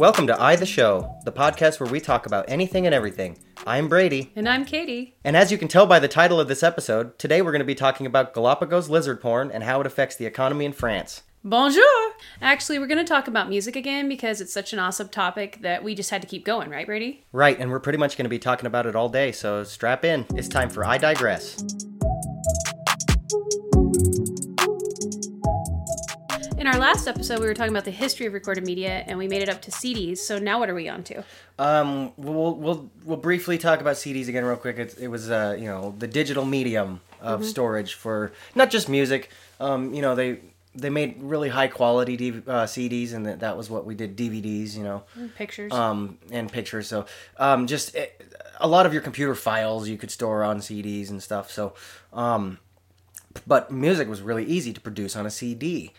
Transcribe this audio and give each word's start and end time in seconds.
Welcome 0.00 0.26
to 0.28 0.42
I 0.42 0.56
the 0.56 0.64
Show, 0.64 1.14
the 1.26 1.30
podcast 1.30 1.78
where 1.78 1.90
we 1.90 2.00
talk 2.00 2.24
about 2.24 2.46
anything 2.48 2.86
and 2.86 2.94
everything. 2.94 3.36
I'm 3.66 3.86
Brady, 3.86 4.32
And 4.34 4.48
I'm 4.48 4.64
Katie. 4.64 5.14
and 5.24 5.36
as 5.36 5.52
you 5.52 5.58
can 5.58 5.68
tell 5.68 5.84
by 5.84 5.98
the 5.98 6.08
title 6.08 6.40
of 6.40 6.48
this 6.48 6.62
episode, 6.62 7.18
today 7.18 7.42
we're 7.42 7.52
going 7.52 7.58
to 7.58 7.66
be 7.66 7.74
talking 7.74 8.06
about 8.06 8.32
Galapagos 8.32 8.88
lizard 8.88 9.20
porn 9.20 9.50
and 9.50 9.62
how 9.62 9.78
it 9.78 9.86
affects 9.86 10.16
the 10.16 10.24
economy 10.24 10.64
in 10.64 10.72
France. 10.72 11.22
Bonjour! 11.44 11.84
Actually, 12.40 12.78
we're 12.78 12.86
going 12.86 12.96
to 12.96 13.04
talk 13.04 13.28
about 13.28 13.50
music 13.50 13.76
again 13.76 14.08
because 14.08 14.40
it's 14.40 14.54
such 14.54 14.72
an 14.72 14.78
awesome 14.78 15.10
topic 15.10 15.58
that 15.60 15.84
we 15.84 15.94
just 15.94 16.08
had 16.08 16.22
to 16.22 16.28
keep 16.28 16.46
going, 16.46 16.70
right, 16.70 16.86
Brady? 16.86 17.26
Right, 17.30 17.60
and 17.60 17.70
we're 17.70 17.78
pretty 17.78 17.98
much 17.98 18.16
going 18.16 18.24
to 18.24 18.30
be 18.30 18.38
talking 18.38 18.64
about 18.64 18.86
it 18.86 18.96
all 18.96 19.10
day, 19.10 19.32
so 19.32 19.64
strap 19.64 20.02
in. 20.06 20.24
It's 20.34 20.48
time 20.48 20.70
for 20.70 20.82
I 20.82 20.96
Digress. 20.96 21.62
Our 26.70 26.78
last 26.78 27.08
episode, 27.08 27.40
we 27.40 27.46
were 27.46 27.54
talking 27.54 27.72
about 27.72 27.84
the 27.84 27.90
history 27.90 28.26
of 28.26 28.32
recorded 28.32 28.64
media 28.64 29.02
and 29.08 29.18
we 29.18 29.26
made 29.26 29.42
it 29.42 29.48
up 29.48 29.60
to 29.62 29.72
CDs. 29.72 30.18
So 30.18 30.38
now 30.38 30.60
what 30.60 30.70
are 30.70 30.74
we 30.74 30.88
on 30.88 31.02
to? 31.04 31.24
Um, 31.58 32.12
we'll 32.16 32.54
we'll 32.54 32.90
we'll 33.04 33.16
briefly 33.16 33.58
talk 33.58 33.80
about 33.80 33.96
CDs 33.96 34.28
again 34.28 34.44
real 34.44 34.56
quick. 34.56 34.78
It, 34.78 34.96
it 35.00 35.08
was 35.08 35.30
uh, 35.30 35.56
you 35.58 35.64
know 35.64 35.94
the 35.98 36.06
digital 36.06 36.44
medium 36.44 37.00
of 37.20 37.44
storage 37.44 37.94
for 37.94 38.32
not 38.54 38.70
just 38.70 38.88
music. 38.88 39.30
Um, 39.58 39.92
you 39.92 40.00
know 40.00 40.14
they 40.14 40.40
they 40.72 40.90
made 40.90 41.20
really 41.20 41.48
high 41.48 41.66
quality 41.66 42.16
DV- 42.16 42.46
uh, 42.46 42.66
CDs, 42.66 43.14
and 43.14 43.26
that, 43.26 43.40
that 43.40 43.56
was 43.56 43.68
what 43.68 43.84
we 43.84 43.96
did 43.96 44.16
DVDs. 44.16 44.76
You 44.76 44.84
know, 44.84 45.02
Pictures. 45.36 45.72
um, 45.72 46.18
and 46.30 46.52
pictures. 46.52 46.86
So 46.86 47.04
um, 47.38 47.66
just 47.66 47.96
eh, 47.96 48.06
a 48.60 48.68
lot 48.68 48.86
of 48.86 48.92
your 48.92 49.02
computer 49.02 49.34
files 49.34 49.88
you 49.88 49.98
could 49.98 50.12
store 50.12 50.44
on 50.44 50.58
CDs 50.58 51.10
and 51.10 51.20
stuff. 51.20 51.50
So, 51.50 51.74
um, 52.12 52.58
but 53.44 53.72
music 53.72 54.08
was 54.08 54.22
really 54.22 54.44
easy 54.44 54.72
to 54.72 54.80
produce 54.80 55.16
on 55.16 55.26
a 55.26 55.30
CD. 55.30 55.92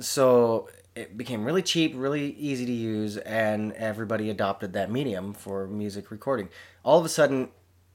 So 0.00 0.68
it 0.94 1.16
became 1.16 1.44
really 1.44 1.62
cheap, 1.62 1.92
really 1.94 2.32
easy 2.32 2.66
to 2.66 2.72
use, 2.72 3.16
and 3.16 3.72
everybody 3.72 4.30
adopted 4.30 4.72
that 4.74 4.90
medium 4.90 5.34
for 5.34 5.66
music 5.66 6.10
recording. 6.10 6.48
All 6.84 6.98
of 6.98 7.04
a 7.04 7.08
sudden, 7.08 7.48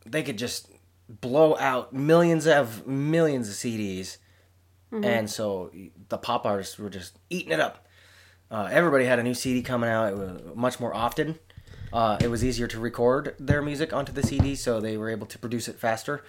they 0.06 0.24
could 0.24 0.38
just 0.38 0.70
blow 1.08 1.58
out 1.58 1.94
millions 1.94 2.46
of 2.46 2.86
millions 2.86 3.50
of 3.50 3.56
CDs, 3.56 4.18
and 5.04 5.30
so 5.30 5.72
the 6.10 6.18
pop 6.18 6.46
artists 6.46 6.78
were 6.78 6.90
just 6.90 7.18
eating 7.30 7.52
it 7.52 7.60
up. 7.60 7.88
Uh, 8.52 8.68
everybody 8.72 9.06
had 9.06 9.20
a 9.20 9.24
new 9.24 9.34
CD 9.36 9.62
coming 9.62 9.90
out. 9.90 10.12
It 10.12 10.18
was 10.18 10.42
much 10.56 10.80
more 10.80 10.94
often. 10.94 11.38
Uh, 11.94 12.18
it 12.20 12.30
was 12.30 12.44
easier 12.44 12.68
to 12.68 12.80
record 12.80 13.36
their 13.40 13.62
music 13.62 13.94
onto 13.94 14.12
the 14.12 14.24
CD, 14.24 14.56
so 14.56 14.80
they 14.80 14.98
were 14.98 15.10
able 15.10 15.28
to 15.28 15.40
produce 15.40 15.68
it 15.68 15.80
faster. 15.80 16.24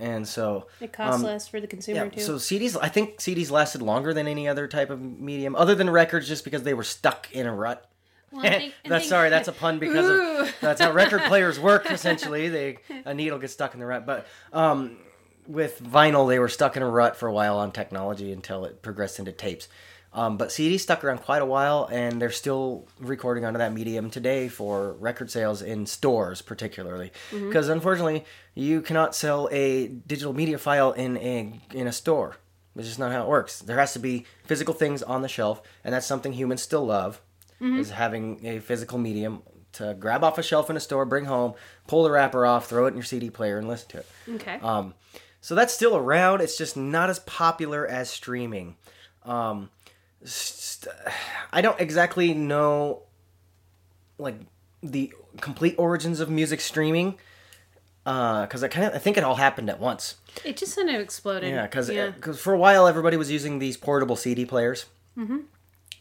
And 0.00 0.26
so 0.26 0.66
it 0.80 0.92
costs 0.92 1.20
um, 1.20 1.26
less 1.26 1.46
for 1.46 1.60
the 1.60 1.66
consumer, 1.66 2.04
yeah, 2.04 2.10
too. 2.10 2.20
so 2.22 2.34
CDs, 2.36 2.76
I 2.80 2.88
think 2.88 3.18
CDs 3.18 3.50
lasted 3.50 3.82
longer 3.82 4.14
than 4.14 4.26
any 4.26 4.48
other 4.48 4.66
type 4.66 4.88
of 4.90 5.00
medium, 5.00 5.54
other 5.54 5.74
than 5.74 5.90
records, 5.90 6.26
just 6.26 6.42
because 6.42 6.62
they 6.62 6.74
were 6.74 6.82
stuck 6.82 7.30
in 7.32 7.46
a 7.46 7.54
rut. 7.54 7.86
Well, 8.32 8.42
think- 8.42 8.74
that's 8.84 9.02
think- 9.04 9.10
sorry, 9.10 9.28
that's 9.30 9.48
a 9.48 9.52
pun 9.52 9.78
because 9.80 10.08
of, 10.08 10.54
that's 10.60 10.80
how 10.80 10.92
record 10.92 11.22
players 11.26 11.60
work. 11.60 11.90
Essentially, 11.90 12.48
they 12.48 12.78
a 13.04 13.12
needle 13.12 13.38
gets 13.38 13.52
stuck 13.52 13.74
in 13.74 13.80
the 13.80 13.86
rut. 13.86 14.06
But 14.06 14.26
um, 14.52 14.96
with 15.46 15.82
vinyl, 15.82 16.28
they 16.28 16.38
were 16.38 16.48
stuck 16.48 16.76
in 16.76 16.82
a 16.82 16.88
rut 16.88 17.16
for 17.16 17.28
a 17.28 17.32
while 17.32 17.58
on 17.58 17.72
technology 17.72 18.32
until 18.32 18.64
it 18.64 18.82
progressed 18.82 19.18
into 19.18 19.32
tapes. 19.32 19.68
Um, 20.12 20.36
but 20.36 20.48
CDs 20.48 20.80
stuck 20.80 21.04
around 21.04 21.18
quite 21.18 21.40
a 21.40 21.46
while, 21.46 21.88
and 21.90 22.20
they're 22.20 22.32
still 22.32 22.88
recording 22.98 23.44
onto 23.44 23.58
that 23.58 23.72
medium 23.72 24.10
today 24.10 24.48
for 24.48 24.94
record 24.94 25.30
sales 25.30 25.62
in 25.62 25.86
stores, 25.86 26.42
particularly 26.42 27.12
because 27.30 27.68
unfortunately, 27.68 28.24
you 28.54 28.80
cannot 28.82 29.14
sell 29.14 29.48
a 29.52 29.86
digital 29.86 30.32
media 30.32 30.58
file 30.58 30.90
in 30.92 31.16
a 31.18 31.60
in 31.72 31.86
a 31.86 31.92
store. 31.92 32.36
It's 32.76 32.88
just 32.88 32.98
not 32.98 33.12
how 33.12 33.22
it 33.22 33.28
works. 33.28 33.60
There 33.60 33.78
has 33.78 33.92
to 33.92 33.98
be 34.00 34.26
physical 34.44 34.74
things 34.74 35.02
on 35.02 35.22
the 35.22 35.28
shelf, 35.28 35.62
and 35.84 35.94
that's 35.94 36.06
something 36.06 36.32
humans 36.32 36.62
still 36.62 36.84
love 36.86 37.20
is 37.60 37.90
having 37.90 38.44
a 38.46 38.58
physical 38.58 38.96
medium 38.98 39.42
to 39.72 39.94
grab 40.00 40.24
off 40.24 40.38
a 40.38 40.42
shelf 40.42 40.70
in 40.70 40.76
a 40.76 40.80
store, 40.80 41.04
bring 41.04 41.26
home, 41.26 41.52
pull 41.86 42.02
the 42.04 42.10
wrapper 42.10 42.46
off, 42.46 42.68
throw 42.68 42.86
it 42.86 42.88
in 42.88 42.94
your 42.94 43.04
CD 43.04 43.28
player, 43.30 43.58
and 43.58 43.68
listen 43.68 43.88
to 43.90 43.98
it. 43.98 44.06
okay. 44.36 44.58
Um, 44.62 44.94
so 45.42 45.54
that's 45.54 45.72
still 45.74 45.94
around. 45.96 46.40
It's 46.40 46.56
just 46.56 46.76
not 46.76 47.10
as 47.10 47.18
popular 47.20 47.86
as 47.86 48.08
streaming. 48.10 48.76
Um, 49.24 49.68
I 51.52 51.60
don't 51.60 51.80
exactly 51.80 52.34
know, 52.34 53.02
like 54.18 54.36
the 54.82 55.12
complete 55.40 55.74
origins 55.78 56.20
of 56.20 56.28
music 56.30 56.60
streaming, 56.60 57.18
because 58.04 58.62
I 58.62 58.68
kind 58.68 58.86
of 58.86 58.94
I 58.94 58.98
think 58.98 59.16
it 59.16 59.24
all 59.24 59.36
happened 59.36 59.70
at 59.70 59.80
once. 59.80 60.16
it 60.44 60.56
just 60.56 60.76
kind 60.76 60.90
of 60.90 61.00
exploded. 61.00 61.50
Yeah, 61.50 61.62
because 61.62 61.90
yeah. 61.90 62.12
for 62.12 62.52
a 62.52 62.58
while 62.58 62.86
everybody 62.86 63.16
was 63.16 63.30
using 63.30 63.58
these 63.58 63.76
portable 63.76 64.16
CD 64.16 64.44
players, 64.44 64.86
mm-hmm. 65.16 65.38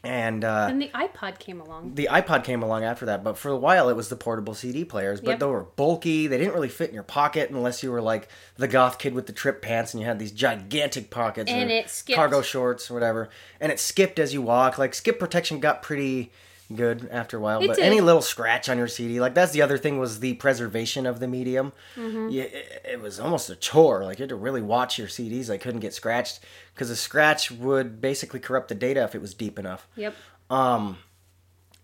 And 0.03 0.45
uh, 0.45 0.67
And 0.69 0.81
the 0.81 0.87
iPod 0.89 1.39
came 1.39 1.59
along. 1.59 1.95
the 1.95 2.07
iPod 2.09 2.43
came 2.45 2.63
along 2.63 2.83
after 2.85 3.05
that, 3.07 3.23
but 3.23 3.37
for 3.37 3.49
a 3.49 3.57
while 3.57 3.89
it 3.89 3.95
was 3.95 4.07
the 4.09 4.15
portable 4.15 4.53
CD 4.53 4.85
players. 4.85 5.19
But 5.19 5.31
Yep. 5.31 5.39
they 5.39 5.45
were 5.45 5.63
bulky. 5.63 6.27
They 6.27 6.37
didn't 6.37 6.53
really 6.53 6.69
fit 6.69 6.87
in 6.89 6.93
your 6.93 7.03
pocket 7.03 7.49
unless 7.49 7.83
you 7.83 7.91
were 7.91 8.01
like 8.01 8.29
the 8.55 8.67
goth 8.67 8.97
kid 8.97 9.13
with 9.13 9.27
the 9.27 9.33
trip 9.33 9.61
pants 9.61 9.93
and 9.93 9.99
you 10.01 10.07
had 10.07 10.17
these 10.19 10.31
gigantic 10.31 11.09
pockets 11.09 11.51
And 11.51 11.69
it 11.69 11.89
skipped. 11.89 12.15
cargo 12.15 12.41
shorts 12.41 12.89
or 12.89 12.93
whatever. 12.93 13.29
And 13.59 13.71
it 13.71 13.79
skipped 13.79 14.19
as 14.19 14.33
you 14.33 14.41
walk. 14.41 14.77
Like 14.77 14.93
skip 14.93 15.19
protection 15.19 15.59
got 15.59 15.81
pretty 15.81 16.31
good 16.75 17.07
after 17.11 17.37
a 17.37 17.39
while. 17.39 17.61
It 17.61 17.67
but 17.67 17.75
did. 17.77 17.85
any 17.85 18.01
little 18.01 18.21
scratch 18.21 18.69
on 18.69 18.77
your 18.77 18.87
CD, 18.87 19.19
like 19.19 19.33
that's 19.33 19.51
the 19.51 19.61
other 19.61 19.77
thing 19.77 19.99
was 19.99 20.19
the 20.19 20.35
preservation 20.35 21.05
of 21.05 21.19
the 21.19 21.27
medium. 21.27 21.73
Mm-hmm. 21.95 22.29
Yeah, 22.29 22.43
it, 22.43 22.85
it 22.93 23.01
was 23.01 23.19
almost 23.19 23.49
a 23.49 23.55
chore. 23.55 24.03
Like 24.03 24.19
you 24.19 24.23
had 24.23 24.29
to 24.29 24.35
really 24.35 24.61
watch 24.61 24.97
your 24.97 25.07
CDs. 25.07 25.47
They 25.47 25.57
couldn't 25.57 25.79
get 25.79 25.93
scratched 25.93 26.39
because 26.73 26.89
a 26.89 26.95
scratch 26.95 27.51
would 27.51 28.01
basically 28.01 28.39
corrupt 28.39 28.69
the 28.69 28.75
data 28.75 29.03
if 29.03 29.15
it 29.15 29.21
was 29.21 29.33
deep 29.33 29.57
enough. 29.59 29.87
Yep. 29.95 30.15
Um. 30.49 30.97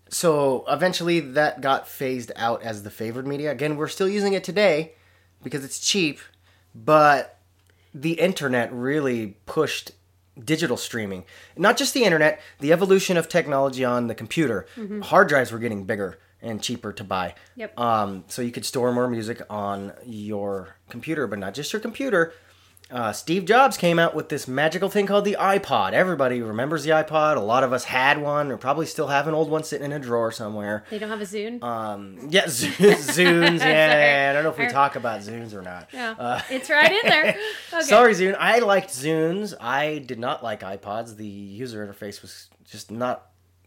So 0.08 0.64
eventually 0.68 1.18
that 1.20 1.60
got 1.60 1.88
phased 1.88 2.30
out 2.36 2.62
as 2.62 2.82
the 2.82 2.90
favored 2.90 3.26
media. 3.26 3.50
Again, 3.50 3.76
we're 3.76 3.88
still 3.88 4.08
using 4.08 4.34
it 4.34 4.44
today 4.44 4.92
because 5.42 5.64
it's 5.64 5.80
cheap, 5.80 6.20
but 6.74 7.38
the 7.92 8.12
internet 8.12 8.72
really 8.72 9.36
pushed 9.46 9.92
digital 10.42 10.76
streaming. 10.76 11.24
Not 11.56 11.76
just 11.76 11.94
the 11.94 12.04
internet, 12.04 12.40
the 12.60 12.72
evolution 12.72 13.16
of 13.16 13.28
technology 13.28 13.84
on 13.84 14.06
the 14.06 14.14
computer. 14.14 14.66
Hard 15.02 15.28
drives 15.28 15.52
were 15.52 15.58
getting 15.58 15.84
bigger 15.84 16.18
and 16.42 16.62
cheaper 16.62 16.92
to 16.92 17.04
buy. 17.04 17.34
Yep. 17.56 17.78
Um, 17.78 18.24
so 18.28 18.42
you 18.42 18.52
could 18.52 18.64
store 18.64 18.92
more 18.92 19.08
music 19.08 19.40
on 19.48 19.92
your 20.04 20.76
computer, 20.88 21.26
but 21.26 21.38
not 21.38 21.54
just 21.54 21.72
your 21.72 21.80
computer. 21.80 22.32
Uh, 22.88 23.12
Steve 23.12 23.44
Jobs 23.46 23.76
came 23.76 23.98
out 23.98 24.14
with 24.14 24.28
this 24.28 24.46
magical 24.46 24.88
thing 24.88 25.06
called 25.06 25.24
the 25.24 25.36
iPod. 25.40 25.92
Everybody 25.92 26.40
remembers 26.40 26.84
the 26.84 26.90
iPod. 26.90 27.36
A 27.36 27.40
lot 27.40 27.64
of 27.64 27.72
us 27.72 27.82
had 27.82 28.22
one, 28.22 28.52
or 28.52 28.56
probably 28.56 28.86
still 28.86 29.08
have 29.08 29.26
an 29.26 29.34
old 29.34 29.50
one 29.50 29.64
sitting 29.64 29.86
in 29.86 29.92
a 29.92 29.98
drawer 29.98 30.30
somewhere. 30.30 30.84
They 30.88 30.98
don't 31.00 31.08
have 31.08 31.20
a 31.20 31.24
Zune. 31.24 31.60
Um, 31.64 32.28
yeah, 32.30 32.46
Z- 32.48 32.68
Zunes. 32.68 33.58
Yeah. 33.66 34.28
I 34.30 34.32
don't 34.32 34.44
know 34.44 34.50
if 34.50 34.58
we 34.58 34.66
I- 34.66 34.70
talk 34.70 34.94
about 34.94 35.20
Zunes 35.22 35.52
or 35.52 35.62
not. 35.62 35.88
yeah. 35.92 36.14
Uh, 36.16 36.40
it's 36.48 36.70
right 36.70 36.92
in 36.92 37.10
there. 37.10 37.36
Okay. 37.72 37.82
Sorry, 37.84 38.12
Zune. 38.14 38.36
I 38.38 38.60
liked 38.60 38.90
Zunes. 38.90 39.52
I 39.60 39.98
did 39.98 40.20
not 40.20 40.44
like 40.44 40.60
iPods. 40.60 41.16
The 41.16 41.26
user 41.26 41.84
interface 41.84 42.22
was 42.22 42.48
just 42.64 42.92
not 42.92 43.26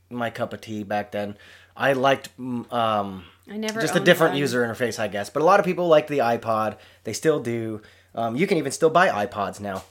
my 0.09 0.30
cup 0.30 0.53
of 0.53 0.62
tea 0.62 0.84
back 0.84 1.12
then. 1.12 1.36
I 1.75 1.91
liked 1.94 2.30
mm, 2.40 2.72
um, 2.74 3.25
I 3.51 3.57
never 3.57 3.81
just 3.81 3.96
a 3.96 4.00
different 4.00 4.31
one. 4.34 4.40
user 4.40 4.63
interface, 4.66 4.97
I 4.97 5.09
guess. 5.09 5.30
But 5.30 5.41
a 5.41 5.46
lot 5.46 5.59
of 5.59 5.66
people 5.66 5.88
liked 5.90 6.07
the 6.07 6.19
iPod. 6.19 6.78
They 7.03 7.12
still 7.13 7.41
do. 7.41 7.81
Um, 8.15 8.35
you 8.35 8.47
can 8.47 8.57
even 8.57 8.71
still 8.71 8.89
buy 8.89 9.25
iPods 9.25 9.59
now, 9.59 9.83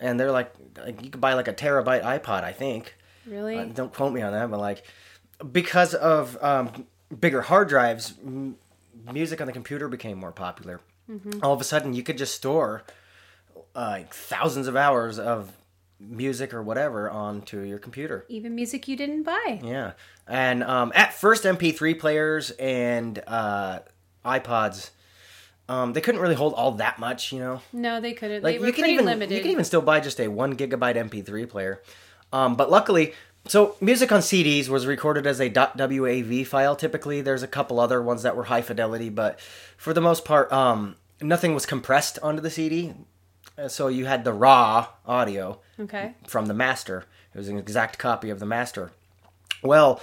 and 0.00 0.20
they're 0.20 0.32
like, 0.32 0.52
like 0.78 1.02
you 1.02 1.10
can 1.10 1.20
buy 1.20 1.34
like 1.34 1.48
a 1.48 1.54
terabyte 1.54 2.02
iPod, 2.02 2.44
I 2.44 2.52
think. 2.52 2.94
Really? 3.26 3.58
Uh, 3.58 3.64
don't 3.64 3.92
quote 3.92 4.12
me 4.12 4.22
on 4.22 4.32
that, 4.32 4.50
but 4.50 4.60
like 4.60 4.84
because 5.52 5.94
of 5.94 6.42
um, 6.42 6.86
bigger 7.18 7.42
hard 7.42 7.68
drives, 7.68 8.14
m- 8.24 8.56
music 9.12 9.40
on 9.40 9.46
the 9.46 9.52
computer 9.52 9.88
became 9.88 10.18
more 10.18 10.32
popular. 10.32 10.80
Mm-hmm. 11.10 11.40
All 11.42 11.52
of 11.52 11.60
a 11.60 11.64
sudden, 11.64 11.94
you 11.94 12.02
could 12.02 12.18
just 12.18 12.34
store 12.34 12.84
uh, 13.74 14.00
thousands 14.10 14.66
of 14.66 14.76
hours 14.76 15.18
of 15.18 15.52
music 15.98 16.52
or 16.52 16.62
whatever 16.62 17.10
onto 17.10 17.60
your 17.60 17.78
computer. 17.78 18.24
Even 18.28 18.54
music 18.54 18.88
you 18.88 18.96
didn't 18.96 19.22
buy. 19.22 19.60
Yeah, 19.62 19.92
and 20.26 20.62
um, 20.64 20.92
at 20.94 21.14
first, 21.14 21.44
MP3 21.44 21.98
players 21.98 22.50
and 22.52 23.22
uh, 23.26 23.80
iPods. 24.24 24.90
Um, 25.68 25.92
they 25.92 26.00
couldn't 26.00 26.20
really 26.20 26.34
hold 26.36 26.54
all 26.54 26.72
that 26.72 26.98
much, 26.98 27.32
you 27.32 27.40
know. 27.40 27.60
No, 27.72 28.00
they 28.00 28.12
couldn't. 28.12 28.44
Like 28.44 28.54
they 28.54 28.58
were 28.60 28.66
you 28.66 28.72
can 28.72 28.82
pretty 28.82 28.94
even 28.94 29.06
limited. 29.06 29.34
you 29.34 29.42
can 29.42 29.50
even 29.50 29.64
still 29.64 29.82
buy 29.82 30.00
just 30.00 30.20
a 30.20 30.28
one 30.28 30.56
gigabyte 30.56 30.96
MP3 30.96 31.48
player, 31.48 31.82
um, 32.32 32.54
but 32.54 32.70
luckily, 32.70 33.14
so 33.46 33.76
music 33.80 34.12
on 34.12 34.20
CDs 34.20 34.68
was 34.68 34.86
recorded 34.86 35.26
as 35.26 35.40
a 35.40 35.50
.wav 35.50 36.46
file. 36.46 36.76
Typically, 36.76 37.20
there's 37.20 37.42
a 37.42 37.48
couple 37.48 37.80
other 37.80 38.02
ones 38.02 38.22
that 38.22 38.36
were 38.36 38.44
high 38.44 38.62
fidelity, 38.62 39.08
but 39.08 39.40
for 39.76 39.92
the 39.92 40.00
most 40.00 40.24
part, 40.24 40.52
um, 40.52 40.96
nothing 41.20 41.54
was 41.54 41.66
compressed 41.66 42.18
onto 42.22 42.40
the 42.40 42.50
CD. 42.50 42.94
Uh, 43.58 43.68
So 43.68 43.88
you 43.88 44.06
had 44.06 44.24
the 44.24 44.32
raw 44.32 44.88
audio 45.06 45.60
okay. 45.80 46.14
from 46.26 46.46
the 46.46 46.54
master. 46.54 47.04
It 47.34 47.38
was 47.38 47.48
an 47.48 47.58
exact 47.58 47.98
copy 47.98 48.30
of 48.30 48.38
the 48.38 48.46
master. 48.46 48.92
Well, 49.62 50.00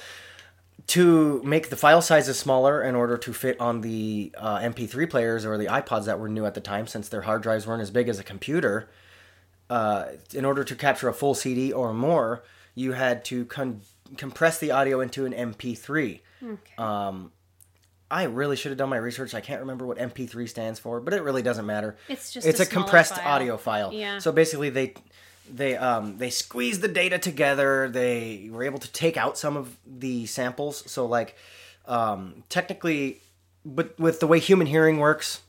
to 0.88 1.42
make 1.44 1.70
the 1.70 1.76
file 1.76 2.02
sizes 2.02 2.38
smaller 2.38 2.84
in 2.84 2.96
order 2.96 3.18
to 3.18 3.34
fit 3.34 3.60
on 3.60 3.82
the 3.82 4.34
uh, 4.38 4.60
MP3 4.60 5.10
players 5.10 5.46
or 5.46 5.58
the 5.58 5.66
iPods 5.66 6.06
that 6.06 6.20
were 6.20 6.30
new 6.30 6.46
at 6.46 6.54
the 6.54 6.62
time, 6.62 6.88
since 6.88 7.10
their 7.10 7.22
hard 7.22 7.42
drives 7.42 7.66
weren't 7.66 7.82
as 7.82 7.92
big 7.92 8.10
as 8.10 8.20
a 8.20 8.24
computer, 8.24 8.90
uh, 9.70 10.06
in 10.34 10.46
order 10.46 10.64
to 10.64 10.76
capture 10.76 11.08
a 11.08 11.14
full 11.14 11.34
CD 11.34 11.72
or 11.72 11.94
more, 11.94 12.44
you 12.76 12.92
had 12.92 13.24
to 13.26 13.46
con- 13.46 13.82
compress 14.18 14.60
the 14.60 14.72
audio 14.72 15.00
into 15.00 15.26
an 15.26 15.34
MP3. 15.34 16.20
Okay. 16.44 16.74
Um, 16.78 17.32
I 18.12 18.24
really 18.24 18.56
should 18.56 18.70
have 18.70 18.78
done 18.78 18.90
my 18.90 18.98
research. 18.98 19.34
I 19.34 19.42
can't 19.42 19.62
remember 19.62 19.88
what 19.88 19.98
MP3 19.98 20.48
stands 20.48 20.80
for, 20.80 21.00
but 21.00 21.16
it 21.16 21.24
really 21.24 21.42
doesn't 21.42 21.66
matter. 21.66 21.98
It's 22.08 22.32
just 22.32 22.46
it's 22.46 22.60
a 22.60 22.64
a, 22.64 22.66
compressed 22.68 23.16
file. 23.16 23.28
audio 23.28 23.58
file. 23.58 23.92
Yeah. 23.92 24.20
So 24.20 24.32
basically, 24.32 24.70
they 24.70 24.94
they 25.52 25.76
um 25.76 26.18
they 26.18 26.30
squeeze 26.30 26.80
the 26.80 26.88
data 26.88 27.18
together. 27.18 27.90
They 27.90 28.50
were 28.52 28.64
able 28.64 28.80
to 28.80 28.92
take 28.92 29.18
out 29.18 29.38
some 29.38 29.58
of 29.58 29.78
the 29.86 30.26
samples. 30.26 30.90
So 30.92 31.06
like, 31.06 31.36
um, 31.86 32.44
technically, 32.50 33.22
but 33.66 33.98
with 34.00 34.20
the 34.20 34.28
way 34.28 34.40
human 34.40 34.68
hearing 34.68 34.98
works. 34.98 35.42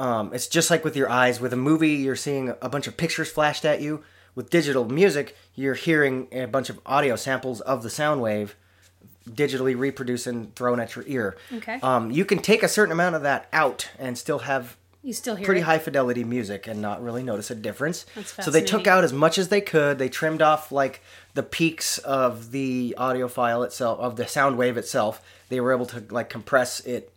Um, 0.00 0.34
it's 0.34 0.48
just 0.48 0.70
like 0.70 0.82
with 0.82 0.96
your 0.96 1.08
eyes. 1.08 1.38
With 1.38 1.52
a 1.52 1.56
movie, 1.56 1.92
you're 1.92 2.16
seeing 2.16 2.52
a 2.60 2.68
bunch 2.68 2.88
of 2.88 2.96
pictures 2.96 3.30
flashed 3.30 3.64
at 3.64 3.80
you. 3.80 4.02
With 4.34 4.50
digital 4.50 4.88
music, 4.88 5.36
you're 5.54 5.74
hearing 5.74 6.26
a 6.32 6.46
bunch 6.46 6.68
of 6.68 6.80
audio 6.84 7.14
samples 7.14 7.60
of 7.60 7.84
the 7.84 7.90
sound 7.90 8.20
wave 8.20 8.56
digitally 9.28 9.76
reproduced 9.76 10.26
and 10.26 10.54
thrown 10.54 10.80
at 10.80 10.96
your 10.96 11.04
ear. 11.06 11.36
Okay. 11.52 11.78
Um, 11.82 12.10
you 12.10 12.24
can 12.24 12.38
take 12.38 12.62
a 12.62 12.68
certain 12.68 12.92
amount 12.92 13.14
of 13.14 13.22
that 13.22 13.48
out 13.52 13.90
and 13.98 14.18
still 14.18 14.40
have 14.40 14.76
you 15.04 15.12
still 15.12 15.36
hear 15.36 15.44
pretty 15.44 15.60
it? 15.60 15.64
high 15.64 15.78
fidelity 15.78 16.24
music 16.24 16.66
and 16.66 16.80
not 16.80 17.02
really 17.02 17.22
notice 17.22 17.50
a 17.50 17.54
difference. 17.54 18.06
That's 18.14 18.44
so 18.44 18.50
they 18.50 18.62
took 18.62 18.86
out 18.86 19.04
as 19.04 19.12
much 19.12 19.36
as 19.36 19.48
they 19.48 19.60
could. 19.60 19.98
They 19.98 20.08
trimmed 20.08 20.40
off 20.40 20.72
like 20.72 21.02
the 21.34 21.42
peaks 21.42 21.98
of 21.98 22.50
the 22.50 22.94
audio 22.96 23.28
file 23.28 23.62
itself, 23.62 24.00
of 24.00 24.16
the 24.16 24.26
sound 24.26 24.56
wave 24.56 24.76
itself. 24.76 25.20
They 25.50 25.60
were 25.60 25.72
able 25.72 25.86
to 25.86 26.02
like 26.10 26.30
compress 26.30 26.80
it 26.80 27.12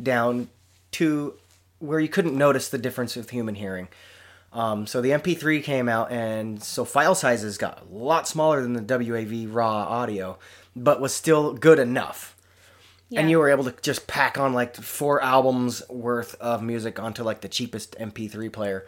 down 0.00 0.48
to 0.92 1.34
where 1.80 2.00
you 2.00 2.08
couldn't 2.08 2.36
notice 2.36 2.68
the 2.68 2.78
difference 2.78 3.16
with 3.16 3.30
human 3.30 3.56
hearing. 3.56 3.88
Um, 4.52 4.86
so 4.86 5.00
the 5.00 5.10
MP3 5.10 5.62
came 5.62 5.88
out, 5.88 6.10
and 6.10 6.62
so 6.62 6.84
file 6.84 7.14
sizes 7.14 7.58
got 7.58 7.82
a 7.82 7.94
lot 7.94 8.26
smaller 8.26 8.62
than 8.62 8.72
the 8.72 8.80
WAV 8.80 9.52
raw 9.52 9.82
audio, 9.84 10.38
but 10.74 11.00
was 11.00 11.12
still 11.12 11.52
good 11.52 11.78
enough. 11.78 12.34
And 13.16 13.30
you 13.30 13.38
were 13.38 13.48
able 13.48 13.64
to 13.64 13.74
just 13.80 14.06
pack 14.06 14.36
on 14.38 14.52
like 14.52 14.76
four 14.76 15.22
albums 15.22 15.82
worth 15.88 16.34
of 16.40 16.62
music 16.62 16.98
onto 17.00 17.22
like 17.22 17.40
the 17.40 17.48
cheapest 17.48 17.96
MP3 17.98 18.52
player. 18.52 18.86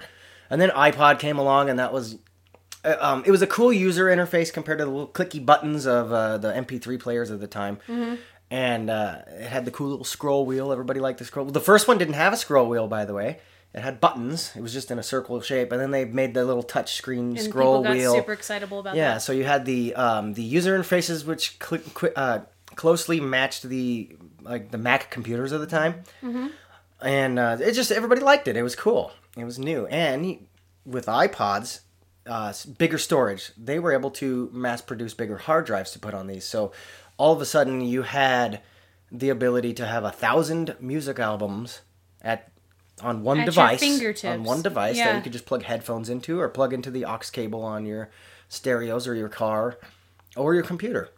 And 0.50 0.60
then 0.60 0.70
iPod 0.70 1.18
came 1.18 1.38
along, 1.38 1.70
and 1.70 1.78
that 1.78 1.92
was 1.92 2.16
uh, 2.84 2.96
um, 3.00 3.22
it 3.26 3.30
was 3.30 3.40
a 3.42 3.46
cool 3.46 3.72
user 3.72 4.06
interface 4.06 4.52
compared 4.52 4.78
to 4.78 4.84
the 4.84 4.90
little 4.90 5.08
clicky 5.08 5.44
buttons 5.44 5.86
of 5.86 6.12
uh, 6.12 6.38
the 6.38 6.52
MP3 6.52 6.98
players 7.00 7.30
of 7.30 7.40
the 7.40 7.46
time. 7.46 7.78
And 8.50 8.90
uh, 8.90 9.18
it 9.28 9.48
had 9.48 9.64
the 9.64 9.70
cool 9.70 9.90
little 9.90 10.04
scroll 10.04 10.44
wheel. 10.44 10.72
Everybody 10.72 10.98
liked 10.98 11.18
the 11.20 11.24
scroll. 11.24 11.46
The 11.46 11.60
first 11.60 11.86
one 11.86 11.98
didn't 11.98 12.14
have 12.14 12.32
a 12.32 12.36
scroll 12.36 12.68
wheel, 12.68 12.88
by 12.88 13.04
the 13.04 13.14
way. 13.14 13.38
It 13.72 13.80
had 13.80 14.00
buttons. 14.00 14.50
It 14.56 14.60
was 14.60 14.72
just 14.72 14.90
in 14.90 14.98
a 14.98 15.02
circle 15.04 15.40
shape, 15.40 15.70
and 15.70 15.80
then 15.80 15.92
they 15.92 16.04
made 16.04 16.34
the 16.34 16.44
little 16.44 16.64
touch 16.64 16.94
screen 16.96 17.36
and 17.36 17.40
scroll 17.40 17.78
people 17.78 17.82
got 17.84 17.96
wheel. 17.96 18.14
super 18.14 18.32
excitable 18.32 18.80
about 18.80 18.96
Yeah, 18.96 19.14
that. 19.14 19.22
so 19.22 19.30
you 19.32 19.44
had 19.44 19.64
the 19.64 19.94
um, 19.94 20.34
the 20.34 20.42
user 20.42 20.76
interfaces 20.76 21.24
which 21.24 21.56
cl- 21.62 21.80
qu- 21.94 22.12
uh, 22.16 22.40
closely 22.80 23.20
matched 23.20 23.64
the 23.64 24.16
like 24.40 24.70
the 24.70 24.78
Mac 24.78 25.10
computers 25.10 25.52
of 25.52 25.60
the 25.60 25.66
time, 25.66 26.02
and 27.02 27.38
uh, 27.38 27.58
it 27.60 27.72
just 27.72 27.92
everybody 27.92 28.22
liked 28.22 28.48
it. 28.48 28.56
It 28.56 28.62
was 28.62 28.74
cool. 28.74 29.12
It 29.36 29.44
was 29.44 29.58
new, 29.58 29.86
and 29.88 30.46
with 30.86 31.04
iPods, 31.04 31.80
uh, 32.26 32.54
bigger 32.78 32.96
storage, 32.96 33.52
they 33.58 33.78
were 33.78 33.92
able 33.92 34.10
to 34.12 34.48
mass 34.54 34.80
produce 34.80 35.12
bigger 35.12 35.36
hard 35.36 35.66
drives 35.66 35.90
to 35.90 35.98
put 35.98 36.14
on 36.14 36.26
these. 36.26 36.46
So 36.46 36.72
all 37.18 37.34
of 37.34 37.42
a 37.42 37.44
sudden, 37.44 37.82
you 37.82 38.00
had 38.02 38.62
the 39.12 39.28
ability 39.28 39.74
to 39.74 39.86
have 39.86 40.04
a 40.04 40.10
thousand 40.10 40.74
music 40.80 41.18
albums 41.18 41.82
at 42.22 42.50
on 43.02 43.22
one 43.22 43.38
At 43.40 43.44
your 43.44 43.52
device 43.52 43.80
fingertips. 43.80 44.24
on 44.24 44.44
one 44.44 44.62
device 44.62 44.96
that 44.96 45.16
you 45.16 45.22
could 45.22 45.32
just 45.32 45.44
plug 45.44 45.64
headphones 45.64 46.08
into 46.08 46.40
or 46.40 46.48
plug 46.48 46.72
into 46.72 46.90
the 46.90 47.04
aux 47.04 47.18
cable 47.30 47.62
on 47.62 47.84
your 47.84 48.08
stereos 48.48 49.06
or 49.06 49.14
your 49.14 49.28
car 49.28 49.78
or 50.34 50.54
your 50.54 50.62
computer. 50.64 51.10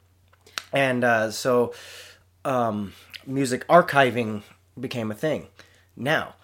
And 0.72 1.04
uh, 1.04 1.30
so 1.30 1.74
um, 2.44 2.92
music 3.26 3.66
archiving 3.68 4.42
became 4.78 5.10
a 5.10 5.14
thing. 5.14 5.48
Now, 5.96 6.34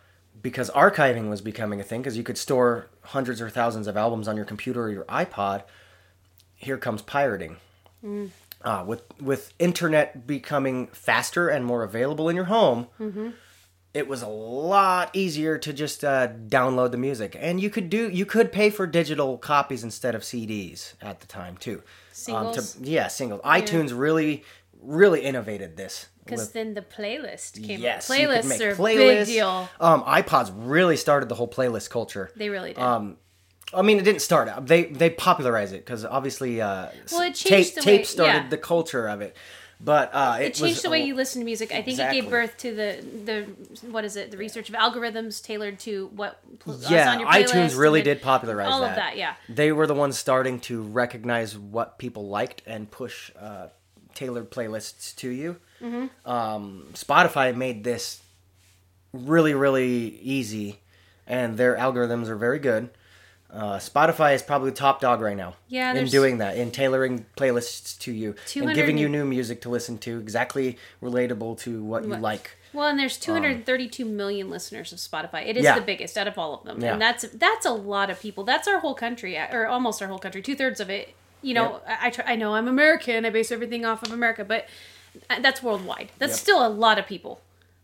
because 0.41 0.71
archiving 0.71 1.29
was 1.31 1.41
becoming 1.41 1.81
a 1.81 1.85
thing, 1.85 2.03
because 2.03 2.17
you 2.17 2.23
could 2.23 2.39
store 2.39 2.89
hundreds 3.03 3.41
or 3.41 3.49
thousands 3.51 3.87
of 3.87 3.97
albums 3.97 4.29
on 4.29 4.37
your 4.37 4.45
computer 4.45 4.83
or 4.83 4.91
your 4.91 5.05
iPod, 5.05 5.63
here 6.55 6.77
comes 6.77 7.03
pirating. 7.03 7.57
Uh, 8.63 8.85
with 8.87 9.03
with 9.21 9.53
internet 9.59 10.27
becoming 10.27 10.89
faster 10.89 11.49
and 11.49 11.65
more 11.65 11.83
available 11.85 12.29
in 12.29 12.37
your 12.37 12.47
home, 12.47 12.89
it 13.99 14.07
was 14.07 14.23
a 14.23 14.29
lot 14.29 15.11
easier 15.13 15.59
to 15.59 15.73
just 15.73 16.05
uh, 16.05 16.29
download 16.29 16.93
the 16.93 16.97
music, 16.97 17.37
and 17.39 17.61
you 17.61 17.69
could 17.69 17.91
do 17.91 18.09
you 18.09 18.25
could 18.25 18.53
pay 18.53 18.71
for 18.71 18.87
digital 18.87 19.37
copies 19.37 19.83
instead 19.83 20.15
of 20.15 20.23
CDs 20.23 20.95
at 21.03 21.21
the 21.21 21.27
time 21.27 21.57
too. 21.57 21.83
Singles? 22.13 22.77
Um, 22.77 22.85
to, 22.85 22.91
yeah, 22.91 23.09
singles. 23.09 23.41
iTunes 23.43 23.99
really 23.99 24.45
really 24.81 25.23
innovated 25.23 25.77
this. 25.77 26.07
Because 26.25 26.53
then 26.53 26.75
the 26.75 26.83
playlist 26.83 27.67
came. 27.67 27.81
yes, 27.81 28.11
up. 28.11 28.19
you 28.19 28.27
could 28.27 28.37
Playlists 28.37 28.49
make 28.49 28.61
are 28.61 28.75
playlists. 28.75 28.97
big 28.97 29.27
deal. 29.27 29.69
Um, 29.81 30.03
iPods 30.03 30.53
really 30.55 30.97
started 30.97 31.29
the 31.29 31.35
whole 31.35 31.49
playlist 31.49 31.89
culture. 31.89 32.31
They 32.37 32.51
really 32.51 32.75
did. 32.75 32.83
Um, 32.83 33.17
I 33.73 33.83
mean, 33.83 33.99
it 33.99 34.05
didn't 34.05 34.23
start 34.23 34.49
out. 34.49 34.67
They 34.67 34.85
they 34.85 35.11
popularized 35.11 35.75
it 35.75 35.85
because 35.85 36.05
obviously, 36.05 36.61
uh, 36.61 36.89
Well, 37.11 37.23
it 37.23 37.35
changed 37.35 37.75
tape 37.75 37.85
tape 37.85 38.07
started 38.07 38.45
yeah. 38.45 38.49
the 38.49 38.59
culture 38.59 39.09
of 39.09 39.21
it. 39.23 39.37
But 39.81 40.11
uh, 40.13 40.39
it, 40.41 40.45
it 40.47 40.55
changed 40.55 40.77
was, 40.79 40.83
the 40.83 40.91
way 40.91 41.05
you 41.05 41.15
listen 41.15 41.41
to 41.41 41.45
music. 41.45 41.73
I 41.73 41.83
think 41.83 42.01
it 42.01 42.11
gave 42.11 42.29
birth 42.29 42.57
to 42.59 42.75
the 42.75 43.05
the 43.25 43.43
what 43.89 44.05
is 44.05 44.17
it? 44.17 44.33
The 44.33 44.37
research 44.37 44.69
of 44.69 44.75
algorithms 44.75 45.41
tailored 45.43 45.79
to 45.81 46.11
what 46.17 46.41
pl- 46.59 46.81
Yeah, 46.89 47.13
on 47.13 47.21
your 47.21 47.29
playlist. 47.29 47.49
iTunes 47.49 47.79
really 47.79 48.03
did 48.03 48.21
popularize 48.21 48.73
all 48.73 48.81
that. 48.81 48.91
of 48.91 48.97
that. 48.97 49.17
Yeah, 49.17 49.35
They 49.49 49.71
were 49.71 49.87
the 49.87 49.95
ones 49.95 50.19
starting 50.19 50.59
to 50.61 50.83
recognize 50.83 51.57
what 51.57 51.97
people 51.99 52.29
liked 52.29 52.63
and 52.67 52.91
push 52.91 53.31
uh, 53.39 53.69
tailored 54.15 54.51
playlists 54.51 55.15
to 55.17 55.29
you. 55.29 55.57
Mm-hmm. 55.81 56.29
Um, 56.29 56.89
Spotify 56.95 57.55
made 57.55 57.85
this 57.85 58.21
really, 59.13 59.55
really 59.55 60.19
easy, 60.23 60.81
and 61.25 61.57
their 61.57 61.77
algorithms 61.77 62.27
are 62.27 62.37
very 62.37 62.59
good. 62.59 62.91
Uh, 63.51 63.79
Spotify 63.79 64.35
is 64.35 64.43
probably 64.43 64.71
top 64.73 65.01
dog 65.01 65.23
right 65.23 65.37
now 65.37 65.55
Yeah, 65.69 65.95
in 65.95 66.07
doing 66.09 66.37
that, 66.39 66.59
in 66.59 66.71
tailoring 66.71 67.25
playlists 67.35 67.99
to 68.01 68.13
you 68.13 68.35
and 68.55 68.75
giving 68.75 68.99
you 68.99 69.09
new 69.09 69.25
music 69.25 69.63
to 69.63 69.71
listen 69.71 69.97
to, 69.99 70.19
exactly 70.19 70.77
relatable 71.03 71.59
to 71.61 71.83
what 71.83 72.05
you 72.05 72.11
What- 72.11 72.21
like. 72.21 72.57
Well, 72.75 72.89
and 72.89 72.99
there's 72.99 73.17
232 73.17 74.05
million 74.05 74.51
listeners 74.51 74.93
of 74.93 74.99
Spotify. 74.99 75.47
It 75.47 75.57
is 75.57 75.61
Um, 75.61 75.65
Yeah. 75.65 75.75
the 75.77 75.87
biggest 75.87 76.19
out 76.19 76.29
of 76.29 76.37
all 76.39 76.53
of 76.53 76.65
them, 76.65 76.83
Yeah. 76.83 76.93
and 76.93 77.01
that's 77.01 77.25
that's 77.33 77.65
a 77.65 77.71
lot 77.73 78.11
of 78.11 78.21
people. 78.21 78.45
That's 78.45 78.69
our 78.69 78.81
whole 78.81 78.95
country, 78.95 79.39
or 79.39 79.67
almost 79.67 80.03
our 80.03 80.09
whole 80.09 80.19
country. 80.19 80.43
Two 80.43 80.55
thirds 80.55 80.79
of 80.79 80.91
it. 80.91 81.15
You 81.41 81.55
know, 81.55 81.81
I 81.89 82.09
I, 82.09 82.11
try, 82.11 82.25
I 82.33 82.37
know 82.37 82.55
I'm 82.55 82.69
American. 82.69 83.25
I 83.25 83.31
base 83.31 83.51
everything 83.51 83.87
off 83.87 84.03
of 84.03 84.13
America, 84.13 84.45
but 84.45 84.67
uh, 85.31 85.41
that's 85.41 85.63
worldwide. 85.63 86.11
That's 86.19 86.33
Yep. 86.33 86.39
still 86.41 86.67
a 86.67 86.69
lot 86.69 86.99
of 86.99 87.07
people. 87.07 87.41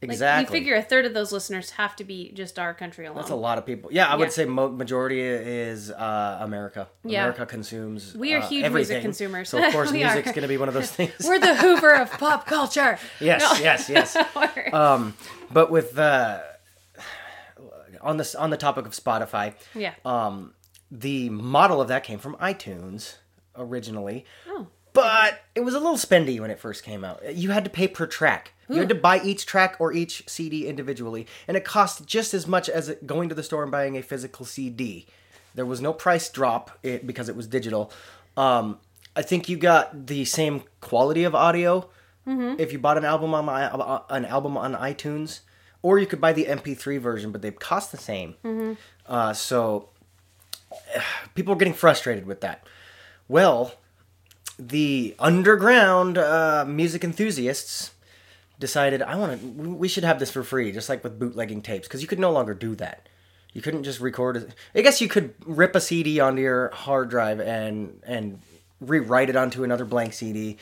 Like, 0.09 0.15
Exactly. 0.15 0.59
You 0.59 0.61
figure 0.65 0.77
a 0.77 0.83
third 0.83 1.05
of 1.07 1.15
those 1.15 1.33
listeners 1.33 1.71
have 1.71 1.95
to 1.97 2.05
be 2.05 2.31
just 2.33 2.59
our 2.59 2.75
country 2.75 3.07
alone. 3.07 3.19
That's 3.19 3.31
a 3.31 3.35
lot 3.35 3.59
of 3.59 3.67
people. 3.67 3.91
Yeah, 3.93 4.07
I 4.07 4.11
Yeah. 4.11 4.17
would 4.17 4.33
say 4.33 4.45
mo- 4.45 4.71
majority 4.71 5.21
is 5.21 5.91
uh, 5.91 6.39
America. 6.41 6.89
Yeah. 7.05 7.21
America 7.25 7.47
consumes. 7.47 8.15
We 8.15 8.35
are 8.35 8.39
uh, 8.41 8.47
huge 8.49 8.71
music 8.73 9.03
consumers. 9.03 9.49
So 9.49 9.59
of 9.65 9.73
course, 9.73 9.93
music's 9.93 10.31
going 10.33 10.43
to 10.43 10.49
be 10.49 10.57
one 10.57 10.69
of 10.69 10.75
those 10.75 10.91
things. 10.97 11.13
We're 11.25 11.39
the 11.39 11.55
Hoover 11.57 11.95
of 11.95 12.11
pop 12.13 12.47
culture. 12.47 12.99
yes, 13.21 13.61
yes, 13.61 13.89
yes. 13.89 14.17
Um, 14.73 15.15
but 15.53 15.71
with 15.71 15.99
uh, 15.99 16.41
on 18.01 18.17
this 18.17 18.35
on 18.35 18.51
the 18.51 18.57
topic 18.57 18.87
of 18.87 18.93
Spotify, 18.93 19.55
yeah. 19.75 19.95
um, 20.05 20.55
the 20.91 21.31
model 21.31 21.81
of 21.81 21.89
that 21.89 22.05
came 22.05 22.19
from 22.19 22.37
iTunes 22.37 23.17
originally. 23.57 24.25
oh. 24.49 24.67
But 24.95 25.43
it 25.55 25.61
was 25.61 25.75
a 25.75 25.79
little 25.81 25.97
spendy 25.99 26.41
when 26.41 26.51
it 26.51 26.59
first 26.59 26.83
came 26.85 27.05
out. 27.05 27.35
You 27.35 27.51
had 27.51 27.65
to 27.65 27.71
pay 27.71 27.89
per 27.89 28.07
track. 28.07 28.53
You 28.71 28.77
had 28.77 28.89
to 28.89 28.95
buy 28.95 29.21
each 29.21 29.45
track 29.45 29.77
or 29.79 29.93
each 29.93 30.27
CD 30.27 30.67
individually, 30.67 31.27
and 31.47 31.55
it 31.55 31.65
cost 31.67 32.07
just 32.07 32.33
as 32.33 32.47
much 32.47 32.71
as 32.71 32.95
going 33.05 33.29
to 33.29 33.35
the 33.35 33.43
store 33.43 33.63
and 33.63 33.71
buying 33.71 33.97
a 33.99 34.03
physical 34.03 34.47
CD. 34.47 35.07
There 35.55 35.67
was 35.67 35.83
no 35.83 35.93
price 35.93 36.31
drop 36.31 36.79
it, 36.83 37.07
because 37.07 37.29
it 37.29 37.37
was 37.37 37.47
digital. 37.47 37.93
Um, 38.39 38.79
I 39.15 39.21
think 39.23 39.49
you 39.51 39.59
got 39.59 40.07
the 40.07 40.25
same 40.25 40.63
quality 40.81 41.25
of 41.25 41.35
audio 41.35 41.91
if 42.59 42.73
you 42.73 42.79
bought 42.79 42.97
an 42.97 43.05
album 43.05 43.35
on 43.35 43.45
my, 43.45 43.69
an 44.09 44.25
album 44.25 44.57
on 44.57 44.75
iTunes, 44.75 45.41
or 45.83 45.99
you 45.99 46.07
could 46.07 46.21
buy 46.21 46.33
the 46.33 46.47
MP3 46.47 46.99
version, 46.99 47.33
but 47.33 47.43
they 47.43 47.51
cost 47.51 47.93
the 47.93 47.99
same. 47.99 48.35
Uh, 49.07 49.35
so 49.35 49.91
people 51.35 51.53
are 51.53 51.59
getting 51.59 51.75
frustrated 51.75 52.25
with 52.27 52.41
that. 52.41 52.67
Well, 53.29 53.75
the 54.59 55.15
underground 55.19 56.19
uh, 56.19 56.65
music 56.67 57.05
enthusiasts 57.05 57.93
decided 58.59 59.03
I 59.03 59.17
want 59.17 59.41
to. 59.41 59.47
We 59.47 59.89
should 59.89 60.05
have 60.05 60.19
this 60.19 60.31
for 60.31 60.43
free, 60.43 60.73
just 60.73 60.89
like 60.89 61.03
with 61.03 61.19
bootlegging 61.19 61.63
tapes, 61.63 61.89
because 61.89 62.03
you 62.03 62.09
could 62.09 62.19
no 62.21 62.31
longer 62.31 62.55
do 62.55 62.75
that. 62.77 63.09
You 63.53 63.63
couldn't 63.63 63.85
just 63.85 64.01
record. 64.01 64.37
it. 64.37 64.55
I 64.75 64.83
guess 64.83 65.01
you 65.01 65.09
could 65.09 65.35
rip 65.45 65.75
a 65.75 65.81
CD 65.81 66.21
onto 66.21 66.43
your 66.43 66.71
hard 66.71 67.09
drive 67.11 67.41
and 67.41 68.01
and 68.05 68.41
rewrite 68.81 69.31
it 69.31 69.37
onto 69.37 69.65
another 69.65 69.85
blank 69.85 70.13
CD, 70.13 70.57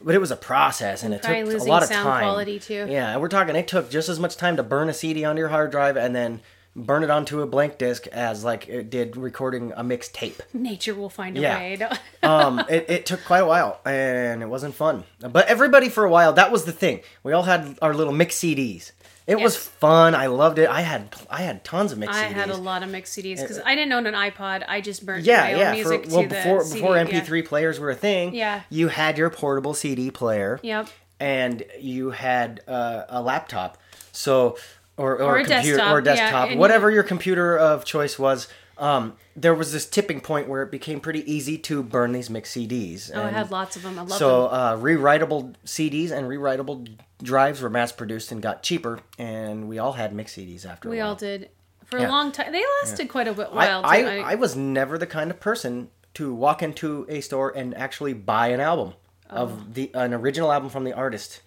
but 0.00 0.14
it 0.14 0.20
was 0.20 0.30
a 0.30 0.36
process 0.36 1.02
and 1.02 1.14
it 1.14 1.22
took 1.22 1.30
a 1.30 1.64
lot 1.64 1.82
of 1.82 1.90
time. 1.90 2.22
quality, 2.22 2.58
too. 2.58 2.86
Yeah, 2.88 3.12
and 3.12 3.20
we're 3.20 3.28
talking. 3.28 3.56
It 3.56 3.68
took 3.68 3.90
just 3.90 4.08
as 4.08 4.18
much 4.18 4.36
time 4.36 4.56
to 4.56 4.62
burn 4.62 4.88
a 4.88 4.94
CD 4.94 5.24
onto 5.24 5.40
your 5.40 5.48
hard 5.48 5.70
drive 5.70 5.96
and 5.96 6.14
then 6.14 6.40
burn 6.86 7.02
it 7.02 7.10
onto 7.10 7.40
a 7.42 7.46
blank 7.46 7.78
disc 7.78 8.06
as 8.08 8.44
like 8.44 8.68
it 8.68 8.88
did 8.90 9.16
recording 9.16 9.72
a 9.76 9.82
mixtape. 9.84 10.40
Nature 10.54 10.94
will 10.94 11.10
find 11.10 11.36
a 11.36 11.40
Yeah. 11.40 11.58
way. 11.58 11.78
Um, 12.22 12.58
it, 12.68 12.86
it 12.88 13.06
took 13.06 13.24
quite 13.24 13.38
a 13.38 13.46
while 13.46 13.80
and 13.86 14.42
it 14.42 14.48
wasn't 14.48 14.74
fun. 14.74 15.04
But 15.20 15.46
everybody 15.46 15.88
for 15.88 16.04
a 16.04 16.10
while, 16.10 16.32
that 16.34 16.50
was 16.50 16.64
the 16.64 16.72
thing. 16.72 17.00
We 17.22 17.32
all 17.32 17.44
had 17.44 17.78
our 17.80 17.94
little 17.94 18.12
mix 18.12 18.36
CDs. 18.38 18.92
It 19.26 19.38
was 19.38 19.56
fun. 19.56 20.14
I 20.14 20.26
loved 20.28 20.58
it. 20.58 20.70
I 20.70 20.80
had 20.80 21.14
I 21.30 21.42
had 21.42 21.62
tons 21.62 21.92
of 21.92 21.98
mix 21.98 22.16
I 22.16 22.22
CDs. 22.24 22.24
I 22.24 22.32
had 22.32 22.50
a 22.50 22.56
lot 22.56 22.82
of 22.82 22.88
mix 22.90 23.14
CDs 23.14 23.40
because 23.40 23.60
I 23.64 23.74
didn't 23.74 23.92
own 23.92 24.06
an 24.06 24.14
iPod. 24.14 24.64
I 24.66 24.80
just 24.80 25.04
burnt 25.04 25.24
yeah, 25.26 25.42
my 25.42 25.52
own 25.52 25.58
yeah. 25.60 25.68
For, 25.82 25.90
music 25.90 26.04
well, 26.10 26.22
to 26.22 26.28
the 26.28 26.34
before 26.34 26.64
CD. 26.64 26.80
before 26.80 26.96
yeah. 26.96 27.04
MP3 27.04 27.44
players 27.46 27.78
were 27.78 27.90
a 27.90 27.94
thing, 27.94 28.34
Yeah. 28.34 28.62
you 28.70 28.88
had 28.88 29.18
your 29.18 29.28
portable 29.30 29.74
CD 29.74 30.10
player. 30.10 30.58
Yep. 30.62 30.88
and 31.20 31.62
you 31.78 32.10
had 32.10 32.62
uh, 32.66 33.02
a 33.10 33.20
laptop, 33.20 33.76
so 34.12 34.56
or 34.98 35.12
or, 35.14 35.22
Or 35.22 35.36
a 35.38 35.44
computer 35.44 36.00
desktop, 36.00 36.48
or 36.48 36.50
a 36.50 36.52
yeah, 36.52 36.58
whatever 36.58 36.90
your 36.90 37.02
computer 37.02 37.56
of 37.56 37.84
choice 37.84 38.18
was. 38.18 38.48
Um, 38.76 39.14
there 39.34 39.54
was 39.54 39.72
this 39.72 39.86
tipping 39.86 40.20
point 40.20 40.48
where 40.48 40.62
it 40.62 40.70
became 40.70 41.00
pretty 41.00 41.28
easy 41.32 41.58
to 41.58 41.82
burn 41.82 42.12
these 42.12 42.30
mixed 42.30 42.56
CDs. 42.56 43.10
Oh, 43.12 43.22
I 43.24 43.30
had 43.30 43.50
lots 43.50 43.74
of 43.74 43.82
them. 43.82 43.98
I 43.98 44.02
love 44.02 44.12
so 44.12 44.42
them. 44.44 44.54
uh, 44.54 44.76
rewritable 44.76 45.54
CDs 45.64 46.12
and 46.12 46.28
rewritable 46.28 46.86
drives 47.20 47.60
were 47.60 47.70
mass 47.70 47.90
produced 47.90 48.30
and 48.30 48.40
got 48.40 48.62
cheaper, 48.62 49.00
and 49.18 49.68
we 49.68 49.78
all 49.80 49.94
had 49.94 50.12
mixed 50.12 50.36
CDs 50.36 50.64
after. 50.64 50.88
We 50.88 50.98
while. 50.98 51.08
all 51.08 51.14
did 51.16 51.50
for 51.86 51.98
Yeah. 51.98 52.08
a 52.08 52.10
long 52.10 52.30
time. 52.30 52.52
They 52.52 52.62
lasted 52.82 53.08
quite 53.08 53.26
a 53.26 53.32
bit 53.32 53.48
I, 53.50 53.54
while. 53.54 53.80
I. 53.84 54.02
I 54.18 54.34
was 54.36 54.54
never 54.54 54.96
the 54.96 55.06
kind 55.08 55.30
of 55.32 55.40
person 55.40 55.88
to 56.14 56.32
walk 56.32 56.62
into 56.62 57.04
a 57.08 57.20
store 57.20 57.50
and 57.56 57.76
actually 57.76 58.12
buy 58.12 58.48
an 58.48 58.60
album 58.60 58.94
Oh. 59.30 59.36
of 59.42 59.74
the 59.74 59.90
an 59.94 60.14
original 60.14 60.52
album 60.52 60.68
from 60.70 60.84
the 60.84 60.92
artist. 60.92 61.42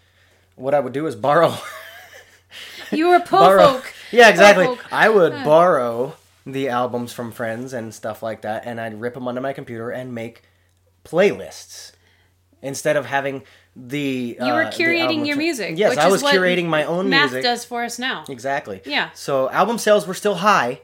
What 0.56 0.74
I 0.74 0.80
would 0.82 0.94
do 0.94 1.08
is 1.08 1.16
borrow 1.16 1.56
you 2.92 3.08
were 3.08 3.16
a 3.16 3.22
po 3.22 3.40
borrow. 3.40 3.68
folk. 3.74 3.94
Yeah, 4.12 4.28
exactly. 4.30 4.66
Folk. 4.66 4.86
I 4.92 5.08
would 5.08 5.32
borrow 5.46 6.16
the 6.46 6.68
albums 6.68 7.14
from 7.14 7.32
friends 7.32 7.72
and 7.72 7.94
stuff 7.94 8.22
like 8.22 8.42
that, 8.42 8.64
and 8.66 8.80
I'd 8.82 9.00
rip 9.00 9.14
them 9.14 9.28
onto 9.28 9.40
my 9.40 9.54
computer 9.54 9.90
and 9.90 10.14
make 10.14 10.42
playlists 11.06 11.94
instead 12.62 12.96
of 12.98 13.06
having 13.06 13.44
the. 13.76 14.38
You 14.40 14.54
were 14.54 14.64
uh, 14.64 14.72
curating 14.72 15.26
your 15.26 15.38
music. 15.38 15.78
Yes, 15.78 15.98
I 15.98 16.10
was 16.10 16.22
curating 16.24 16.66
my 16.68 16.84
own 16.84 17.10
music. 17.10 17.10
math 17.10 17.32
music. 17.32 17.44
does 17.44 17.64
for 17.66 17.84
us 17.84 17.98
now. 18.00 18.26
Exactly. 18.28 18.82
Yeah. 18.86 19.12
So 19.14 19.50
album 19.50 19.78
sales 19.78 20.06
were 20.06 20.14
still 20.14 20.36
high. 20.36 20.82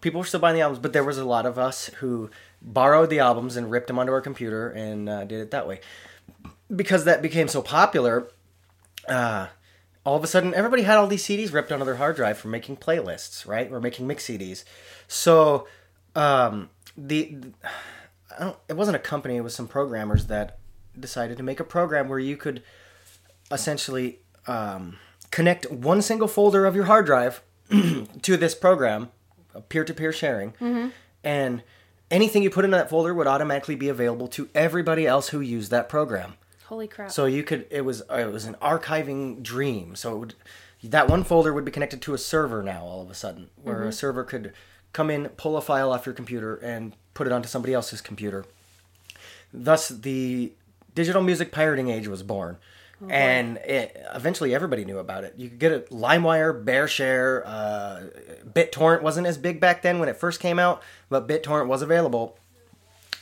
People 0.00 0.20
were 0.20 0.26
still 0.26 0.40
buying 0.40 0.54
the 0.56 0.62
albums, 0.62 0.78
but 0.78 0.94
there 0.94 1.04
was 1.04 1.18
a 1.18 1.24
lot 1.26 1.44
of 1.44 1.58
us 1.58 1.88
who 1.98 2.30
borrowed 2.62 3.10
the 3.10 3.18
albums 3.18 3.56
and 3.56 3.70
ripped 3.70 3.88
them 3.88 3.98
onto 3.98 4.12
our 4.12 4.22
computer 4.22 4.70
and 4.70 5.08
uh, 5.08 5.24
did 5.24 5.40
it 5.40 5.50
that 5.50 5.68
way. 5.68 5.80
Because 6.74 7.04
that 7.04 7.20
became 7.20 7.48
so 7.48 7.60
popular, 7.60 8.28
uh, 9.08 9.48
all 10.04 10.16
of 10.16 10.24
a 10.24 10.26
sudden 10.26 10.54
everybody 10.54 10.82
had 10.82 10.96
all 10.96 11.06
these 11.06 11.24
CDs 11.24 11.52
ripped 11.52 11.70
onto 11.70 11.84
their 11.84 11.96
hard 11.96 12.16
drive 12.16 12.38
for 12.38 12.48
making 12.48 12.76
playlists, 12.76 13.46
right? 13.46 13.70
Or 13.70 13.80
making 13.80 14.06
mix 14.06 14.26
CDs. 14.26 14.64
So 15.08 15.66
um, 16.14 16.70
the 16.96 17.36
I 18.38 18.44
don't, 18.44 18.56
it 18.68 18.76
wasn't 18.76 18.96
a 18.96 19.00
company; 19.00 19.36
it 19.36 19.42
was 19.42 19.54
some 19.54 19.68
programmers 19.68 20.26
that 20.26 20.58
decided 20.98 21.36
to 21.36 21.42
make 21.42 21.60
a 21.60 21.64
program 21.64 22.08
where 22.08 22.18
you 22.18 22.36
could 22.36 22.62
essentially 23.50 24.20
um, 24.46 24.98
connect 25.30 25.70
one 25.70 26.02
single 26.02 26.28
folder 26.28 26.66
of 26.66 26.74
your 26.74 26.84
hard 26.84 27.06
drive 27.06 27.42
to 27.70 28.36
this 28.36 28.54
program, 28.54 29.10
peer 29.68 29.84
to 29.84 29.94
peer 29.94 30.12
sharing, 30.12 30.54
and 31.22 31.62
anything 32.10 32.42
you 32.42 32.50
put 32.50 32.64
in 32.64 32.70
that 32.72 32.90
folder 32.90 33.14
would 33.14 33.26
automatically 33.26 33.76
be 33.76 33.88
available 33.88 34.28
to 34.28 34.48
everybody 34.54 35.06
else 35.06 35.28
who 35.28 35.40
used 35.40 35.70
that 35.70 35.88
program. 35.88 36.34
Holy 36.70 36.86
crap! 36.86 37.10
So 37.10 37.26
you 37.26 37.42
could 37.42 37.66
it 37.68 37.80
was 37.80 38.02
it 38.08 38.32
was 38.32 38.44
an 38.44 38.54
archiving 38.62 39.42
dream. 39.42 39.96
So 39.96 40.14
it 40.14 40.18
would 40.18 40.34
that 40.84 41.08
one 41.08 41.24
folder 41.24 41.52
would 41.52 41.64
be 41.64 41.72
connected 41.72 42.00
to 42.02 42.14
a 42.14 42.18
server 42.18 42.62
now 42.62 42.84
all 42.84 43.02
of 43.02 43.10
a 43.10 43.14
sudden, 43.14 43.50
where 43.60 43.82
a 43.82 43.92
server 43.92 44.22
could 44.22 44.52
come 44.92 45.10
in, 45.10 45.28
pull 45.30 45.56
a 45.56 45.60
file 45.60 45.92
off 45.92 46.06
your 46.06 46.14
computer, 46.14 46.54
and 46.56 46.94
put 47.12 47.26
it 47.26 47.32
onto 47.32 47.48
somebody 47.48 47.74
else's 47.74 48.00
computer. 48.00 48.44
Thus, 49.52 49.88
the 49.88 50.52
digital 50.94 51.22
music 51.22 51.50
pirating 51.50 51.90
age 51.90 52.06
was 52.06 52.22
born. 52.22 52.56
and 53.08 53.56
it, 53.58 54.00
eventually 54.14 54.54
everybody 54.54 54.84
knew 54.84 54.98
about 54.98 55.24
it. 55.24 55.34
You 55.36 55.48
could 55.48 55.58
get 55.58 55.72
it 55.72 55.90
LimeWire, 55.90 56.64
BearShare, 56.64 57.42
uh, 57.46 58.00
BitTorrent 58.46 59.02
wasn't 59.02 59.26
as 59.26 59.38
big 59.38 59.58
back 59.58 59.82
then 59.82 59.98
when 59.98 60.08
it 60.08 60.16
first 60.16 60.38
came 60.38 60.60
out, 60.60 60.82
but 61.08 61.26
BitTorrent 61.26 61.66
was 61.66 61.82
available. 61.82 62.38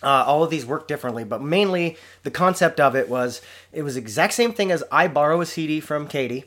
Uh, 0.00 0.22
all 0.26 0.44
of 0.44 0.50
these 0.50 0.64
work 0.64 0.86
differently, 0.86 1.24
but 1.24 1.42
mainly 1.42 1.96
the 2.22 2.30
concept 2.30 2.78
of 2.78 2.94
it 2.94 3.08
was 3.08 3.40
it 3.72 3.82
was 3.82 3.96
exact 3.96 4.32
same 4.32 4.52
thing 4.52 4.70
as 4.70 4.84
I 4.92 5.08
borrow 5.08 5.40
a 5.40 5.46
CD 5.46 5.80
from 5.80 6.06
Katie, 6.06 6.44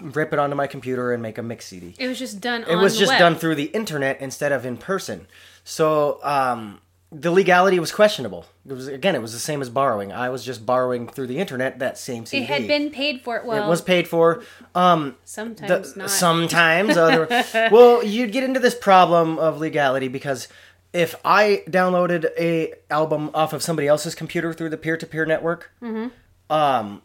rip 0.00 0.32
it 0.32 0.38
onto 0.38 0.54
my 0.54 0.68
computer, 0.68 1.12
and 1.12 1.20
make 1.20 1.36
a 1.36 1.42
mix 1.42 1.66
CD. 1.66 1.94
it 1.98 2.06
was 2.06 2.18
just 2.20 2.40
done. 2.40 2.64
It 2.68 2.76
was 2.76 2.96
just 2.96 3.10
web. 3.10 3.18
done 3.18 3.34
through 3.34 3.56
the 3.56 3.64
internet 3.64 4.20
instead 4.20 4.52
of 4.52 4.64
in 4.64 4.76
person. 4.76 5.26
So 5.64 6.20
um, 6.22 6.80
the 7.10 7.30
legality 7.32 7.80
was 7.80 7.90
questionable. 7.90 8.46
It 8.68 8.72
was 8.72 8.86
again, 8.86 9.14
it 9.14 9.20
was 9.22 9.32
the 9.32 9.38
same 9.40 9.60
as 9.60 9.70
borrowing. 9.70 10.12
I 10.12 10.28
was 10.28 10.44
just 10.44 10.64
borrowing 10.64 11.08
through 11.08 11.26
the 11.26 11.38
internet 11.38 11.80
that 11.80 11.98
same 11.98 12.26
CD. 12.26 12.44
It 12.44 12.46
had 12.48 12.66
been 12.68 12.90
paid 12.90 13.22
for. 13.22 13.42
Well, 13.44 13.66
It 13.66 13.68
was 13.68 13.82
paid 13.82 14.06
for. 14.08 14.42
Um, 14.74 15.16
sometimes 15.24 15.94
the- 15.94 15.98
not. 16.00 16.10
Sometimes. 16.10 16.96
Other, 17.04 17.26
well, 17.72 18.04
you'd 18.04 18.32
get 18.32 18.44
into 18.44 18.60
this 18.60 18.74
problem 18.74 19.38
of 19.38 19.58
legality 19.58 20.08
because 20.08 20.48
if 20.94 21.14
I 21.24 21.62
downloaded 21.68 22.30
a 22.38 22.72
album 22.88 23.30
off 23.34 23.52
of 23.52 23.62
somebody 23.62 23.86
else's 23.88 24.14
computer 24.14 24.54
through 24.54 24.70
the 24.70 24.76
peer-to-peer 24.78 25.26
network, 25.26 25.70
Mm-hmm. 25.82 26.08
um, 26.54 27.02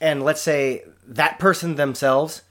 and 0.00 0.22
let's 0.22 0.42
say 0.42 0.84
that 1.08 1.38
person 1.40 1.74
themselves 1.76 2.42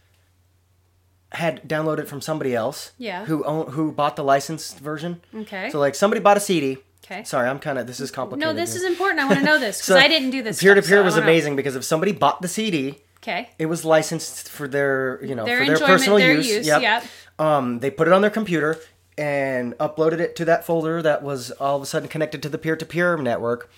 had 1.31 1.62
downloaded 1.67 2.07
from 2.07 2.22
somebody 2.22 2.55
else, 2.55 2.91
Yeah. 2.98 3.25
who 3.25 3.43
own, 3.43 3.72
who 3.72 3.91
bought 3.91 4.15
the 4.15 4.24
licensed 4.24 4.79
version. 4.79 5.22
Okay. 5.36 5.69
So 5.69 5.79
like 5.79 5.95
somebody 5.95 6.22
bought 6.22 6.38
a 6.38 6.39
CD. 6.39 6.77
Okay. 7.05 7.24
Sorry, 7.24 7.48
I'm 7.48 7.60
kind 7.60 7.77
of 7.77 7.86
this 7.86 8.00
is 8.00 8.10
complicated. 8.10 8.48
no, 8.55 8.60
this 8.60 8.74
here. 8.74 8.84
is 8.84 8.91
important. 8.91 9.19
I 9.19 9.25
want 9.25 9.39
to 9.39 9.45
know 9.45 9.60
this 9.60 9.77
because 9.79 9.86
So, 9.88 9.98
I 9.98 10.07
didn't 10.07 10.31
do 10.31 10.41
this. 10.41 10.60
Peer 10.62 10.74
to 10.74 10.81
peer 10.81 11.03
was 11.03 11.17
amazing 11.17 11.55
because 11.55 11.75
if 11.75 11.84
somebody 11.84 12.12
bought 12.13 12.41
the 12.41 12.48
CD, 12.48 13.00
Okay. 13.22 13.50
it 13.60 13.65
was 13.67 13.84
licensed 13.86 14.50
for 14.50 14.67
their 14.67 15.24
you 15.24 15.36
know 15.36 15.45
Their 15.45 15.60
for 15.65 15.77
their 15.77 15.88
personal 15.88 16.17
their 16.17 16.34
use. 16.34 16.48
use, 16.50 16.67
Yep. 16.67 16.81
yep. 16.81 17.03
Um, 17.38 17.79
they 17.79 17.91
put 17.91 18.07
it 18.07 18.13
on 18.13 18.22
their 18.22 18.31
computer 18.31 18.77
and 19.17 19.74
uploaded 19.77 20.19
it 20.19 20.36
to 20.38 20.45
that 20.45 20.65
folder 20.65 21.01
that 21.01 21.24
was 21.24 21.51
all 21.51 21.77
of 21.77 21.81
a 21.81 21.86
sudden 21.86 22.10
connected 22.10 22.41
to 22.43 22.50
the 22.50 22.57
peer-to-peer 22.57 23.17
network. 23.17 23.72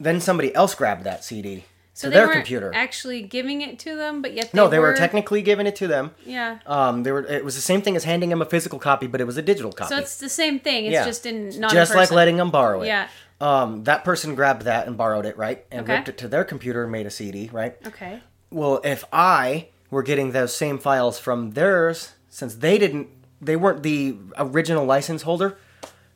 Then 0.00 0.20
somebody 0.20 0.54
else 0.54 0.74
grabbed 0.74 1.04
that 1.04 1.24
CD 1.24 1.64
So 1.92 2.08
to 2.08 2.10
they 2.10 2.16
their 2.16 2.26
weren't 2.26 2.36
computer. 2.38 2.72
actually 2.74 3.22
giving 3.22 3.60
it 3.60 3.78
to 3.80 3.94
them, 3.96 4.20
but 4.22 4.34
yet 4.34 4.50
they 4.52 4.56
no, 4.58 4.66
they 4.68 4.80
were 4.80 4.94
technically 4.94 5.42
giving 5.42 5.66
it 5.68 5.76
to 5.76 5.86
them. 5.86 6.10
Yeah. 6.26 6.58
Um, 6.66 7.04
they 7.04 7.12
were. 7.12 7.24
It 7.24 7.44
was 7.44 7.54
the 7.54 7.60
same 7.60 7.80
thing 7.82 7.94
as 7.94 8.02
handing 8.04 8.30
them 8.30 8.42
a 8.42 8.46
physical 8.46 8.80
copy, 8.80 9.06
but 9.06 9.20
it 9.20 9.24
was 9.24 9.36
a 9.36 9.42
digital 9.42 9.70
copy. 9.70 9.90
So 9.94 9.98
it's 10.00 10.16
the 10.18 10.28
same 10.28 10.58
thing. 10.58 10.86
It's 10.86 10.92
Yeah. 10.94 11.04
just 11.04 11.24
in 11.26 11.60
not 11.60 11.70
just 11.72 11.94
like 11.94 12.10
letting 12.10 12.36
them 12.38 12.50
borrow 12.50 12.82
it. 12.82 12.88
Yeah. 12.88 13.08
Um, 13.40 13.84
that 13.84 14.04
person 14.04 14.34
grabbed 14.34 14.62
that 14.62 14.86
and 14.88 14.96
borrowed 14.96 15.26
it, 15.26 15.36
right, 15.36 15.64
and 15.70 15.82
Okay. 15.82 15.94
ripped 15.94 16.08
it 16.08 16.18
to 16.18 16.28
their 16.28 16.44
computer 16.44 16.82
and 16.82 16.90
made 16.92 17.06
a 17.06 17.10
CD, 17.10 17.50
right? 17.52 17.76
Okay. 17.86 18.20
Well, 18.50 18.80
if 18.84 19.04
I 19.12 19.68
were 19.90 20.02
getting 20.02 20.32
those 20.32 20.54
same 20.54 20.78
files 20.78 21.18
from 21.18 21.52
theirs, 21.52 22.12
since 22.28 22.54
they 22.56 22.78
didn't, 22.78 23.08
they 23.44 23.56
weren't 23.56 23.82
the 23.82 24.16
original 24.38 24.84
license 24.84 25.22
holder, 25.22 25.56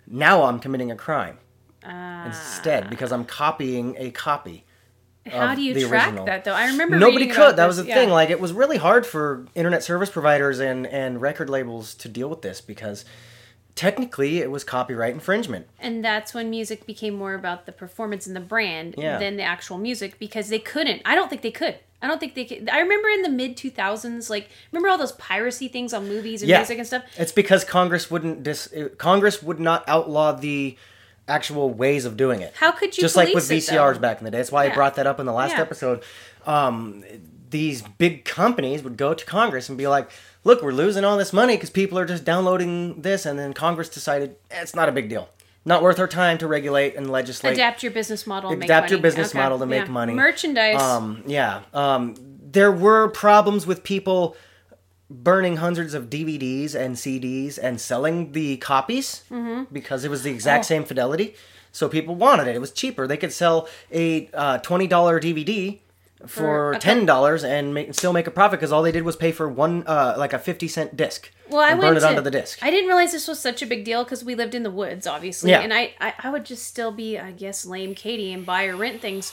now 0.06 0.42
I'm 0.44 0.58
committing 0.60 0.90
a 0.90 0.96
crime 0.96 1.38
Ah. 1.84 2.26
instead 2.26 2.90
because 2.90 3.12
I'm 3.12 3.24
copying 3.24 3.94
a 3.98 4.10
copy. 4.10 4.64
How 5.26 5.54
do 5.54 5.60
you 5.62 5.74
track 5.88 6.06
original. 6.06 6.24
that 6.24 6.44
though? 6.44 6.54
I 6.54 6.66
remember 6.68 6.98
Nobody 6.98 7.26
could. 7.26 7.56
That 7.56 7.66
this, 7.66 7.66
was 7.66 7.76
the 7.78 7.86
yeah. 7.86 7.94
thing. 7.96 8.08
Like, 8.08 8.30
it 8.30 8.40
was 8.40 8.52
really 8.54 8.78
hard 8.78 9.04
for 9.06 9.44
internet 9.54 9.82
service 9.82 10.08
providers 10.10 10.58
and 10.58 10.86
and 10.86 11.20
record 11.20 11.50
labels 11.50 11.94
to 11.96 12.08
deal 12.08 12.28
with 12.30 12.40
this 12.42 12.60
because 12.62 13.04
technically 13.74 14.38
it 14.38 14.50
was 14.50 14.64
copyright 14.64 15.12
infringement. 15.14 15.66
and 15.78 16.04
that's 16.04 16.34
when 16.34 16.50
music 16.50 16.84
became 16.86 17.14
more 17.14 17.34
about 17.34 17.64
the 17.66 17.72
performance 17.72 18.26
and 18.26 18.34
the 18.34 18.40
brand 18.40 18.94
Yeah. 18.98 19.18
than 19.18 19.36
the 19.36 19.42
actual 19.44 19.78
music 19.78 20.18
because 20.18 20.48
they 20.48 20.58
couldn't. 20.58 21.02
I 21.04 21.14
don't 21.14 21.28
think 21.28 21.42
they 21.42 21.50
could. 21.52 21.78
I 22.00 22.06
don't 22.06 22.20
think 22.20 22.34
they 22.34 22.44
could. 22.44 22.68
I 22.68 22.80
remember 22.80 23.08
in 23.08 23.22
the 23.22 23.28
mid 23.28 23.56
2000s, 23.56 24.30
like 24.30 24.48
remember 24.72 24.88
all 24.88 24.98
those 24.98 25.12
piracy 25.12 25.66
things 25.68 25.92
on 25.92 26.08
movies 26.08 26.42
and 26.42 26.48
Yeah. 26.48 26.58
music 26.58 26.78
and 26.78 26.86
stuff. 26.86 27.02
It's 27.16 27.32
because 27.32 27.64
Congress 27.64 28.10
wouldn't 28.10 28.42
dis- 28.42 28.72
Congress 28.98 29.42
would 29.42 29.58
not 29.60 29.84
outlaw 29.88 30.32
the 30.32 30.76
actual 31.26 31.70
ways 31.70 32.04
of 32.04 32.16
doing 32.16 32.40
it. 32.40 32.54
How 32.56 32.70
could 32.70 32.96
you 32.96 33.00
Just 33.02 33.16
like 33.16 33.34
with 33.34 33.46
police 33.48 33.68
it, 33.68 33.72
VCRs 33.72 34.00
back 34.00 34.18
in 34.18 34.24
the 34.24 34.30
day. 34.30 34.38
That's 34.38 34.52
why 34.52 34.64
I 34.66 34.68
brought 34.74 34.94
that 34.94 35.06
up 35.06 35.18
in 35.20 35.26
the 35.26 35.32
last 35.32 35.52
Yeah. 35.56 35.60
episode. 35.62 36.02
Um, 36.46 37.04
these 37.50 37.82
big 37.82 38.24
companies 38.24 38.82
would 38.82 38.96
go 38.96 39.12
to 39.14 39.24
Congress 39.24 39.68
and 39.68 39.76
be 39.76 39.86
like, 39.86 40.10
"Look, 40.44 40.62
we're 40.62 40.72
losing 40.72 41.04
all 41.04 41.16
this 41.16 41.32
money 41.32 41.56
because 41.56 41.70
people 41.70 41.98
are 41.98 42.04
just 42.06 42.24
downloading 42.24 43.00
this," 43.02 43.26
and 43.26 43.38
then 43.38 43.52
Congress 43.54 43.88
decided 43.88 44.36
eh, 44.50 44.60
it's 44.62 44.74
not 44.74 44.88
a 44.88 44.92
big 44.92 45.08
deal, 45.08 45.28
not 45.68 45.82
worth 45.82 45.98
our 46.00 46.08
time 46.08 46.38
to 46.38 46.48
regulate 46.48 46.96
and 46.96 47.10
legislate. 47.10 47.52
Adapt 47.52 47.82
your 47.84 47.92
business 47.92 48.26
model. 48.26 48.50
Adapt 48.50 48.90
your 48.90 48.98
business 49.00 49.28
Okay, 49.30 49.38
model 49.38 49.58
to 49.60 49.66
make 49.66 49.88
money. 49.88 50.14
Merchandise. 50.14 50.80
Um, 50.80 51.22
yeah. 51.26 51.60
Um, 51.72 52.16
there 52.18 52.72
were 52.72 53.08
problems 53.08 53.66
with 53.66 53.84
people 53.84 54.34
burning 55.10 55.56
hundreds 55.58 55.94
of 55.94 56.10
DVDs 56.10 56.74
and 56.74 56.96
CDs 56.96 57.58
and 57.62 57.80
selling 57.80 58.32
the 58.32 58.56
copies 58.58 59.22
because 59.72 60.04
it 60.04 60.10
was 60.10 60.22
the 60.22 60.30
exact 60.30 60.64
Oh. 60.64 60.68
same 60.68 60.84
fidelity. 60.84 61.34
So 61.70 61.88
people 61.88 62.14
wanted 62.14 62.48
it. 62.48 62.56
It 62.56 62.60
was 62.60 62.72
cheaper. 62.72 63.06
They 63.06 63.16
could 63.18 63.32
sell 63.32 63.68
a 63.92 64.28
uh, 64.32 64.58
twenty 64.58 64.86
dollar 64.86 65.20
DVD 65.20 65.78
for 66.26 66.76
ten 66.80 67.06
dollars 67.06 67.44
and 67.44 67.72
make, 67.72 67.94
still 67.94 68.12
make 68.12 68.26
a 68.26 68.30
profit 68.30 68.58
because 68.58 68.72
all 68.72 68.82
they 68.82 68.92
did 68.92 69.04
was 69.04 69.16
pay 69.16 69.30
for 69.32 69.48
one 69.48 69.84
uh, 69.86 70.14
like 70.18 70.32
a 70.32 70.38
fifty 70.38 70.68
cent 70.68 70.96
disc. 70.96 71.30
Well, 71.48 71.60
I 71.60 71.70
went 71.70 71.80
burn 71.82 71.96
it 71.96 72.00
to, 72.00 72.08
onto 72.08 72.20
the 72.22 72.30
disc. 72.30 72.58
I 72.62 72.70
didn't 72.70 72.88
realize 72.88 73.12
this 73.12 73.28
was 73.28 73.38
such 73.38 73.62
a 73.62 73.66
big 73.66 73.84
deal 73.84 74.04
because 74.04 74.24
we 74.24 74.34
lived 74.34 74.54
in 74.54 74.62
the 74.62 74.70
woods, 74.70 75.06
obviously, 75.06 75.50
Yeah. 75.50 75.60
and 75.60 75.72
I, 75.72 75.94
I 76.00 76.14
I 76.24 76.30
would 76.30 76.44
just 76.44 76.66
still 76.66 76.90
be, 76.92 77.18
I 77.18 77.30
guess, 77.32 77.64
lame 77.64 77.94
Katie 77.94 78.32
and 78.32 78.44
buy 78.44 78.66
or 78.66 78.76
rent 78.76 79.00
things 79.00 79.32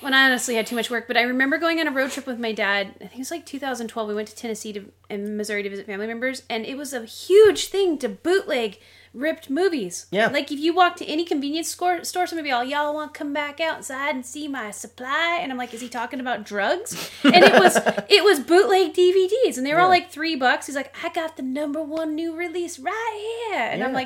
when 0.00 0.14
I 0.14 0.26
honestly 0.26 0.54
had 0.54 0.66
too 0.66 0.76
much 0.76 0.90
work. 0.90 1.08
But 1.08 1.16
I 1.16 1.22
remember 1.22 1.58
going 1.58 1.80
on 1.80 1.88
a 1.88 1.90
road 1.90 2.10
trip 2.10 2.26
with 2.26 2.38
my 2.38 2.52
dad. 2.52 2.94
I 2.96 3.06
think 3.06 3.14
it 3.14 3.18
was 3.18 3.30
like 3.30 3.46
2012. 3.46 4.08
We 4.08 4.14
went 4.14 4.28
to 4.28 4.36
Tennessee 4.36 4.72
to, 4.74 4.84
and 5.10 5.36
Missouri 5.36 5.62
to 5.62 5.70
visit 5.70 5.86
family 5.86 6.06
members, 6.06 6.42
and 6.48 6.64
it 6.64 6.76
was 6.76 6.92
a 6.92 7.04
huge 7.04 7.68
thing 7.68 7.98
to 7.98 8.08
bootleg 8.08 8.78
ripped 9.18 9.50
movies. 9.50 10.06
Yeah. 10.10 10.28
Like 10.28 10.50
if 10.52 10.58
you 10.58 10.74
walk 10.74 10.96
to 10.96 11.06
any 11.06 11.24
convenience 11.24 11.68
store, 11.68 12.04
store 12.04 12.26
somebody 12.26 12.50
all, 12.50 12.64
y'all 12.64 12.94
want 12.94 13.14
to 13.14 13.18
come 13.18 13.32
back 13.32 13.60
outside 13.60 14.14
and 14.14 14.24
see 14.24 14.48
my 14.48 14.70
supply? 14.70 15.38
And 15.40 15.50
I'm 15.50 15.58
like, 15.58 15.74
is 15.74 15.80
he 15.80 15.88
talking 15.88 16.20
about 16.20 16.44
drugs? 16.44 17.10
And 17.24 17.44
it 17.44 17.52
was 17.52 17.76
it 18.08 18.24
was 18.24 18.40
bootleg 18.40 18.94
DVDs, 18.94 19.56
and 19.56 19.66
they 19.66 19.74
were 19.74 19.80
all 19.80 19.88
like 19.88 20.10
three 20.10 20.36
bucks. 20.36 20.66
He's 20.66 20.76
like, 20.76 20.94
I 21.04 21.10
got 21.10 21.36
the 21.36 21.42
number 21.42 21.82
one 21.82 22.14
new 22.14 22.34
release 22.34 22.78
right 22.78 23.48
here, 23.50 23.60
and 23.60 23.82
I'm 23.82 23.90
Yeah. 23.90 23.96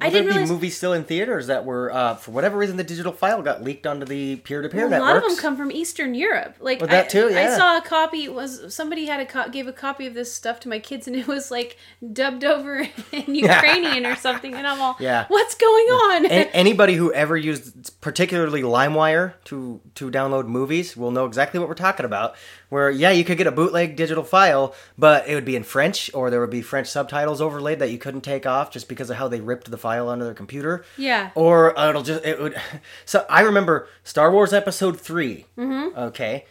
Like, 0.00 0.08
I 0.08 0.10
didn't 0.10 0.24
there 0.24 0.32
be 0.32 0.38
realize. 0.38 0.50
movies 0.50 0.76
still 0.76 0.92
in 0.92 1.04
theaters 1.04 1.46
that 1.46 1.64
were, 1.64 1.92
uh, 1.92 2.14
for 2.16 2.32
whatever 2.32 2.58
reason, 2.58 2.76
the 2.76 2.82
digital 2.84 3.12
file 3.12 3.42
got 3.42 3.62
leaked 3.62 3.86
onto 3.86 4.04
the 4.04 4.36
peer-to-peer 4.36 4.86
a 4.86 4.90
networks? 4.90 5.08
lot 5.08 5.16
of 5.18 5.22
them 5.22 5.36
come 5.38 5.56
from 5.56 5.70
Eastern 5.70 6.14
Europe. 6.14 6.56
Like 6.60 6.80
Well, 6.80 6.88
that 6.88 7.04
I, 7.06 7.08
too, 7.08 7.28
I 7.28 7.56
saw 7.56 7.78
a 7.78 7.80
copy. 7.80 8.28
Was 8.28 8.74
somebody 8.74 9.06
had 9.06 9.20
a 9.20 9.26
co- 9.26 9.48
gave 9.50 9.68
a 9.68 9.72
copy 9.72 10.06
of 10.08 10.14
this 10.14 10.32
stuff 10.34 10.58
to 10.60 10.68
my 10.68 10.80
kids, 10.80 11.06
and 11.06 11.14
it 11.14 11.28
was 11.28 11.50
like 11.52 11.76
dubbed 12.12 12.44
over 12.44 12.78
in 13.12 13.34
Ukrainian 13.34 14.04
or 14.04 14.16
something, 14.16 14.52
and 14.54 14.66
I'm 14.66 14.80
all, 14.80 14.96
Yeah. 14.98 15.26
what's 15.28 15.54
going 15.54 15.86
on? 15.86 16.26
A- 16.26 16.28
anybody 16.54 16.94
who 16.94 17.12
ever 17.12 17.36
used 17.36 18.00
particularly 18.00 18.62
LimeWire 18.62 19.34
to 19.44 19.80
to 19.94 20.10
download 20.10 20.46
movies 20.48 20.96
will 20.96 21.12
know 21.12 21.24
exactly 21.26 21.60
what 21.60 21.68
we're 21.68 21.74
talking 21.74 22.04
about. 22.04 22.34
Where 22.74 22.90
yeah, 22.90 23.12
you 23.12 23.22
could 23.22 23.38
get 23.38 23.46
a 23.46 23.52
bootleg 23.52 23.94
digital 23.94 24.24
file, 24.24 24.74
but 24.98 25.28
it 25.28 25.36
would 25.36 25.44
be 25.44 25.54
in 25.54 25.62
French 25.62 26.10
or 26.12 26.28
there 26.28 26.40
would 26.40 26.50
be 26.50 26.60
French 26.60 26.88
subtitles 26.88 27.40
overlaid 27.40 27.78
that 27.78 27.92
you 27.92 27.98
couldn't 27.98 28.22
take 28.22 28.46
off 28.46 28.72
just 28.72 28.88
because 28.88 29.10
of 29.10 29.16
how 29.16 29.28
they 29.28 29.40
ripped 29.40 29.70
the 29.70 29.78
file 29.78 30.08
onto 30.08 30.24
their 30.24 30.34
computer. 30.34 30.84
Yeah. 30.98 31.30
Or 31.36 31.78
uh, 31.78 31.90
it'll 31.90 32.02
just 32.02 32.24
it 32.24 32.40
would. 32.40 32.60
So 33.04 33.24
I 33.30 33.42
remember 33.42 33.86
Star 34.02 34.32
Wars 34.32 34.52
Episode 34.52 35.00
3 35.00 35.46
Mm-hmm. 35.56 35.96
Okay, 35.96 36.46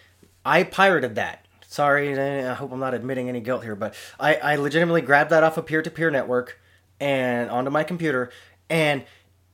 I 0.46 0.64
pirated 0.64 1.16
that. 1.16 1.46
Sorry, 1.68 2.18
I 2.18 2.54
hope 2.54 2.72
I'm 2.72 2.80
not 2.80 2.94
admitting 2.94 3.28
any 3.28 3.42
guilt 3.42 3.66
here, 3.66 3.76
but 3.76 3.94
I, 4.18 4.36
I 4.36 4.56
legitimately 4.56 5.02
grabbed 5.02 5.32
that 5.32 5.44
off 5.44 5.58
a 5.58 5.62
peer-to-peer 5.62 6.10
network 6.10 6.58
and 7.02 7.50
onto 7.50 7.70
my 7.70 7.84
computer, 7.84 8.32
and 8.70 9.04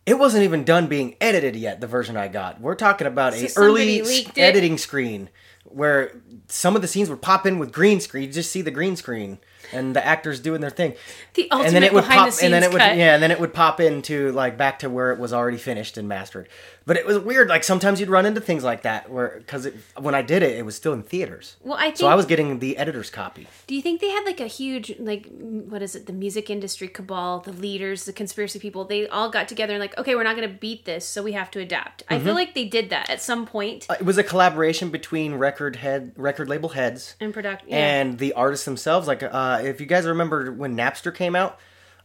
it 0.06 0.20
wasn't 0.20 0.44
even 0.44 0.66
done 0.66 0.86
being 0.86 1.16
edited 1.20 1.56
yet. 1.56 1.82
The 1.82 1.88
version 1.88 2.16
I 2.16 2.28
got, 2.28 2.62
we're 2.62 2.76
talking 2.76 3.08
about 3.08 3.34
a 3.34 3.50
early 3.56 4.04
editing 4.38 4.78
screen 4.78 5.30
where 5.72 6.22
some 6.48 6.76
of 6.76 6.82
the 6.82 6.88
scenes 6.88 7.10
would 7.10 7.22
pop 7.22 7.46
in 7.46 7.60
with 7.60 7.72
green 7.72 8.00
screen. 8.00 8.24
You 8.26 8.34
just 8.34 8.52
see 8.52 8.62
the 8.62 8.72
green 8.72 8.96
screen 8.96 9.40
and 9.72 9.96
the 9.96 10.06
actors 10.06 10.40
doing 10.40 10.62
their 10.62 10.70
thing. 10.70 10.96
The 11.34 11.50
ultimate 11.52 11.68
and 11.68 11.76
then 11.76 11.84
it 11.84 11.94
would 11.94 12.02
behind 12.02 12.18
pop, 12.18 12.28
the 12.28 12.32
scenes 12.32 12.44
and 12.46 12.54
then 12.54 12.64
it 12.64 12.74
would 12.74 12.82
cut. 12.82 12.98
yeah, 12.98 13.14
and 13.14 13.24
then 13.24 13.32
it 13.32 13.40
would 13.40 13.54
pop 13.54 13.80
into 13.80 14.32
like 14.32 14.58
back 14.58 14.80
to 14.80 14.90
where 14.90 15.12
it 15.12 15.20
was 15.20 15.34
already 15.34 15.58
finished 15.58 15.98
and 15.98 16.08
mastered. 16.08 16.50
But 16.90 16.98
it 16.98 17.06
was 17.06 17.20
weird. 17.20 17.50
Like 17.50 17.64
sometimes 17.64 18.00
you'd 18.00 18.10
run 18.10 18.26
into 18.26 18.42
things 18.42 18.64
like 18.64 18.82
that 18.82 19.12
where 19.12 19.36
because 19.38 19.68
when 19.98 20.16
I 20.16 20.24
did 20.24 20.42
it, 20.42 20.58
it 20.58 20.66
was 20.66 20.76
still 20.76 20.92
in 20.94 21.04
theaters. 21.04 21.56
Well, 21.62 21.78
I 21.78 21.86
think. 21.90 21.98
So 21.98 22.08
I 22.08 22.16
was 22.16 22.26
getting 22.26 22.58
the 22.60 22.78
editor's 22.78 23.12
copy. 23.12 23.46
Do 23.68 23.76
you 23.76 23.82
think 23.84 24.02
they 24.02 24.10
had 24.10 24.24
like 24.26 24.40
a 24.40 24.48
huge 24.48 24.88
like 25.00 25.28
what 25.74 25.82
is 25.84 25.94
it? 25.96 26.08
The 26.08 26.14
music 26.14 26.50
industry 26.50 26.88
cabal, 26.88 27.42
the 27.42 27.52
leaders, 27.52 28.06
the 28.06 28.14
conspiracy 28.14 28.58
people. 28.58 28.86
They 28.86 29.08
all 29.08 29.30
got 29.30 29.48
together 29.48 29.74
and 29.74 29.80
like, 29.80 29.96
okay, 30.00 30.16
we're 30.16 30.24
not 30.24 30.36
going 30.36 30.50
to 30.50 30.56
beat 30.56 30.86
this, 30.86 31.06
so 31.06 31.22
we 31.22 31.34
have 31.34 31.52
to 31.52 31.60
adapt. 31.60 32.02
I 32.10 32.16
Mm-hmm. 32.16 32.26
feel 32.26 32.34
like 32.34 32.54
they 32.56 32.66
did 32.66 32.90
that 32.90 33.08
at 33.10 33.22
some 33.22 33.46
point 33.46 33.86
Uh, 33.90 33.96
It 34.00 34.06
was 34.06 34.18
a 34.18 34.24
collaboration 34.24 34.90
between 34.90 35.36
record 35.36 35.76
head, 35.76 36.12
record 36.18 36.50
label 36.50 36.70
heads, 36.70 37.16
and 37.22 37.32
production. 37.34 37.70
Yeah. 37.70 37.78
and 37.78 38.18
the 38.18 38.34
artists 38.34 38.66
themselves. 38.66 39.08
Like, 39.08 39.22
uh, 39.22 39.62
if 39.64 39.80
you 39.80 39.86
guys 39.86 40.08
remember 40.08 40.52
when 40.52 40.76
Napster 40.76 41.14
came 41.14 41.36
out, 41.36 41.60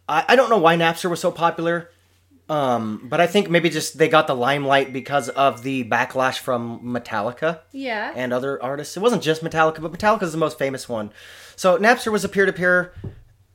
I, 0.09 0.25
I 0.29 0.37
don't 0.37 0.51
know 0.51 0.59
why 0.59 0.77
Napster 0.77 1.09
was 1.09 1.21
so 1.21 1.31
popular, 1.33 1.91
um, 2.49 3.07
but 3.09 3.21
I 3.21 3.27
think 3.27 3.49
maybe 3.49 3.71
just 3.71 3.97
they 3.99 4.09
got 4.09 4.27
the 4.27 4.35
limelight 4.35 4.93
because 4.93 5.29
of 5.31 5.63
the 5.63 5.85
backlash 5.85 6.39
from 6.39 6.81
Metallica 6.81 7.61
yeah. 7.73 8.13
and 8.15 8.33
other 8.33 8.63
artists. 8.63 8.97
It 8.97 9.01
wasn't 9.01 9.23
just 9.23 9.43
Metallica, 9.43 9.81
but 9.81 9.93
Metallica's 9.93 10.33
the 10.33 10.39
most 10.39 10.59
famous 10.59 10.89
one. 10.89 11.11
So 11.57 11.79
Napster 11.79 12.13
was 12.13 12.25
a 12.25 12.29
peer-to-peer 12.29 12.93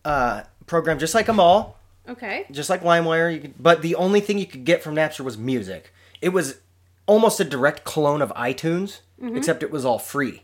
uh, 0.05 0.43
program, 0.65 0.97
just 0.97 1.13
like 1.13 1.27
them 1.27 1.39
all, 1.39 1.77
okay. 2.07 2.45
just 2.51 2.69
like 2.69 2.81
LimeWire. 2.81 3.33
You 3.33 3.39
could, 3.41 3.61
but 3.61 3.81
the 3.81 3.95
only 3.95 4.21
thing 4.21 4.39
you 4.39 4.47
could 4.47 4.65
get 4.65 4.81
from 4.81 4.95
Napster 4.95 5.21
was 5.21 5.37
music. 5.37 5.93
It 6.21 6.29
was 6.29 6.59
almost 7.05 7.39
a 7.39 7.43
direct 7.43 7.83
clone 7.83 8.21
of 8.21 8.31
iTunes, 8.33 8.99
Mm-hmm. 9.21 9.35
except 9.35 9.63
it 9.63 9.69
was 9.69 9.83
all 9.83 9.99
free 9.99 10.43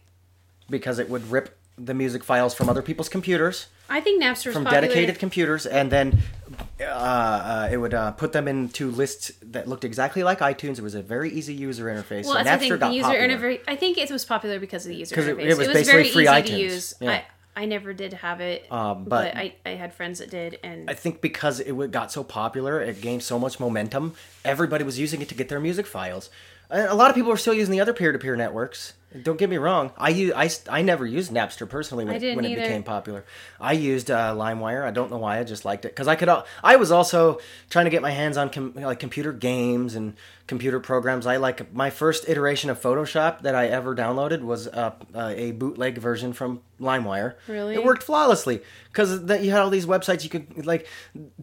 because 0.69 0.99
it 0.99 1.09
would 1.09 1.31
rip 1.31 1.57
the 1.77 1.93
music 1.93 2.23
files 2.23 2.53
from 2.53 2.69
other 2.69 2.81
people's 2.81 3.09
computers, 3.09 3.67
I 3.89 3.99
think 4.01 4.21
Napster 4.23 4.51
from 4.53 4.63
popular. 4.63 4.81
dedicated 4.81 5.19
computers, 5.19 5.65
and 5.65 5.91
then 5.91 6.19
uh, 6.79 6.83
uh, 6.83 7.69
it 7.71 7.77
would 7.77 7.93
uh, 7.93 8.11
put 8.11 8.31
them 8.31 8.47
into 8.47 8.89
lists 8.89 9.31
that 9.41 9.67
looked 9.67 9.83
exactly 9.83 10.23
like 10.23 10.39
iTunes. 10.39 10.77
It 10.79 10.81
was 10.83 10.95
a 10.95 11.01
very 11.01 11.29
easy 11.31 11.53
user 11.53 11.85
interface. 11.85 12.25
Well, 12.25 12.37
so 12.37 12.43
that's 12.43 12.63
Napster 12.63 12.69
the 12.69 12.77
thing. 12.77 12.89
The 12.91 12.95
user 12.95 13.09
interface. 13.09 13.61
I 13.67 13.75
think 13.75 13.97
it 13.97 14.09
was 14.09 14.23
popular 14.25 14.59
because 14.59 14.85
of 14.85 14.89
the 14.89 14.95
user 14.95 15.15
interface. 15.15 15.27
it- 15.43 15.49
it 15.49 15.57
was 15.57 15.67
basically 15.67 15.83
very 15.83 16.09
free 16.09 16.23
easy 16.23 16.31
iTunes. 16.31 16.45
to 16.45 16.57
use. 16.59 16.93
Yeah. 17.01 17.11
I, 17.11 17.23
I 17.57 17.65
never 17.65 17.93
did 17.93 18.13
have 18.13 18.41
it, 18.41 18.69
Um, 18.71 19.03
but, 19.05 19.33
but- 19.33 19.37
I, 19.37 19.55
I 19.65 19.69
had 19.71 19.93
friends 19.93 20.19
that 20.19 20.29
did, 20.29 20.59
and 20.63 20.89
I 20.89 20.93
think 20.93 21.21
because 21.21 21.59
it 21.59 21.91
got 21.91 22.11
so 22.11 22.23
popular, 22.23 22.81
it 22.81 22.99
gained 23.01 23.23
so 23.23 23.37
much 23.39 23.59
momentum. 23.59 24.13
Everybody 24.43 24.83
was 24.83 24.97
using 24.99 25.21
it 25.21 25.29
to 25.29 25.35
get 25.35 25.47
their 25.49 25.59
music 25.59 25.85
files. 25.87 26.29
A 26.69 26.95
lot 26.95 27.09
of 27.11 27.15
people 27.15 27.31
are 27.31 27.37
still 27.37 27.53
using 27.53 27.71
the 27.71 27.79
other 27.79 27.93
peer-to-peer 27.93 28.35
networks. 28.35 28.93
Don't 29.23 29.37
get 29.37 29.49
me 29.49 29.57
wrong. 29.57 29.91
I 29.97 30.09
use, 30.09 30.33
I, 30.35 30.49
I 30.69 30.81
never 30.81 31.05
used 31.05 31.31
Napster 31.31 31.67
personally 31.67 32.05
when, 32.05 32.21
it, 32.21 32.35
when 32.35 32.45
it 32.45 32.55
became 32.55 32.83
popular. 32.83 33.25
I 33.59 33.73
used 33.73 34.11
uh, 34.11 34.33
LimeWire. 34.35 34.83
I 34.83 34.91
don't 34.91 35.09
know 35.11 35.17
why. 35.17 35.39
I 35.39 35.43
just 35.43 35.65
liked 35.65 35.85
it 35.85 35.89
because 35.89 36.07
I 36.07 36.15
could. 36.15 36.29
I 36.63 36.75
was 36.75 36.91
also 36.91 37.39
trying 37.69 37.85
to 37.85 37.91
get 37.91 38.01
my 38.01 38.11
hands 38.11 38.37
on 38.37 38.49
com- 38.49 38.73
like 38.75 38.99
computer 38.99 39.31
games 39.31 39.95
and 39.95 40.15
computer 40.47 40.79
programs. 40.79 41.25
I 41.25 41.37
like 41.37 41.73
my 41.73 41.89
first 41.89 42.29
iteration 42.29 42.69
of 42.69 42.79
Photoshop 42.81 43.41
that 43.41 43.55
I 43.55 43.67
ever 43.67 43.95
downloaded 43.95 44.41
was 44.41 44.67
uh, 44.67 44.91
uh, 45.13 45.33
a 45.35 45.51
bootleg 45.53 45.97
version 45.97 46.33
from 46.33 46.61
LimeWire. 46.79 47.33
Really? 47.47 47.73
It 47.73 47.83
worked 47.83 48.03
flawlessly 48.03 48.61
because 48.91 49.21
you 49.43 49.49
had 49.49 49.61
all 49.61 49.69
these 49.69 49.85
websites 49.87 50.23
you 50.23 50.29
could 50.29 50.65
like 50.65 50.87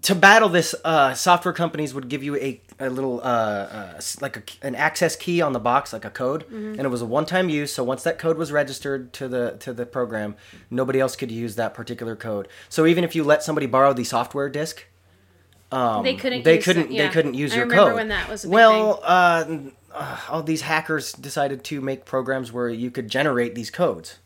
to 0.03 0.15
battle 0.15 0.49
this 0.49 0.75
uh, 0.85 1.15
software 1.15 1.55
companies 1.55 1.95
would 1.95 2.09
give 2.09 2.23
you 2.23 2.37
a, 2.37 2.61
a 2.79 2.91
little 2.91 3.21
uh, 3.21 3.25
uh, 3.25 4.01
like 4.21 4.37
a, 4.37 4.67
an 4.67 4.75
access 4.75 5.17
key 5.17 5.41
on 5.41 5.53
the 5.53 5.61
box 5.61 5.93
like 5.93 6.05
a 6.05 6.11
code 6.11 6.43
Mm-hmm. 6.43 6.73
and 6.75 6.81
it 6.81 6.89
was 6.89 7.01
a 7.03 7.07
one-time 7.07 7.49
use 7.49 7.73
so 7.73 7.83
once 7.85 8.03
that 8.03 8.19
code 8.19 8.37
was 8.37 8.53
registered 8.53 9.13
to 9.15 9.27
the 9.29 9.57
to 9.61 9.73
the 9.73 9.87
program 9.87 10.35
nobody 10.71 11.01
else 11.01 11.17
could 11.17 11.31
use 11.31 11.55
that 11.57 11.73
particular 11.75 12.15
code 12.17 12.47
so 12.69 12.85
even 12.85 13.05
if 13.05 13.15
you 13.15 13.23
let 13.25 13.43
somebody 13.43 13.67
borrow 13.67 13.93
the 13.93 14.05
software 14.05 14.49
disk 14.49 14.87
they 16.03 16.15
couldn't. 16.15 16.39
um, 16.39 16.43
they 16.45 16.55
use 16.57 16.65
couldn't 16.65 16.93
yeah. 16.93 17.07
they 17.07 17.13
couldn't 17.13 17.35
use 17.35 17.53
I 17.53 17.57
your 17.57 17.65
remember 17.65 17.91
code. 17.91 17.97
when 17.97 18.09
that 18.09 18.29
was 18.29 18.45
a 18.45 18.49
big 18.49 18.55
well 18.55 19.01
uh, 19.03 19.45
uh, 19.95 20.19
all 20.29 20.43
these 20.43 20.63
hackers 20.63 21.13
decided 21.13 21.65
to 21.65 21.81
make 21.81 22.05
programs 22.05 22.53
where 22.53 22.69
you 22.69 22.91
could 22.91 23.09
generate 23.09 23.55
these 23.55 23.71
codes. 23.71 24.19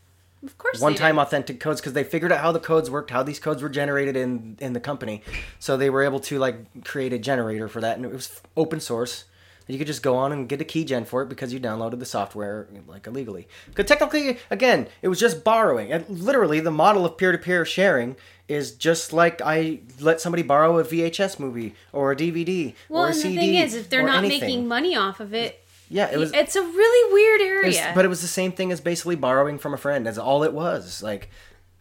Of 0.45 0.59
course, 0.59 0.81
one-time 0.81 1.19
authentic 1.19 1.59
codes 1.59 1.81
because 1.81 1.95
they 1.95 2.05
figured 2.05 2.31
out 2.31 2.41
how 2.41 2.53
the 2.53 2.61
codes 2.61 2.91
worked 2.91 3.11
how 3.11 3.23
these 3.23 3.41
codes 3.41 3.63
were 3.63 3.69
generated 3.69 4.17
in 4.17 4.57
in 4.61 4.75
the 4.75 4.81
company. 4.81 5.23
So 5.59 5.77
they 5.77 5.91
were 5.91 6.03
able 6.03 6.21
to 6.21 6.39
like 6.39 6.85
create 6.85 7.13
a 7.13 7.19
generator 7.19 7.69
for 7.69 7.81
that 7.81 7.97
and 7.97 8.05
it 8.05 8.13
was 8.13 8.41
open 8.57 8.79
source. 8.81 9.25
You 9.69 9.79
could 9.79 9.89
just 9.89 10.03
go 10.03 10.17
on 10.17 10.31
and 10.31 10.49
get 10.49 10.61
a 10.61 10.65
keygen 10.65 11.05
for 11.05 11.23
it 11.23 11.29
because 11.29 11.53
you 11.53 11.59
downloaded 11.59 11.99
the 11.99 12.07
software 12.07 12.69
like 12.87 13.09
illegally. 13.09 13.49
Because 13.67 13.87
technically 13.87 14.39
again 14.49 14.87
it 15.03 15.09
was 15.09 15.19
just 15.19 15.43
borrowing. 15.43 15.91
And 15.91 16.09
literally 16.09 16.61
the 16.61 16.71
model 16.71 17.05
of 17.05 17.17
peer-to-peer 17.19 17.65
sharing 17.65 18.15
is 18.49 18.73
just 18.73 19.13
like 19.13 19.41
i 19.45 19.81
let 20.01 20.21
somebody 20.21 20.43
borrow 20.43 20.79
a 20.79 20.85
vhs 20.85 21.39
movie 21.41 21.75
or 21.93 22.13
a 22.13 22.17
dvd 22.17 22.75
Well, 22.89 23.03
or 23.03 23.07
a 23.07 23.11
and 23.11 23.17
cd 23.17 23.35
the 23.35 23.41
thing 23.41 23.55
is, 23.57 23.75
if 23.75 23.91
they're 23.91 24.03
not 24.07 24.19
anything. 24.25 24.41
making 24.41 24.69
money 24.69 24.95
off 24.97 25.19
of 25.21 25.35
it, 25.35 25.65
yeah 25.89 26.09
it 26.11 26.19
was 26.19 26.33
it's 26.33 26.55
a 26.57 26.63
really 26.63 27.13
weird 27.13 27.41
it 27.41 27.67
was- 27.67 27.77
area. 27.77 27.93
but 27.95 28.05
it 28.05 28.09
was 28.09 28.21
the 28.23 28.29
same 28.29 28.53
thing 28.53 28.71
as 28.73 28.81
basically 28.81 29.17
borrowing 29.17 29.59
from 29.59 29.75
a 29.75 29.77
friend. 29.79 30.07
That's 30.07 30.19
all 30.19 30.43
it 30.45 30.53
was. 30.53 31.03
Like, 31.03 31.31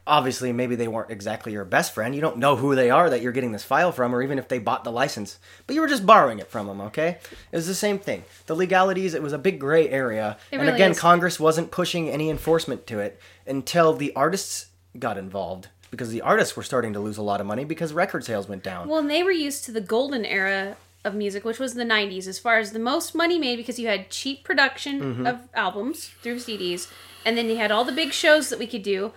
obviously, 0.07 0.51
maybe 0.53 0.75
they 0.75 0.87
weren't 0.87 1.09
exactly 1.09 1.51
your 1.51 1.65
best 1.65 1.93
friend. 1.93 2.13
You 2.13 2.21
don't 2.21 2.37
know 2.37 2.55
who 2.55 2.75
they 2.75 2.89
are 2.91 3.09
that 3.09 3.21
you're 3.23 3.31
getting 3.31 3.51
this 3.51 3.63
file 3.63 3.91
from, 3.91 4.13
or 4.13 4.21
even 4.21 4.37
if 4.37 4.47
they 4.47 4.59
bought 4.59 4.83
the 4.83 4.91
license. 4.91 5.39
But 5.65 5.73
you 5.75 5.81
were 5.81 5.87
just 5.87 6.05
borrowing 6.05 6.37
it 6.39 6.47
from 6.49 6.67
them. 6.67 6.81
Okay, 6.81 7.17
it 7.51 7.55
was 7.55 7.65
the 7.67 7.73
same 7.75 7.97
thing. 7.99 8.23
The 8.45 8.55
legalities. 8.55 9.13
It 9.15 9.23
was 9.23 9.33
a 9.33 9.37
big 9.39 9.59
gray 9.59 9.89
area, 9.89 10.37
It 10.51 10.55
and 10.57 10.61
really 10.63 10.75
again, 10.75 10.91
is. 10.91 10.99
Congress 10.99 11.39
wasn't 11.39 11.71
pushing 11.71 12.09
any 12.09 12.29
enforcement 12.29 12.85
to 12.87 12.99
it 12.99 13.19
until 13.47 13.93
the 13.93 14.13
artists 14.15 14.67
got 14.99 15.17
involved. 15.17 15.69
Because 15.95 16.09
the 16.11 16.21
artists 16.21 16.55
were 16.57 16.63
starting 16.63 16.93
to 16.93 16.99
lose 16.99 17.17
a 17.17 17.21
lot 17.21 17.39
of 17.41 17.47
money 17.47 17.63
because 17.65 17.93
record 17.93 18.23
sales 18.23 18.47
went 18.49 18.63
down. 18.63 18.87
Well, 18.89 18.99
and 18.99 19.09
they 19.09 19.23
were 19.23 19.31
used 19.31 19.63
to 19.65 19.71
the 19.71 19.81
golden 19.81 20.25
era 20.25 20.77
of 21.03 21.13
music, 21.15 21.45
which 21.45 21.59
was 21.59 21.73
the 21.75 21.83
90s, 21.83 22.27
as 22.27 22.39
far 22.39 22.57
as 22.57 22.71
the 22.71 22.79
most 22.79 23.13
money 23.15 23.37
made 23.39 23.57
because 23.57 23.77
you 23.79 23.87
had 23.87 24.09
cheap 24.09 24.43
production 24.43 24.99
Mm-hmm. 25.01 25.27
of 25.27 25.39
albums 25.53 26.09
through 26.21 26.37
CDs, 26.37 26.91
and 27.25 27.37
then 27.37 27.47
you 27.47 27.57
had 27.57 27.71
all 27.71 27.83
the 27.85 27.91
big 27.91 28.11
shows 28.11 28.49
that 28.49 28.59
we 28.59 28.67
could 28.67 28.83
do. 28.83 29.11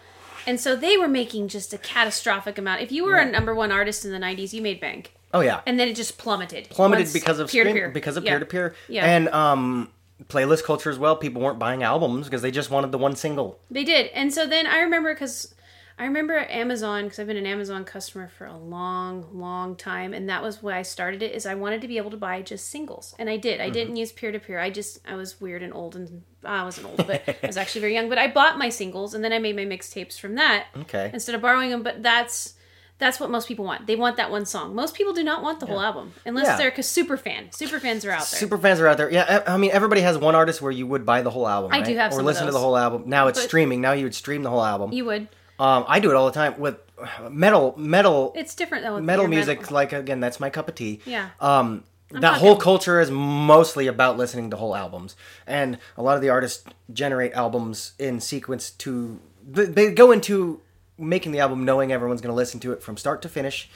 And 0.47 0.61
so 0.61 0.77
they 0.77 0.97
were 0.97 1.09
making 1.09 1.49
just 1.49 1.73
a 1.75 1.79
catastrophic 1.79 2.57
amount. 2.59 2.81
If 2.83 2.91
you 2.93 3.05
were 3.05 3.17
a 3.17 3.25
number 3.31 3.55
one 3.55 3.71
artist 3.73 4.05
in 4.05 4.13
the 4.13 4.19
90s, 4.19 4.53
you 4.53 4.63
made 4.63 4.81
bank. 4.81 5.13
oh 5.35 5.41
yeah, 5.41 5.61
And 5.67 5.79
then 5.81 5.89
it 5.89 5.97
just 5.97 6.17
plummeted. 6.19 6.69
plummeted 6.71 7.13
because 7.13 7.39
of 7.39 7.51
peer-to-peer. 7.51 7.91
because 7.91 8.17
of 8.17 8.25
peer 8.25 8.39
to 8.39 8.47
peer. 8.47 8.75
Yeah. 8.89 9.05
And 9.05 9.29
um, 9.31 9.91
playlist 10.29 10.65
culture 10.65 10.91
as 10.91 10.99
well. 10.99 11.17
People 11.17 11.43
weren't 11.43 11.59
buying 11.59 11.83
albums 11.83 12.27
because 12.27 12.41
they 12.43 12.51
just 12.51 12.71
wanted 12.71 12.93
the 12.93 12.99
one 12.99 13.15
single. 13.17 13.59
They 13.71 13.85
did. 13.85 14.07
And 14.15 14.33
so 14.33 14.47
then 14.47 14.67
I 14.67 14.81
remember 14.81 15.13
because 15.13 15.55
I 15.99 16.05
remember 16.05 16.39
Amazon 16.49 17.05
because 17.05 17.19
I've 17.19 17.27
been 17.27 17.37
an 17.37 17.47
Amazon 17.47 17.85
customer 17.85 18.29
for 18.29 18.47
a 18.47 18.57
long, 18.57 19.27
long 19.33 19.75
time, 19.75 20.15
and 20.15 20.29
that 20.29 20.43
was 20.43 20.63
why 20.63 20.79
I 20.79 20.83
started 20.83 21.23
it. 21.23 21.35
Is 21.35 21.45
I 21.45 21.57
wanted 21.57 21.81
to 21.81 21.89
be 21.89 21.97
able 21.97 22.11
to 22.13 22.17
buy 22.17 22.41
just 22.43 22.69
singles, 22.69 23.15
and 23.19 23.29
I 23.29 23.37
did. 23.37 23.61
I 23.61 23.65
Mm-hmm. 23.65 23.73
didn't 23.73 23.97
use 23.97 24.13
peer 24.13 24.31
to 24.31 24.39
peer. 24.39 24.61
I 24.61 24.71
just 24.71 25.01
I 25.09 25.17
was 25.17 25.41
weird 25.41 25.63
and 25.63 25.75
old, 25.75 25.97
and 25.97 26.23
I 26.45 26.63
wasn't 26.63 26.87
old, 26.87 26.99
but 27.07 27.23
I 27.43 27.47
was 27.47 27.57
actually 27.63 27.81
very 27.81 27.95
young. 27.95 28.09
But 28.09 28.19
I 28.19 28.29
bought 28.29 28.59
my 28.59 28.69
singles, 28.69 29.13
and 29.15 29.25
then 29.25 29.33
I 29.33 29.39
made 29.41 29.57
my 29.57 29.65
mixtapes 29.65 30.19
from 30.21 30.37
that 30.37 30.67
Okay. 30.77 31.11
instead 31.13 31.35
of 31.35 31.41
borrowing 31.43 31.71
them. 31.71 31.83
But 31.83 32.03
that's 32.03 32.55
that's 32.99 33.19
what 33.21 33.31
most 33.31 33.47
people 33.49 33.65
want. 33.65 33.87
They 33.89 33.97
want 33.97 34.17
that 34.19 34.31
one 34.31 34.45
song. 34.47 34.75
Most 34.77 34.95
people 34.95 35.13
do 35.13 35.23
not 35.25 35.43
want 35.43 35.59
the 35.61 35.67
whole 35.67 35.81
album 35.81 36.13
unless 36.27 36.47
Yeah. 36.47 36.57
they're 36.59 36.73
a 36.77 36.83
super 36.83 37.17
fan. 37.17 37.51
Super 37.53 37.79
fans 37.81 38.05
are 38.05 38.11
out 38.13 38.19
there. 38.31 38.39
Super 38.41 38.59
fans 38.59 38.79
are 38.81 38.87
out 38.89 38.97
there. 38.97 39.11
Yeah, 39.11 39.43
I 39.47 39.57
mean, 39.57 39.71
everybody 39.73 40.01
has 40.01 40.17
one 40.19 40.35
artist 40.35 40.61
where 40.63 40.73
you 40.73 40.85
would 40.87 41.05
buy 41.07 41.23
the 41.23 41.31
whole 41.31 41.47
album. 41.47 41.71
I 41.73 41.81
do 41.81 41.97
have 41.97 42.13
or 42.13 42.23
listen 42.23 42.47
to 42.47 42.53
the 42.53 42.59
whole 42.59 42.77
album. 42.77 43.05
Now 43.07 43.29
it's 43.29 43.39
But- 43.41 43.47
streaming. 43.49 43.81
Now 43.81 43.93
you 43.93 44.05
would 44.05 44.15
stream 44.17 44.43
the 44.45 44.51
whole 44.51 44.65
album. 44.65 44.93
you 44.93 45.05
would. 45.05 45.29
Um, 45.59 45.85
I 45.89 46.01
do 46.01 46.11
it 46.11 46.15
all 46.15 46.27
the 46.27 46.33
time 46.33 46.59
with 46.59 46.77
metal. 47.31 47.75
Metal. 47.77 48.33
It's 48.37 48.55
different 48.55 48.85
though. 48.85 49.01
metal 49.01 49.27
music. 49.27 49.71
Like 49.71 49.93
again, 49.93 50.21
that's 50.21 50.41
my 50.41 50.51
cup 50.51 50.69
of 50.69 50.75
tea. 50.75 51.01
Yeah. 51.05 51.31
Um, 51.41 51.85
that 52.11 52.39
whole 52.39 52.57
culture 52.57 53.01
is 53.01 53.11
mostly 53.11 53.87
about 53.87 54.17
listening 54.17 54.51
to 54.51 54.57
whole 54.57 54.75
albums, 54.75 55.15
and 55.47 55.79
a 55.97 56.03
lot 56.03 56.17
of 56.17 56.23
the 56.23 56.31
artists 56.31 56.65
generate 56.93 57.33
albums 57.33 57.93
in 57.99 58.21
sequence 58.21 58.71
to. 58.71 59.21
They 59.47 59.93
go 59.93 60.13
into 60.13 60.61
making 60.99 61.33
the 61.33 61.41
album 61.41 61.65
knowing 61.65 61.93
everyone's 61.93 62.21
going 62.21 62.33
to 62.33 62.37
listen 62.37 62.61
to 62.61 62.73
it 62.73 62.83
from 62.83 62.97
start 62.97 63.23
to 63.23 63.29
finish. 63.29 63.71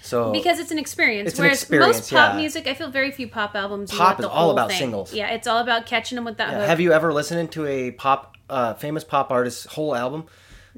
So 0.00 0.32
because 0.32 0.58
it's 0.58 0.70
an 0.70 0.78
experience. 0.78 1.30
It's 1.30 1.38
an 1.38 1.46
experience, 1.46 1.96
most 1.98 2.10
pop 2.10 2.34
yeah. 2.34 2.40
music, 2.40 2.66
I 2.66 2.74
feel 2.74 2.90
very 2.90 3.10
few 3.10 3.26
pop 3.26 3.54
albums. 3.54 3.90
Pop 3.90 4.20
is 4.20 4.24
the 4.24 4.30
all 4.30 4.50
about 4.50 4.68
thing. 4.68 4.78
singles. 4.78 5.12
Yeah, 5.12 5.28
it's 5.30 5.46
all 5.46 5.58
about 5.58 5.86
catching 5.86 6.16
them 6.16 6.24
with 6.24 6.36
that 6.36 6.54
hook. 6.54 6.66
Have 6.66 6.80
you 6.80 6.92
ever 6.92 7.12
listened 7.12 7.50
to 7.52 7.66
a 7.66 7.90
pop, 7.90 8.36
uh, 8.48 8.74
famous 8.74 9.02
pop 9.02 9.30
artist's 9.32 9.66
whole 9.66 9.94
album? 9.94 10.26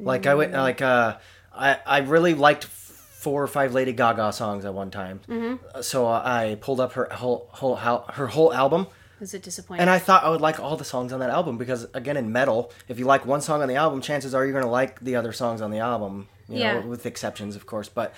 Like 0.05 0.27
I 0.27 0.35
went, 0.35 0.53
like 0.53 0.83
uh, 0.83 1.17
I 1.55 1.79
I 1.87 1.99
really 1.99 2.35
liked 2.35 2.65
four 2.65 3.43
or 3.43 3.47
five 3.47 3.75
Lady 3.75 3.93
Gaga 3.93 4.33
songs 4.33 4.65
at 4.65 4.73
one 4.75 4.91
time. 4.91 5.21
Mm-hmm. 5.29 5.83
So 5.83 6.07
I 6.07 6.57
pulled 6.61 6.81
up 6.81 6.93
her 6.95 7.09
whole 7.13 7.49
whole 7.53 7.77
her 7.77 8.27
whole 8.29 8.53
album, 8.55 8.87
Was 9.21 9.35
it 9.35 9.43
disappointing? 9.43 9.83
and 9.83 9.91
I 9.91 9.99
thought 9.99 10.25
I 10.25 10.31
would 10.31 10.41
like 10.41 10.59
all 10.59 10.77
the 10.77 10.85
songs 10.85 11.13
on 11.13 11.21
that 11.21 11.31
album 11.31 11.59
because 11.59 11.87
again, 11.95 12.17
in 12.17 12.33
metal, 12.33 12.73
if 12.89 12.99
you 12.99 13.05
like 13.05 13.27
one 13.27 13.41
song 13.43 13.61
on 13.63 13.69
the 13.69 13.77
album, 13.77 14.01
chances 14.01 14.35
are 14.35 14.45
you're 14.45 14.53
going 14.55 14.65
to 14.65 14.71
like 14.71 15.01
the 15.01 15.17
other 15.17 15.33
songs 15.33 15.61
on 15.61 15.71
the 15.71 15.79
album. 15.81 16.29
You 16.49 16.59
Yeah. 16.61 16.81
know, 16.81 16.87
with 16.87 17.05
exceptions, 17.07 17.55
of 17.57 17.67
course. 17.67 17.89
But 17.89 18.15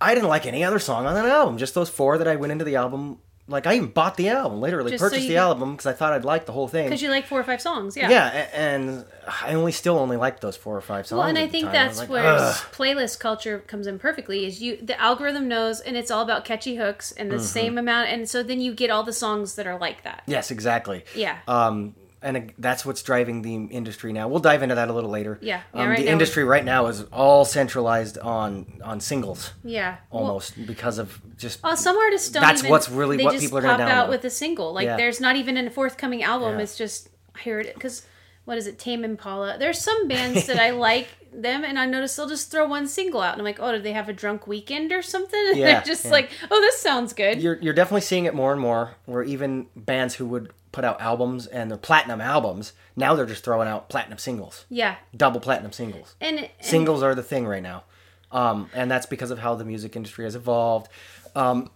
I 0.00 0.14
didn't 0.14 0.28
like 0.28 0.46
any 0.46 0.64
other 0.64 0.78
song 0.78 1.06
on 1.06 1.14
that 1.14 1.26
album. 1.26 1.56
Just 1.56 1.74
those 1.74 1.88
four 1.88 2.18
that 2.18 2.26
I 2.28 2.36
went 2.36 2.50
into 2.52 2.64
the 2.64 2.76
album. 2.76 3.18
Like 3.50 3.66
I 3.66 3.74
even 3.74 3.88
bought 3.90 4.16
the 4.16 4.28
album, 4.28 4.60
literally 4.60 4.92
Just 4.92 5.02
so 5.02 5.08
purchased 5.10 5.24
you 5.28 5.34
the 5.34 5.36
album 5.38 5.72
because 5.72 5.86
I 5.86 5.92
thought 5.92 6.12
I'd 6.12 6.24
like 6.24 6.46
the 6.46 6.52
whole 6.52 6.68
thing. 6.68 6.86
Because 6.86 7.02
you 7.02 7.10
like 7.10 7.26
four 7.26 7.40
or 7.40 7.42
five 7.44 7.60
songs, 7.60 7.96
yeah. 7.96 8.08
Yeah, 8.08 8.28
a- 8.32 8.56
and 8.56 9.04
I 9.28 9.54
only 9.54 9.72
still 9.72 9.98
only 9.98 10.16
like 10.16 10.40
those 10.40 10.56
four 10.56 10.76
or 10.76 10.80
five 10.80 11.06
songs. 11.06 11.18
Well, 11.18 11.28
and 11.28 11.36
at 11.36 11.42
I 11.42 11.46
the 11.46 11.52
think 11.52 11.64
time. 11.66 11.74
I 11.76 11.86
was 11.88 11.98
that's 11.98 11.98
like, 11.98 12.10
where 12.10 12.26
"Ugh." 12.26 12.54
playlist 12.72 13.18
culture 13.18 13.58
comes 13.66 13.86
in 13.88 13.98
perfectly. 13.98 14.46
Is 14.46 14.62
you 14.62 14.76
the 14.80 14.98
algorithm 15.00 15.48
knows, 15.48 15.80
and 15.80 15.96
it's 15.96 16.10
all 16.12 16.22
about 16.22 16.44
catchy 16.44 16.76
hooks 16.76 17.10
and 17.12 17.30
the 17.30 17.36
Mm-hmm. 17.36 17.44
same 17.44 17.76
amount, 17.76 18.08
and 18.10 18.28
so 18.28 18.42
then 18.42 18.60
you 18.60 18.72
get 18.72 18.88
all 18.90 19.02
the 19.02 19.12
songs 19.12 19.56
that 19.56 19.66
are 19.66 19.78
like 19.78 20.04
that. 20.04 20.22
Yes, 20.26 20.50
exactly. 20.52 21.04
Yeah. 21.16 21.38
Um, 21.48 21.94
and 22.22 22.52
that's 22.58 22.84
what's 22.84 23.02
driving 23.02 23.42
the 23.42 23.54
industry 23.54 24.12
now. 24.12 24.28
We'll 24.28 24.40
dive 24.40 24.62
into 24.62 24.74
that 24.74 24.88
a 24.88 24.92
little 24.92 25.10
later. 25.10 25.38
Yeah, 25.40 25.62
yeah, 25.74 25.80
Um, 25.82 25.88
right 25.88 25.98
the 25.98 26.08
industry 26.08 26.44
right 26.44 26.64
now 26.64 26.86
is 26.86 27.02
all 27.04 27.44
centralized 27.44 28.18
on 28.18 28.80
on 28.84 29.00
singles, 29.00 29.52
Yeah. 29.64 29.96
Well, 30.10 30.24
almost 30.24 30.66
because 30.66 30.98
of 30.98 31.20
just. 31.36 31.60
Uh, 31.64 31.74
some 31.76 31.96
artists 31.96 32.28
don't. 32.30 32.42
That's 32.42 32.60
even, 32.60 32.70
what's 32.70 32.88
really 32.90 33.22
what 33.24 33.38
people 33.38 33.58
are 33.58 33.62
gonna 33.62 33.78
pop 33.84 33.88
out 33.88 34.06
download. 34.06 34.10
with 34.10 34.24
a 34.24 34.30
single. 34.30 34.72
Like 34.72 34.84
Yeah. 34.86 34.96
there's 34.96 35.20
not 35.20 35.36
even 35.36 35.56
a 35.56 35.70
forthcoming 35.70 36.22
album. 36.22 36.56
Yeah. 36.56 36.62
It's 36.62 36.76
just 36.76 37.08
I 37.34 37.40
heard 37.40 37.66
it 37.66 37.74
because 37.74 38.06
what 38.44 38.58
is 38.58 38.66
it? 38.66 38.78
Tame 38.78 39.04
Impala. 39.04 39.56
There's 39.58 39.78
some 39.80 40.08
bands 40.08 40.46
that 40.46 40.58
I 40.58 40.70
like 40.88 41.08
them, 41.32 41.62
and 41.62 41.78
I 41.78 41.86
notice 41.86 42.16
they'll 42.16 42.28
just 42.28 42.50
throw 42.50 42.66
one 42.66 42.88
single 42.88 43.20
out, 43.20 43.34
and 43.34 43.40
I'm 43.40 43.44
like, 43.44 43.60
oh, 43.60 43.70
did 43.70 43.84
they 43.84 43.92
have 43.92 44.08
a 44.08 44.12
drunk 44.12 44.46
weekend 44.48 44.90
or 44.92 45.02
something? 45.02 45.40
And 45.50 45.56
Yeah, 45.58 45.72
they're 45.74 45.82
just 45.82 46.06
like, 46.06 46.30
oh, 46.50 46.60
this 46.60 46.78
sounds 46.80 47.12
good. 47.12 47.40
you're 47.40 47.56
you're 47.62 47.74
definitely 47.74 48.00
seeing 48.00 48.24
it 48.24 48.34
more 48.34 48.52
and 48.52 48.60
more. 48.60 48.96
Where 49.06 49.22
even 49.22 49.66
bands 49.76 50.16
who 50.16 50.26
would 50.26 50.52
put 50.72 50.84
out 50.84 51.00
albums 51.00 51.46
and 51.46 51.70
they're 51.70 51.78
platinum 51.78 52.20
albums 52.20 52.72
now 52.96 53.14
they're 53.14 53.26
just 53.26 53.42
throwing 53.44 53.66
out 53.68 53.88
platinum 53.88 54.18
singles, 54.18 54.64
yeah, 54.68 54.96
double 55.16 55.40
platinum 55.40 55.72
singles. 55.72 56.14
and, 56.20 56.38
and 56.38 56.48
singles 56.60 57.02
are 57.02 57.14
the 57.14 57.22
thing 57.22 57.46
right 57.46 57.62
now 57.62 57.84
um, 58.32 58.70
and 58.74 58.90
that's 58.90 59.06
because 59.06 59.30
of 59.30 59.38
how 59.40 59.54
the 59.56 59.64
music 59.64 59.96
industry 59.96 60.24
has 60.24 60.34
evolved 60.36 60.88
um, 61.34 61.70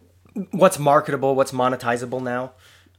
what's 0.53 0.79
marketable 0.79 1.35
what's 1.35 1.53
monetizable 1.53 2.23
now 2.23 2.53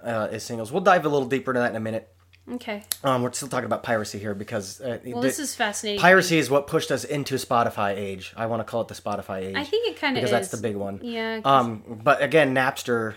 uh, 0.04 0.28
is 0.32 0.44
singles 0.44 0.72
we'll 0.72 0.82
dive 0.82 1.06
a 1.06 1.10
little 1.10 1.28
deeper 1.28 1.52
into 1.52 1.60
that 1.62 1.70
in 1.72 1.76
a 1.76 1.80
minute 1.80 2.10
okay. 2.54 2.84
um, 3.04 3.22
we're 3.24 3.32
still 3.32 3.48
talking 3.48 3.66
about 3.66 3.82
piracy 3.84 4.20
here 4.20 4.34
because 4.36 4.80
uh, 4.82 5.00
Well, 5.06 5.22
the- 5.22 5.28
this 5.28 5.40
is 5.40 5.56
fascinating. 5.56 6.02
piracy 6.02 6.38
is 6.38 6.50
what 6.50 6.68
pushed 6.68 6.92
us 6.92 7.04
into 7.06 7.36
spotify 7.36 7.96
age 7.96 8.34
i 8.36 8.46
want 8.46 8.60
to 8.60 8.64
call 8.66 8.82
it 8.82 8.88
the 8.90 8.94
spotify 8.96 9.44
age 9.46 9.56
I 9.56 9.64
think 9.64 9.88
it 9.88 10.00
kind 10.00 10.18
of 10.18 10.22
because 10.22 10.30
is. 10.30 10.50
that's 10.50 10.62
the 10.62 10.62
big 10.68 10.76
one 10.76 11.00
Yeah. 11.02 11.40
um, 11.46 11.84
but 12.04 12.22
again 12.22 12.54
napster 12.54 13.16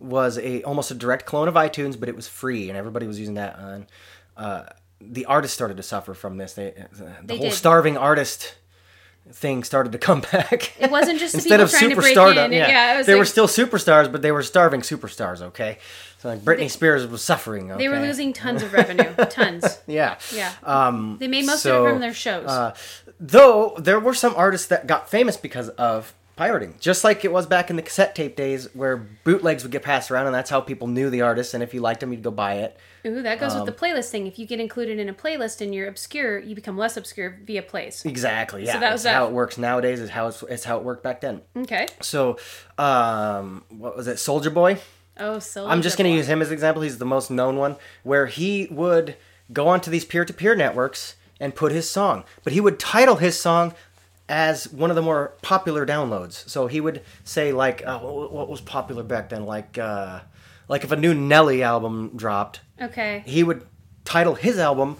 was 0.00 0.38
a 0.38 0.62
almost 0.64 0.90
a 0.90 0.94
direct 0.94 1.26
clone 1.26 1.46
of 1.46 1.54
itunes 1.54 1.98
but 2.00 2.08
it 2.08 2.16
was 2.16 2.26
free 2.26 2.68
and 2.68 2.76
everybody 2.78 3.06
was 3.06 3.18
using 3.20 3.34
that 3.34 3.58
and 3.58 3.86
uh, 4.36 4.64
the 5.00 5.24
artists 5.26 5.54
started 5.54 5.76
to 5.76 5.82
suffer 5.82 6.14
from 6.14 6.38
this 6.38 6.54
they, 6.54 6.70
the 6.92 7.12
They 7.24 7.36
whole 7.36 7.48
did. 7.50 7.54
starving 7.54 7.96
artist 7.98 8.54
thing 9.32 9.62
started 9.62 9.92
to 9.92 9.98
come 9.98 10.20
back 10.32 10.72
It 10.80 10.90
wasn't 10.90 11.18
just 11.18 11.34
the 11.34 11.38
instead 11.38 11.60
people 11.60 11.98
of 11.98 12.14
superstardom 12.14 12.52
yeah, 12.52 12.68
Yeah, 12.96 13.02
they 13.02 13.12
like- 13.12 13.18
were 13.20 13.24
still 13.26 13.46
superstars 13.46 14.10
but 14.10 14.22
they 14.22 14.32
were 14.32 14.42
starving 14.42 14.80
superstars 14.80 15.42
okay 15.42 15.78
so 16.18 16.28
like 16.30 16.40
britney 16.40 16.70
spears 16.70 17.06
was 17.06 17.22
suffering 17.22 17.70
okay? 17.70 17.78
they 17.84 17.88
were 17.88 18.00
losing 18.00 18.32
tons 18.32 18.62
of 18.62 18.72
revenue, 18.72 19.14
tons. 19.30 19.80
yeah 19.86 20.16
Yeah. 20.34 20.52
um 20.64 21.18
They 21.20 21.28
made 21.28 21.44
most 21.46 21.62
so, 21.62 21.82
of 21.82 21.86
it 21.86 21.90
from 21.92 22.00
their 22.00 22.14
shows. 22.14 22.46
uh, 22.46 22.74
though 23.20 23.74
there 23.78 24.00
were 24.00 24.14
some 24.14 24.34
artists 24.36 24.66
that 24.68 24.86
got 24.86 25.10
famous 25.10 25.36
because 25.36 25.68
of 25.70 26.14
pirating, 26.40 26.74
just 26.80 27.04
like 27.04 27.22
it 27.22 27.30
was 27.30 27.44
back 27.46 27.68
in 27.68 27.76
the 27.76 27.82
cassette 27.82 28.14
tape 28.14 28.34
days, 28.34 28.74
where 28.74 28.96
bootlegs 29.24 29.62
would 29.62 29.70
get 29.70 29.82
passed 29.82 30.10
around, 30.10 30.24
and 30.24 30.34
that's 30.34 30.48
how 30.48 30.58
people 30.58 30.88
knew 30.88 31.10
the 31.10 31.20
artist. 31.20 31.52
And 31.52 31.62
if 31.62 31.74
you 31.74 31.82
liked 31.82 32.00
them, 32.00 32.12
you'd 32.12 32.22
go 32.22 32.30
buy 32.30 32.54
it. 32.54 32.78
Ooh, 33.06 33.20
that 33.20 33.38
goes 33.38 33.52
with 33.52 33.60
um, 33.60 33.66
the 33.66 33.72
playlist 33.72 34.08
thing. 34.08 34.26
If 34.26 34.38
you 34.38 34.46
get 34.46 34.58
included 34.58 34.98
in 34.98 35.10
a 35.10 35.12
playlist 35.12 35.60
and 35.60 35.74
you're 35.74 35.86
obscure, 35.86 36.38
you 36.38 36.54
become 36.54 36.78
less 36.78 36.96
obscure 36.96 37.38
via 37.44 37.60
plays. 37.60 38.06
Exactly. 38.06 38.64
Yeah. 38.64 38.72
So 38.72 38.80
that 38.80 38.92
was 38.92 39.04
It's 39.04 39.12
how 39.12 39.26
it 39.26 39.32
works 39.32 39.58
nowadays. 39.58 40.00
Is 40.00 40.08
how 40.08 40.28
it's, 40.28 40.42
it's 40.44 40.64
how 40.64 40.78
it 40.78 40.82
worked 40.82 41.02
back 41.02 41.20
then. 41.20 41.42
Okay. 41.54 41.86
So, 42.00 42.38
um, 42.78 43.62
what 43.68 43.94
was 43.94 44.08
it? 44.08 44.16
Soulja 44.16 44.52
Boy. 44.52 44.78
Oh, 45.18 45.40
so 45.40 45.66
I'm 45.66 45.82
just 45.82 45.98
going 45.98 46.10
to 46.10 46.16
use 46.16 46.26
him 46.26 46.40
as 46.40 46.48
an 46.48 46.54
example. 46.54 46.80
He's 46.80 46.96
the 46.96 47.04
most 47.04 47.30
known 47.30 47.58
one, 47.58 47.76
where 48.02 48.24
he 48.24 48.66
would 48.70 49.16
go 49.52 49.68
onto 49.68 49.90
these 49.90 50.06
peer-to-peer 50.06 50.56
networks 50.56 51.16
and 51.38 51.54
put 51.54 51.72
his 51.72 51.88
song, 51.88 52.24
but 52.44 52.52
he 52.54 52.60
would 52.60 52.78
title 52.78 53.16
his 53.16 53.38
song 53.38 53.74
as 54.30 54.72
one 54.72 54.90
of 54.90 54.96
the 54.96 55.02
more 55.02 55.34
popular 55.42 55.84
downloads. 55.84 56.48
So 56.48 56.68
he 56.68 56.80
would 56.80 57.02
say 57.24 57.50
like, 57.52 57.84
uh, 57.84 57.98
what 57.98 58.48
was 58.48 58.60
popular 58.60 59.02
back 59.02 59.28
then? 59.30 59.44
Like, 59.44 59.76
uh, 59.76 60.20
like 60.68 60.84
if 60.84 60.92
a 60.92 60.96
new 60.96 61.12
Nelly 61.12 61.64
album 61.64 62.12
dropped, 62.14 62.60
Okay. 62.80 63.24
he 63.26 63.42
would 63.42 63.66
title 64.04 64.36
his 64.36 64.56
album 64.58 64.96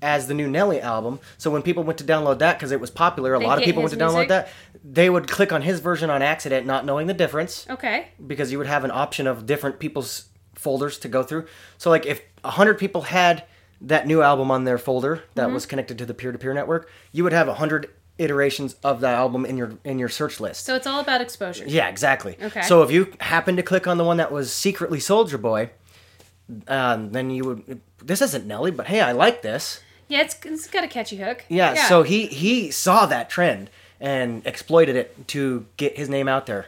as 0.00 0.26
the 0.26 0.32
new 0.34 0.48
Nelly 0.48 0.80
album. 0.80 1.20
So 1.36 1.50
when 1.50 1.60
people 1.60 1.84
went 1.84 1.98
to 1.98 2.04
download 2.04 2.38
that 2.38 2.58
because 2.58 2.72
it 2.72 2.80
was 2.80 2.90
popular, 2.90 3.34
a 3.34 3.38
They'd 3.38 3.44
lot 3.46 3.58
of 3.58 3.64
people 3.64 3.82
went 3.82 3.92
to 3.92 3.98
download 3.98 4.26
music? 4.26 4.28
that. 4.30 4.48
They 4.82 5.10
would 5.10 5.28
click 5.28 5.52
on 5.52 5.60
his 5.62 5.80
version 5.80 6.08
on 6.08 6.22
accident, 6.22 6.66
not 6.66 6.86
knowing 6.86 7.06
the 7.08 7.14
difference 7.14 7.66
Okay. 7.68 8.08
because 8.26 8.50
you 8.50 8.56
would 8.58 8.66
have 8.66 8.84
an 8.84 8.90
option 8.90 9.26
of 9.26 9.44
different 9.44 9.78
people's 9.80 10.28
folders 10.54 10.98
to 11.00 11.08
go 11.08 11.22
through. 11.22 11.46
So 11.76 11.90
like 11.90 12.06
if 12.06 12.22
100 12.42 12.78
people 12.78 13.02
had 13.02 13.44
that 13.82 14.06
new 14.06 14.22
album 14.22 14.50
on 14.50 14.64
their 14.64 14.78
folder 14.78 15.22
that 15.34 15.44
Mm-hmm. 15.44 15.54
was 15.54 15.66
connected 15.66 15.98
to 15.98 16.06
the 16.06 16.14
peer-to-peer 16.14 16.54
network, 16.54 16.88
you 17.12 17.22
would 17.22 17.32
have 17.34 17.48
100 17.48 17.90
iterations 18.22 18.76
of 18.82 19.00
that 19.00 19.14
album 19.14 19.44
in 19.44 19.56
your 19.56 19.72
in 19.84 19.98
your 19.98 20.08
search 20.08 20.40
list. 20.40 20.64
So 20.64 20.74
it's 20.74 20.86
all 20.86 21.00
about 21.00 21.20
exposure. 21.20 21.64
yeah, 21.66 21.88
exactly. 21.88 22.36
Okay. 22.42 22.62
So 22.62 22.82
if 22.82 22.90
you 22.90 23.12
happen 23.20 23.56
to 23.56 23.62
click 23.62 23.86
on 23.86 23.98
the 23.98 24.04
one 24.04 24.16
that 24.16 24.32
was 24.32 24.52
secretly 24.52 24.98
Soulja 24.98 25.40
Boy, 25.40 25.70
um, 26.68 27.12
then 27.12 27.30
you 27.30 27.44
would 27.44 27.80
this 28.02 28.22
isn't 28.22 28.46
Nelly, 28.46 28.70
but 28.70 28.86
hey, 28.86 29.00
I 29.00 29.12
like 29.12 29.42
this. 29.42 29.80
Yeah, 30.08 30.20
it's, 30.20 30.36
it's 30.44 30.66
got 30.66 30.84
a 30.84 30.88
catchy 30.88 31.16
hook. 31.16 31.44
Yeah, 31.48 31.88
so 31.88 32.02
he 32.02 32.26
he 32.26 32.70
saw 32.70 33.06
that 33.06 33.30
trend 33.30 33.70
and 34.00 34.44
exploited 34.46 34.96
it 34.96 35.28
to 35.28 35.64
get 35.76 35.96
his 35.96 36.08
name 36.08 36.28
out 36.28 36.46
there 36.46 36.66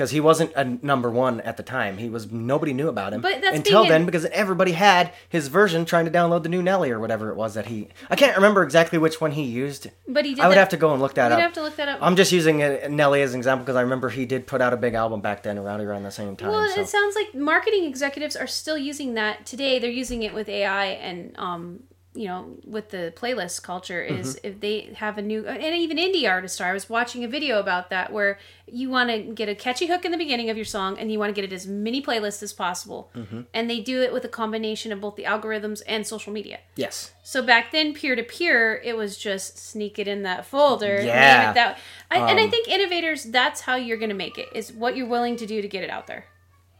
because 0.00 0.12
he 0.12 0.20
wasn't 0.20 0.50
a 0.56 0.64
number 0.64 1.10
one 1.10 1.42
at 1.42 1.58
the 1.58 1.62
time. 1.62 1.98
He 1.98 2.08
was 2.08 2.32
nobody 2.32 2.72
knew 2.72 2.88
about 2.88 3.12
him 3.12 3.20
But 3.20 3.42
that's 3.42 3.54
until 3.54 3.84
then 3.84 4.06
because 4.06 4.24
everybody 4.24 4.72
had 4.72 5.12
his 5.28 5.48
version 5.48 5.84
trying 5.84 6.06
to 6.06 6.10
download 6.10 6.42
the 6.42 6.48
new 6.48 6.62
Nelly 6.62 6.90
or 6.90 6.98
whatever 6.98 7.28
it 7.28 7.36
was 7.36 7.52
that 7.52 7.66
he. 7.66 7.88
I 8.08 8.16
can't 8.16 8.34
remember 8.34 8.62
exactly 8.62 8.98
which 8.98 9.20
one 9.20 9.32
he 9.32 9.42
used. 9.42 9.88
But 10.08 10.24
he 10.24 10.34
did 10.34 10.42
I 10.42 10.48
would 10.48 10.54
that- 10.54 10.60
have 10.60 10.68
to 10.70 10.78
go 10.78 10.94
and 10.94 11.02
look 11.02 11.12
that 11.16 11.28
We'd 11.28 11.34
up. 11.34 11.40
have 11.42 11.52
to 11.52 11.60
look 11.60 11.76
that 11.76 11.88
up. 11.88 11.98
I'm 12.00 12.16
just 12.16 12.32
using 12.32 12.60
Nelly 12.96 13.20
as 13.20 13.34
an 13.34 13.40
example 13.40 13.66
because 13.66 13.76
I 13.76 13.82
remember 13.82 14.08
he 14.08 14.24
did 14.24 14.46
put 14.46 14.62
out 14.62 14.72
a 14.72 14.78
big 14.78 14.94
album 14.94 15.20
back 15.20 15.42
then 15.42 15.58
around 15.58 15.82
around 15.82 16.04
the 16.04 16.10
same 16.10 16.34
time. 16.34 16.48
Well, 16.48 16.66
so. 16.70 16.80
it 16.80 16.88
sounds 16.88 17.14
like 17.14 17.34
marketing 17.34 17.84
executives 17.84 18.36
are 18.36 18.46
still 18.46 18.78
using 18.78 19.12
that 19.14 19.44
today. 19.44 19.78
They're 19.78 19.90
using 19.90 20.22
it 20.22 20.32
with 20.32 20.48
AI 20.48 20.86
and 20.86 21.34
um, 21.36 21.82
you 22.12 22.26
know, 22.26 22.56
with 22.64 22.90
the 22.90 23.12
playlist 23.16 23.62
culture 23.62 24.02
is 24.02 24.34
Mm-hmm. 24.36 24.46
if 24.46 24.60
they 24.60 24.92
have 24.96 25.16
a 25.16 25.22
new, 25.22 25.46
and 25.46 25.62
even 25.76 25.96
indie 25.96 26.28
artists 26.28 26.60
are. 26.60 26.70
I 26.70 26.72
was 26.72 26.88
watching 26.90 27.22
a 27.22 27.28
video 27.28 27.60
about 27.60 27.90
that 27.90 28.12
where 28.12 28.38
you 28.66 28.90
want 28.90 29.10
to 29.10 29.18
get 29.22 29.48
a 29.48 29.54
catchy 29.54 29.86
hook 29.86 30.04
in 30.04 30.10
the 30.10 30.18
beginning 30.18 30.50
of 30.50 30.56
your 30.56 30.64
song 30.64 30.98
and 30.98 31.12
you 31.12 31.18
want 31.18 31.34
to 31.34 31.40
get 31.40 31.50
it 31.50 31.54
as 31.54 31.66
many 31.68 32.02
playlists 32.02 32.42
as 32.42 32.52
possible. 32.52 33.10
Mm-hmm. 33.14 33.42
And 33.54 33.70
they 33.70 33.80
do 33.80 34.02
it 34.02 34.12
with 34.12 34.24
a 34.24 34.28
combination 34.28 34.90
of 34.92 35.00
both 35.00 35.14
the 35.14 35.24
algorithms 35.24 35.82
and 35.86 36.04
social 36.06 36.32
media. 36.32 36.58
Yes. 36.74 37.12
So 37.22 37.42
back 37.42 37.70
then, 37.70 37.94
peer 37.94 38.16
to 38.16 38.24
peer, 38.24 38.80
it 38.84 38.96
was 38.96 39.16
just 39.16 39.58
sneak 39.58 39.98
it 39.98 40.08
in 40.08 40.24
that 40.24 40.44
folder. 40.44 41.00
Yeah. 41.00 41.48
Um, 41.48 41.54
that. 41.54 41.78
I, 42.10 42.30
and 42.30 42.40
I 42.40 42.48
think 42.48 42.66
innovators, 42.66 43.24
that's 43.24 43.60
how 43.60 43.76
you're 43.76 43.98
going 43.98 44.10
to 44.10 44.16
make 44.16 44.36
it. 44.36 44.48
Is 44.52 44.72
what 44.72 44.96
you're 44.96 45.06
willing 45.06 45.36
to 45.36 45.46
do 45.46 45.62
to 45.62 45.68
get 45.68 45.84
it 45.84 45.90
out 45.90 46.08
there. 46.08 46.26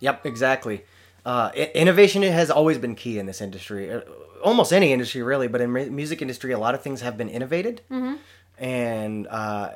Yep, 0.00 0.26
exactly. 0.26 0.84
Uh, 1.24 1.50
innovation 1.74 2.22
has 2.22 2.50
always 2.50 2.78
been 2.78 2.94
key 2.94 3.18
in 3.18 3.26
this 3.26 3.40
industry. 3.40 3.92
Uh, 3.92 4.00
almost 4.42 4.72
any 4.72 4.92
industry, 4.92 5.22
really, 5.22 5.48
but 5.48 5.60
in 5.60 5.70
mu- 5.70 5.90
music 5.90 6.22
industry, 6.22 6.52
a 6.52 6.58
lot 6.58 6.74
of 6.74 6.82
things 6.82 7.00
have 7.02 7.16
been 7.16 7.28
innovated, 7.28 7.82
mm-hmm. 7.90 8.16
and 8.62 9.26
uh, 9.28 9.70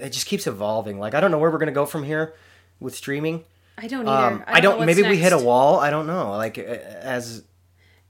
it 0.00 0.10
just 0.10 0.26
keeps 0.26 0.46
evolving. 0.46 0.98
Like 0.98 1.14
I 1.14 1.20
don't 1.20 1.30
know 1.30 1.38
where 1.38 1.50
we're 1.50 1.58
gonna 1.58 1.72
go 1.72 1.86
from 1.86 2.04
here 2.04 2.34
with 2.80 2.94
streaming. 2.94 3.44
I 3.76 3.86
don't 3.86 4.06
either. 4.06 4.34
Um, 4.34 4.44
I 4.46 4.60
don't. 4.60 4.72
know 4.72 4.86
what's 4.86 4.96
maybe 4.96 5.08
we 5.08 5.16
hit 5.16 5.32
a 5.32 5.38
wall. 5.38 5.78
I 5.78 5.90
don't 5.90 6.06
know. 6.06 6.30
Like 6.32 6.58
uh, 6.58 6.62
as 6.62 7.44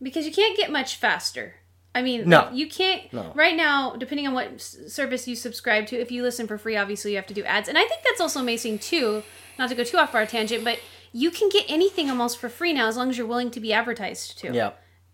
because 0.03 0.27
you 0.27 0.33
can't 0.33 0.57
get 0.57 0.71
much 0.71 0.97
faster. 0.97 1.55
I 1.93 2.03
mean, 2.03 2.29
No. 2.29 2.43
like, 2.43 2.55
you 2.55 2.69
can't. 2.69 3.13
No. 3.13 3.33
Right 3.35 3.57
now, 3.57 3.97
depending 3.97 4.27
on 4.29 4.33
what 4.33 4.53
s- 4.55 4.77
service 4.87 5.27
you 5.27 5.35
subscribe 5.35 5.89
to, 5.89 5.97
if 5.97 6.13
you 6.13 6.23
listen 6.23 6.47
for 6.47 6.57
free, 6.57 6.77
obviously 6.77 7.11
you 7.11 7.17
have 7.17 7.27
to 7.27 7.35
do 7.35 7.43
ads, 7.43 7.69
and 7.69 7.77
I 7.77 7.85
think 7.85 8.03
that's 8.05 8.21
also 8.21 8.39
amazing 8.41 8.79
too. 8.79 9.25
Not 9.59 9.69
to 9.71 9.75
go 9.75 9.83
too 9.83 9.99
off 9.99 10.15
our 10.15 10.25
tangent, 10.25 10.63
but 10.65 10.79
you 11.13 11.31
can 11.31 11.49
get 11.49 11.65
anything 11.69 12.09
almost 12.11 12.39
for 12.39 12.49
free 12.49 12.73
now 12.73 12.87
as 12.89 12.97
long 12.97 13.11
as 13.11 13.19
you're 13.19 13.27
willing 13.27 13.51
to 13.53 13.61
be 13.61 13.73
advertised 13.73 14.39
to. 14.39 14.53
yeah. 14.53 14.73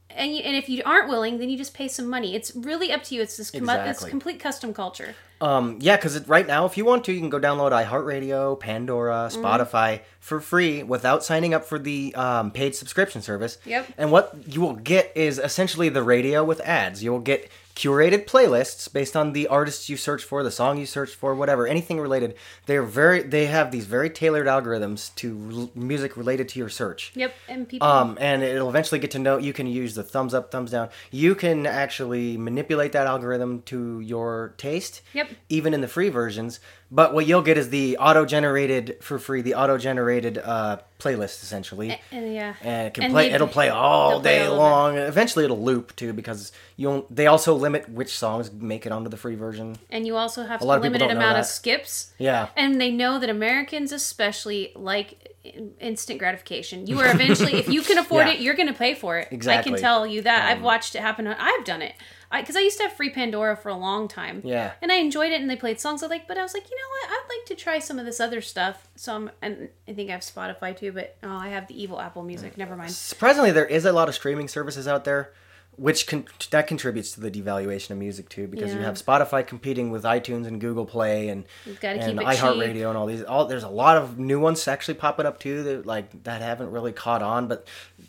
And 0.09 0.35
you, 0.35 0.39
and 0.45 0.57
if 0.57 0.69
you 0.71 0.83
aren't 0.87 1.09
willing, 1.11 1.39
then 1.39 1.51
you 1.51 1.59
just 1.59 1.75
pay 1.75 1.89
some 1.89 2.09
money. 2.09 2.35
It's 2.35 2.55
really 2.57 2.91
up 2.91 3.03
to 3.05 3.15
you. 3.15 3.21
It's 3.21 3.37
this 3.37 3.51
com- 3.51 3.69
it's 3.69 4.03
complete 4.05 4.41
custom 4.41 4.73
culture. 4.73 5.15
Um, 5.43 5.77
yeah, 5.81 5.97
because 5.97 6.27
right 6.27 6.47
now, 6.47 6.65
if 6.65 6.79
you 6.79 6.87
want 6.87 7.05
to, 7.05 7.13
you 7.13 7.21
can 7.21 7.29
go 7.29 7.39
download 7.39 7.73
iHeartRadio, 7.73 8.59
Pandora, 8.59 9.29
Mm-hmm. 9.31 9.45
Spotify 9.45 10.01
for 10.21 10.41
free 10.41 10.83
without 10.83 11.23
signing 11.23 11.53
up 11.53 11.67
for 11.67 11.79
the 11.79 12.15
um, 12.15 12.51
paid 12.51 12.75
subscription 12.75 13.21
service. 13.21 13.59
Yep. 13.67 13.89
And 13.99 14.11
what 14.11 14.35
you 14.47 14.61
will 14.63 14.77
get 14.77 15.13
is 15.15 15.39
essentially 15.39 15.91
the 15.91 16.03
radio 16.03 16.43
with 16.45 16.61
ads. 16.61 17.03
You 17.03 17.11
will 17.13 17.19
get 17.21 17.51
curated 17.77 18.25
playlists 18.25 18.91
based 18.91 19.15
on 19.15 19.35
the 19.35 19.47
artists 19.47 19.89
you 19.91 19.99
search 19.99 20.25
for, 20.25 20.43
the 20.43 20.51
song 20.51 20.79
you 20.79 20.87
search 20.87 21.11
for, 21.11 21.35
whatever, 21.35 21.67
anything 21.67 22.01
related. 22.01 22.35
They're 22.65 22.83
very, 22.83 23.23
they 23.23 23.47
have 23.47 23.71
these 23.71 23.85
very 23.85 24.09
tailored 24.09 24.47
algorithms 24.47 25.15
to 25.17 25.71
music 25.75 26.17
related 26.17 26.49
to 26.49 26.59
your 26.59 26.71
search. 26.71 27.12
Yep, 27.15 27.35
and 27.49 27.69
people. 27.69 27.87
Um, 27.87 28.17
and 28.19 28.43
it'll 28.43 28.71
eventually 28.71 28.99
get 28.99 29.11
to 29.12 29.19
know 29.19 29.37
you 29.37 29.53
can 29.53 29.67
use 29.67 29.95
the 29.95 30.03
thumbs 30.03 30.33
up, 30.33 30.51
thumbs 30.51 30.71
down. 30.71 30.89
You 31.11 31.35
can 31.35 31.67
actually 31.67 32.39
manipulate 32.39 32.93
that 32.93 33.07
algorithm 33.07 33.61
to 33.67 34.01
your 34.01 34.55
taste. 34.57 35.03
Yep. 35.12 35.31
Even 35.51 35.75
in 35.75 35.83
the 35.83 35.89
free 35.89 36.09
versions. 36.09 36.59
But 36.90 37.12
what 37.14 37.27
you'll 37.27 37.42
get 37.42 37.59
is 37.59 37.70
the 37.70 37.96
auto 37.99 38.25
generated 38.25 38.99
for 39.01 39.18
free, 39.18 39.42
the 39.42 39.55
auto 39.55 39.77
generated 39.77 40.38
uh, 40.38 40.79
playlist 41.01 41.42
essentially. 41.42 42.01
and 42.12 42.33
yeah, 42.33 42.55
and 42.62 42.87
it 42.87 42.94
can 42.94 43.05
And 43.05 43.12
play. 43.12 43.33
It'll 43.33 43.49
play 43.49 43.68
all 43.70 44.11
they'll 44.11 44.20
play 44.20 44.38
day 44.38 44.46
all 44.46 44.57
long. 44.57 44.96
Eventually, 44.96 45.44
it'll 45.44 45.61
loop 45.62 45.96
too 45.96 46.12
because 46.12 46.53
you. 46.77 47.05
They 47.11 47.27
also 47.27 47.55
limit 47.55 47.88
which 47.88 48.16
songs 48.16 48.53
make 48.53 48.87
it 48.87 48.92
onto 48.92 49.11
the 49.11 49.16
free 49.16 49.35
version. 49.35 49.77
and 49.90 50.07
you 50.07 50.16
also 50.16 50.44
have 50.44 50.61
a 50.61 50.64
lot 50.64 50.81
limited 50.81 51.11
amount 51.11 51.38
of 51.38 51.46
skips. 51.46 52.12
Yeah. 52.18 52.49
And 52.57 52.81
they 52.81 52.92
know 52.92 53.18
that 53.18 53.29
Americans, 53.31 53.90
especially, 53.90 54.70
like 54.77 55.33
instant 55.81 56.18
gratification. 56.20 56.87
You 56.87 56.99
are 57.01 57.07
eventually, 57.09 57.55
if 57.55 57.68
you 57.68 57.83
can 57.83 57.99
afford 58.05 58.27
Yeah. 58.27 58.35
it, 58.35 58.40
you're 58.40 58.55
going 58.55 58.66
to 58.68 58.75
pay 58.75 58.94
for 58.94 59.18
it. 59.18 59.29
I 59.31 59.35
Exactly. 59.35 59.72
Um, 59.72 59.77
can 59.77 59.83
tell 59.83 60.07
you 60.07 60.22
that. 60.22 60.49
I've 60.49 60.62
watched 60.62 60.94
it 60.94 61.01
happen. 61.01 61.27
I've 61.27 61.64
done 61.64 61.83
it. 61.83 61.94
Because 62.33 62.57
I, 62.57 62.61
used 62.61 62.77
to 62.79 62.85
have 62.85 62.93
free 62.93 63.11
Pandora 63.11 63.57
for 63.57 63.69
a 63.69 63.77
long 63.77 64.09
time. 64.09 64.43
Yeah. 64.45 64.73
And 64.83 64.91
I 64.91 64.97
enjoyed 64.97 65.33
it, 65.33 65.41
and 65.41 65.49
they 65.49 65.57
played 65.57 65.81
songs 65.81 66.03
I 66.03 66.07
like. 66.07 66.27
But 66.27 66.39
I 66.39 66.43
was 66.43 66.55
like, 66.55 66.69
you 66.69 66.77
know 66.77 66.89
what? 66.91 67.11
I'd 67.11 67.29
like 67.29 67.47
to 67.47 67.55
try 67.55 67.79
some 67.79 67.99
of 67.99 68.05
this 68.05 68.21
other 68.21 68.41
stuff. 68.41 68.89
So 68.97 69.15
I'm, 69.15 69.31
and 69.43 69.69
I 69.89 69.93
think 69.93 70.11
I 70.11 70.12
have 70.12 70.23
Spotify 70.23 70.77
too. 70.77 70.93
But 70.93 71.17
oh, 71.23 71.37
I 71.37 71.49
have 71.49 71.67
the 71.69 71.81
evil 71.81 72.01
Apple 72.01 72.23
Music. 72.23 72.57
Never 72.57 72.77
mind. 72.77 72.93
Surprisingly, 72.93 73.53
there 73.53 73.67
is 73.67 73.85
a 73.85 73.93
lot 73.93 74.09
of 74.09 74.15
streaming 74.15 74.49
services 74.49 74.89
out 74.89 75.05
there, 75.05 75.33
which 75.77 76.07
con- 76.07 76.27
that 76.51 76.67
contributes 76.67 77.12
to 77.12 77.21
the 77.21 77.31
devaluation 77.31 77.91
of 77.91 77.99
music 77.99 78.29
too, 78.29 78.47
because 78.47 78.73
you 78.75 78.81
have 78.81 78.95
Spotify 78.95 79.47
competing 79.47 79.91
with 79.91 80.05
iTunes 80.05 80.47
and 80.47 80.61
Google 80.61 80.87
Play 80.87 81.29
and 81.29 81.45
and 81.67 81.75
keep 81.81 81.85
it 81.85 82.07
cheap. 82.07 82.17
iHeartRadio 82.19 82.89
and 82.89 82.97
all 82.97 83.07
these. 83.07 83.23
All 83.23 83.45
there's 83.47 83.62
a 83.62 83.69
lot 83.69 83.97
of 83.97 84.19
new 84.19 84.41
ones 84.41 84.67
actually 84.67 84.95
popping 84.95 85.27
up 85.27 85.39
too 85.39 85.62
that 85.65 85.87
like 85.87 86.23
that 86.25 86.41
haven't 86.43 86.71
really 86.71 86.93
caught 86.93 87.23
on, 87.23 87.47
but 87.47 87.67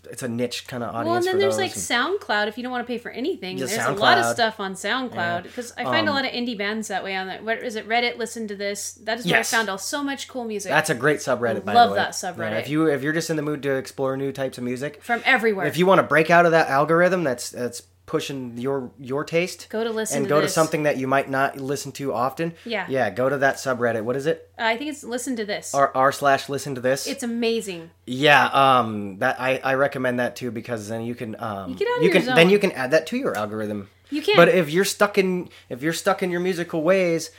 it's 0.10 0.24
a 0.24 0.28
niche 0.28 0.68
kind 0.68 0.82
of 0.84 0.90
audience. 0.96 1.08
Well, 1.08 1.16
and 1.18 1.26
then 1.26 1.38
there's 1.40 1.58
like 1.58 1.74
SoundCloud 1.74 2.48
if 2.48 2.58
you 2.58 2.64
don't 2.64 2.72
want 2.72 2.86
to 2.86 2.88
pay 2.88 2.98
for 2.98 3.12
anything. 3.12 3.58
Yeah, 3.58 3.66
there's 3.66 3.86
a 3.86 3.92
lot 3.92 4.18
of 4.18 4.26
stuff 4.34 4.60
on 4.60 4.74
SoundCloud 4.74 5.44
because 5.44 5.74
I 5.78 5.84
find 5.84 6.08
a 6.08 6.12
Um, 6.12 6.16
lot 6.16 6.26
of 6.26 6.32
indie 6.32 6.58
bands 6.58 6.88
that 6.88 7.04
way 7.04 7.16
on 7.16 7.28
that. 7.28 7.44
What 7.44 7.60
is 7.60 7.76
it? 7.76 7.88
Reddit. 7.88 8.18
Listen 8.18 8.48
to 8.48 8.56
this. 8.56 8.94
That 9.04 9.20
is 9.20 9.26
where 9.26 9.36
Yes. 9.38 9.54
I 9.54 9.58
found 9.58 9.70
all 9.70 9.78
so 9.78 10.04
much 10.04 10.28
cool 10.28 10.46
music 10.46 10.70
That's 10.70 10.90
a 10.90 10.96
great 10.96 11.18
subreddit. 11.20 11.66
By 11.66 11.74
Love 11.74 11.90
the 11.90 11.96
way. 11.96 12.00
that 12.00 12.12
subreddit. 12.12 12.52
Yeah, 12.52 12.58
if 12.60 12.70
you 12.70 12.88
if 12.88 13.04
you're 13.04 13.14
just 13.14 13.30
in 13.30 13.36
the 13.36 13.42
mood 13.42 13.62
to 13.64 13.76
explore 13.76 14.16
new 14.16 14.32
types 14.32 14.58
of 14.58 14.64
music, 14.64 15.02
from 15.04 15.22
everywhere. 15.26 15.66
if 15.68 15.78
you 15.78 15.86
want 15.86 16.00
to 16.00 16.04
break 16.04 16.30
out 16.30 16.46
of 16.46 16.52
that 16.52 16.70
algorithm 16.70 17.24
that's 17.24 17.54
that's 17.58 17.82
pushing 18.06 18.58
your 18.58 18.90
your 18.98 19.26
taste, 19.26 19.68
Go 19.70 19.84
to 19.84 19.90
listen 19.90 20.18
and 20.18 20.26
to 20.26 20.30
go 20.30 20.40
to 20.40 20.48
something 20.48 20.84
that 20.84 20.96
you 20.96 21.08
might 21.08 21.30
not 21.30 21.58
listen 21.58 21.92
to 21.94 22.14
often. 22.14 22.54
Yeah. 22.64 22.86
yeah, 22.88 23.10
go 23.10 23.28
to 23.28 23.38
that 23.40 23.56
subreddit. 23.56 24.04
What 24.04 24.16
is 24.16 24.26
it? 24.28 24.50
I 24.58 24.78
think 24.78 24.92
it's 24.92 25.04
listen 25.04 25.36
to 25.36 25.46
this. 25.46 25.74
R 25.76 25.92
r 25.94 26.12
slash 26.14 26.48
listen 26.48 26.76
to 26.76 26.82
this. 26.82 27.06
it's 27.08 27.24
amazing. 27.24 27.92
yeah, 28.06 28.46
um, 28.54 29.18
that 29.20 29.42
I, 29.42 29.58
I 29.58 29.74
recommend 29.74 30.20
that 30.20 30.36
too 30.38 30.52
because 30.52 30.88
then 30.88 31.02
you 31.02 31.16
can 31.16 31.36
um 31.40 31.74
get 31.74 31.88
out 31.90 31.98
of 31.98 32.04
you 32.04 32.10
your 32.10 32.22
can 32.22 32.36
then 32.36 32.50
you 32.50 32.60
can 32.60 32.72
add 32.72 32.92
that 32.92 33.08
to 33.08 33.18
your 33.18 33.38
algorithm. 33.38 33.90
You 34.10 34.22
can. 34.22 34.38
But 34.38 34.48
if 34.50 34.70
you're 34.70 34.86
stuck 34.86 35.18
in 35.18 35.50
if 35.68 35.82
you're 35.84 35.92
stuck 35.92 36.24
in 36.24 36.32
your 36.32 36.40
musical 36.40 36.82
ways, 36.84 37.30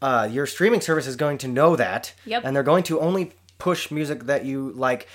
uh, 0.00 0.28
your 0.28 0.46
streaming 0.46 0.80
service 0.80 1.06
is 1.06 1.14
going 1.14 1.38
to 1.38 1.46
know 1.48 1.76
that, 1.76 2.12
Yep. 2.26 2.42
and 2.44 2.56
they're 2.56 2.64
going 2.64 2.82
to 2.84 2.98
only 2.98 3.34
push 3.58 3.88
music 3.92 4.24
that 4.26 4.44
you 4.44 4.72
like. 4.74 5.06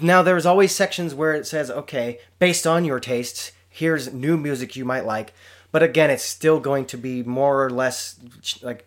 Now, 0.00 0.22
there's 0.22 0.46
always 0.46 0.72
sections 0.72 1.14
where 1.14 1.34
it 1.34 1.46
says, 1.48 1.68
okay, 1.70 2.20
based 2.38 2.64
on 2.66 2.84
your 2.84 3.00
tastes, 3.00 3.50
here's 3.74 4.12
new 4.12 4.36
music 4.36 4.76
you 4.76 4.84
might 4.84 5.04
like. 5.04 5.34
But 5.72 5.82
again, 5.82 6.08
it's 6.08 6.22
still 6.22 6.60
going 6.60 6.86
to 6.86 6.96
be 6.96 7.24
more 7.24 7.64
or 7.64 7.70
less 7.70 8.16
like 8.62 8.86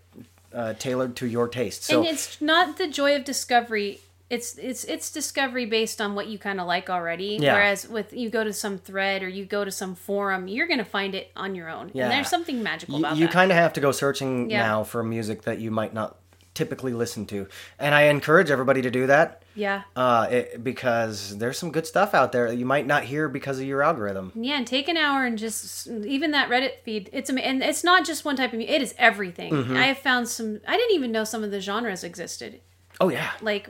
uh, 0.54 0.74
tailored 0.76 1.18
to 1.18 1.28
your 1.28 1.50
taste. 1.50 1.84
So 1.84 2.00
and 2.00 2.08
it's 2.08 2.42
not 2.42 2.78
the 2.78 2.88
joy 2.88 3.16
of 3.18 3.26
discovery. 3.26 4.00
It's 4.30 4.58
it's 4.58 4.86
it's 4.86 5.12
discovery 5.12 5.66
based 5.66 6.00
on 6.00 6.16
what 6.16 6.28
you 6.28 6.40
kind 6.40 6.62
of 6.62 6.68
like 6.68 6.90
already. 6.90 7.38
Yeah. 7.40 7.54
Whereas 7.54 7.88
with 7.88 8.14
you 8.14 8.30
go 8.30 8.46
to 8.46 8.54
some 8.54 8.78
thread 8.78 9.24
or 9.24 9.28
you 9.28 9.44
go 9.44 9.66
to 9.66 9.72
some 9.72 9.96
forum, 9.96 10.48
you're 10.48 10.68
gonna 10.68 10.86
find 10.86 11.14
it 11.16 11.32
on 11.36 11.54
your 11.56 11.70
own. 11.70 11.92
Yeah. 11.94 12.06
And 12.06 12.14
there's 12.14 12.30
something 12.30 12.64
magical 12.64 12.96
you, 13.00 13.06
about 13.06 13.18
you 13.18 13.28
kind 13.28 13.52
of 13.52 13.58
have 13.58 13.74
to 13.74 13.82
go 13.82 13.92
searching 13.92 14.50
Yeah. 14.50 14.64
now 14.64 14.84
for 14.84 15.04
music 15.04 15.42
that 15.44 15.60
you 15.60 15.72
might 15.72 15.94
not 15.94 16.18
typically 16.58 16.92
listen 16.94 17.26
to. 17.28 17.48
And 17.80 17.94
I 17.96 18.04
encourage 18.04 18.50
everybody 18.52 18.82
to 18.82 18.90
do 18.92 19.08
that. 19.08 19.44
yeah. 19.56 19.84
uh, 19.96 20.28
it, 20.30 20.64
because 20.64 21.38
there's 21.38 21.58
some 21.58 21.72
good 21.72 21.86
stuff 21.88 22.14
out 22.14 22.32
there 22.32 22.50
that 22.50 22.58
you 22.58 22.66
might 22.66 22.86
not 22.88 23.04
hear 23.06 23.30
because 23.30 23.60
of 23.60 23.66
your 23.66 23.82
algorithm. 23.84 24.32
Yeah, 24.36 24.58
and 24.58 24.68
take 24.68 24.88
an 24.90 24.98
hour 24.98 25.26
and 25.26 25.38
just 25.38 25.88
even 25.88 26.32
that 26.32 26.50
Reddit 26.50 26.82
feed. 26.84 27.10
It's 27.14 27.30
ama- 27.30 27.42
and 27.42 27.64
it's 27.64 27.84
not 27.84 28.06
just 28.06 28.26
one 28.26 28.36
type 28.36 28.52
of 28.54 28.58
music. 28.58 28.76
It 28.76 28.82
is 28.82 28.96
everything. 28.98 29.54
Mm-hmm. 29.54 29.78
I 29.78 29.86
have 29.86 30.00
found 30.00 30.28
some. 30.28 30.60
I 30.68 30.76
didn't 30.76 30.96
even 30.96 31.12
know 31.12 31.24
some 31.24 31.44
of 31.44 31.52
the 31.52 31.62
genres 31.62 32.04
existed. 32.04 32.60
Oh 33.00 33.10
yeah, 33.10 33.32
Like, 33.42 33.70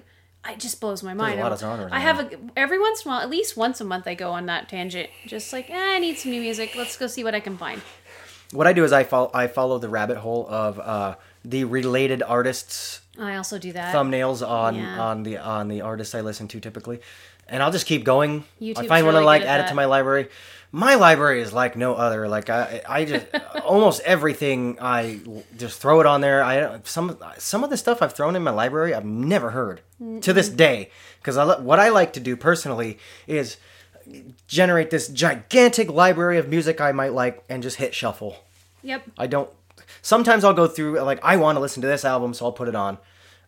it 0.49 0.59
just 0.59 0.79
blows 0.79 1.03
my 1.03 1.13
mind. 1.13 1.39
a 1.39 1.43
lot 1.43 1.51
of 1.51 1.59
genres 1.59 1.91
I 1.91 1.99
have 1.99 2.19
a 2.21 2.29
every 2.55 2.79
once 2.79 3.03
in 3.03 3.09
a 3.11 3.13
while, 3.13 3.21
at 3.21 3.29
least 3.29 3.57
once 3.57 3.81
a 3.81 3.83
month, 3.83 4.07
I 4.07 4.15
go 4.15 4.31
on 4.31 4.45
that 4.45 4.69
tangent. 4.69 5.09
Just 5.25 5.51
like, 5.51 5.69
eh, 5.69 5.75
I 5.95 5.99
need 5.99 6.17
some 6.17 6.31
new 6.31 6.39
music. 6.41 6.73
Let's 6.77 6.95
go 6.97 7.07
see 7.07 7.23
what 7.25 7.35
I 7.35 7.41
can 7.41 7.57
find. 7.57 7.81
what 8.53 8.65
I 8.65 8.71
do 8.71 8.85
is 8.85 8.93
I 8.93 9.03
follow 9.03 9.29
I 9.33 9.47
follow 9.47 9.77
the 9.77 9.89
rabbit 9.89 10.15
hole 10.17 10.47
of 10.49 10.79
uh, 10.79 11.15
the 11.49 11.63
related 11.63 12.21
artists 12.23 13.01
I 13.19 13.35
also 13.35 13.57
do 13.57 13.71
that. 13.73 13.93
thumbnails 13.95 14.47
on 14.47 14.75
Yeah. 14.75 14.99
on 15.01 15.23
the 15.23 15.37
on 15.37 15.67
the 15.67 15.81
artists 15.81 16.13
I 16.15 16.21
listen 16.21 16.47
to 16.49 16.59
typically, 16.59 16.99
and 17.47 17.63
I'll 17.63 17.71
just 17.71 17.85
keep 17.85 18.03
going. 18.03 18.43
I 18.59 18.63
YouTube's 18.63 18.87
find 18.87 19.05
one 19.05 19.15
I 19.15 19.19
like, 19.19 19.41
add 19.43 19.61
it 19.61 19.67
to 19.69 19.73
my 19.75 19.85
library. 19.85 20.27
My 20.71 20.95
library 20.95 21.41
is 21.41 21.53
like 21.53 21.77
no 21.77 21.95
other. 21.95 22.27
Like 22.27 22.49
I, 22.49 22.81
I 22.87 23.05
just 23.05 23.25
almost 23.63 24.01
everything 24.01 24.77
I 24.81 25.21
just 25.57 25.79
throw 25.79 26.01
it 26.01 26.05
on 26.05 26.19
there. 26.21 26.43
I 26.43 26.79
some 26.83 27.17
some 27.37 27.63
of 27.63 27.69
the 27.69 27.77
stuff 27.77 28.01
I've 28.01 28.13
thrown 28.13 28.35
in 28.35 28.43
my 28.43 28.51
library 28.51 28.93
I've 28.93 29.05
never 29.05 29.51
heard 29.51 29.81
to 30.21 30.33
this 30.33 30.49
day 30.49 30.91
because 31.19 31.37
I 31.37 31.59
what 31.59 31.79
I 31.79 31.89
like 31.89 32.11
to 32.13 32.19
do 32.19 32.35
personally 32.35 32.99
is 33.27 33.57
generate 34.47 34.89
this 34.89 35.07
gigantic 35.07 35.89
library 35.91 36.37
of 36.37 36.49
music 36.49 36.79
I 36.81 36.91
might 36.91 37.13
like 37.13 37.43
and 37.49 37.63
just 37.63 37.77
hit 37.77 37.93
shuffle. 37.95 38.43
Yep. 38.83 39.03
I 39.17 39.27
don't. 39.27 39.49
Sometimes 40.07 40.45
I'll 40.45 40.53
go 40.53 40.67
through 40.67 41.01
like 41.01 41.19
I 41.21 41.35
want 41.35 41.57
to 41.57 41.59
listen 41.59 41.81
to 41.81 41.87
this 41.87 42.05
album, 42.05 42.33
so 42.33 42.45
I'll 42.45 42.53
put 42.53 42.69
it 42.69 42.75
on. 42.75 42.97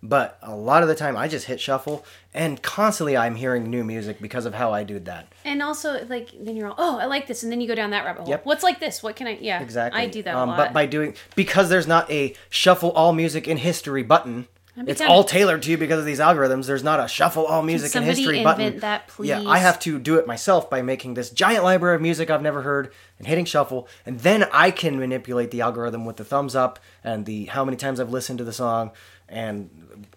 But 0.04 0.38
a 0.42 0.54
lot 0.54 0.84
of 0.84 0.90
the 0.90 0.96
time, 0.96 1.16
I 1.16 1.30
just 1.30 1.46
hit 1.46 1.62
shuffle, 1.62 2.04
and 2.34 2.62
constantly 2.62 3.16
I'm 3.16 3.36
hearing 3.36 3.70
new 3.70 3.86
music 3.86 4.20
because 4.20 4.46
of 4.46 4.54
how 4.54 4.74
I 4.74 4.84
do 4.84 5.00
that. 5.00 5.32
And 5.46 5.62
also, 5.62 6.06
like, 6.10 6.32
then 6.38 6.58
you're 6.58 6.68
all, 6.68 6.76
oh, 6.78 7.00
I 7.00 7.06
like 7.06 7.28
this, 7.28 7.44
and 7.44 7.52
then 7.52 7.62
you 7.62 7.68
go 7.68 7.76
down 7.76 7.92
that 7.92 8.04
rabbit 8.04 8.24
hole. 8.24 8.30
Yep. 8.30 8.46
What's 8.46 8.64
like 8.64 8.82
this? 8.82 9.02
What 9.02 9.16
can 9.16 9.28
I? 9.28 9.38
Yeah, 9.40 9.62
Exactly. 9.62 10.02
I 10.02 10.08
do 10.08 10.22
that 10.24 10.36
a 10.36 10.38
um, 10.38 10.50
lot. 10.50 10.58
But 10.58 10.74
by 10.74 10.86
doing 10.86 11.16
because 11.34 11.70
there's 11.70 11.88
not 11.88 12.12
a 12.12 12.36
shuffle 12.50 12.92
all 12.92 13.14
music 13.14 13.48
in 13.48 13.56
history 13.56 14.04
button. 14.04 14.50
It's 14.88 15.02
all 15.02 15.24
tailored 15.24 15.64
to 15.64 15.72
you 15.72 15.78
because 15.78 16.00
of 16.00 16.06
these 16.06 16.20
algorithms. 16.20 16.66
There's 16.66 16.84
not 16.84 17.00
a 17.00 17.08
shuffle 17.08 17.46
all 17.46 17.62
music 17.62 17.88
in 17.88 17.92
somebody 17.92 18.18
history 18.18 18.38
invent 18.40 18.58
button. 18.58 18.80
that, 18.80 19.12
Yeah. 19.22 19.44
I 19.48 19.60
have 19.60 19.80
to 19.82 19.98
do 20.00 20.18
it 20.18 20.28
myself 20.28 20.70
by 20.70 20.82
making 20.82 21.14
this 21.14 21.30
giant 21.30 21.64
library 21.64 21.96
of 21.96 22.02
music 22.02 22.30
I've 22.30 22.42
never 22.42 22.62
heard 22.62 22.92
and 23.20 23.28
hitting 23.28 23.46
shuffle, 23.46 23.88
and 24.06 24.20
then 24.22 24.46
I 24.52 24.72
can 24.72 24.98
manipulate 25.00 25.52
the 25.52 25.62
algorithm 25.62 26.06
with 26.06 26.18
the 26.18 26.24
thumbs 26.26 26.56
up 26.56 26.80
and 27.04 27.26
the 27.26 27.46
how 27.46 27.64
many 27.64 27.78
times 27.78 28.00
I've 28.00 28.10
listened 28.10 28.40
to 28.40 28.44
the 28.46 28.54
song, 28.54 28.92
and 29.28 29.70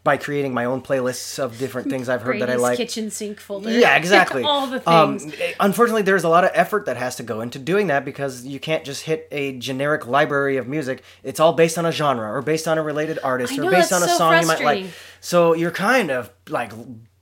by 0.04 0.16
creating 0.16 0.54
my 0.54 0.64
own 0.64 0.80
playlists 0.80 1.38
of 1.38 1.58
different 1.58 1.90
things 1.90 2.08
I've 2.08 2.22
heard 2.22 2.40
that 2.40 2.48
I 2.48 2.54
like. 2.54 2.76
kitchen 2.78 3.10
sink 3.10 3.40
folder. 3.40 3.70
Yeah, 3.70 3.96
exactly. 3.96 4.42
All 4.46 4.66
the 4.68 4.88
Um, 4.88 5.18
things. 5.18 5.34
unfortunately, 5.60 6.02
there's 6.02 6.24
a 6.24 6.28
lot 6.28 6.44
of 6.44 6.50
effort 6.54 6.86
that 6.86 6.96
has 6.96 7.16
to 7.16 7.22
go 7.22 7.40
into 7.40 7.58
doing 7.58 7.88
that 7.88 8.04
because 8.04 8.46
you 8.46 8.58
can't 8.60 8.84
just 8.84 9.02
hit 9.02 9.28
a 9.32 9.58
generic 9.58 10.06
library 10.06 10.56
of 10.56 10.66
music. 10.68 11.02
It's 11.22 11.40
all 11.40 11.52
based 11.52 11.76
on 11.78 11.84
a 11.84 11.92
genre 11.92 12.32
or 12.32 12.40
based 12.42 12.66
on 12.68 12.78
a 12.78 12.82
related 12.82 13.18
artist 13.22 13.52
I 13.58 13.66
or 13.66 13.70
based 13.70 13.92
on 13.92 14.02
a 14.02 14.08
so 14.08 14.16
song 14.16 14.40
you 14.40 14.46
might 14.46 14.62
like. 14.62 14.86
So 15.20 15.52
you're 15.54 15.70
kind 15.72 16.10
of 16.10 16.30
like 16.48 16.72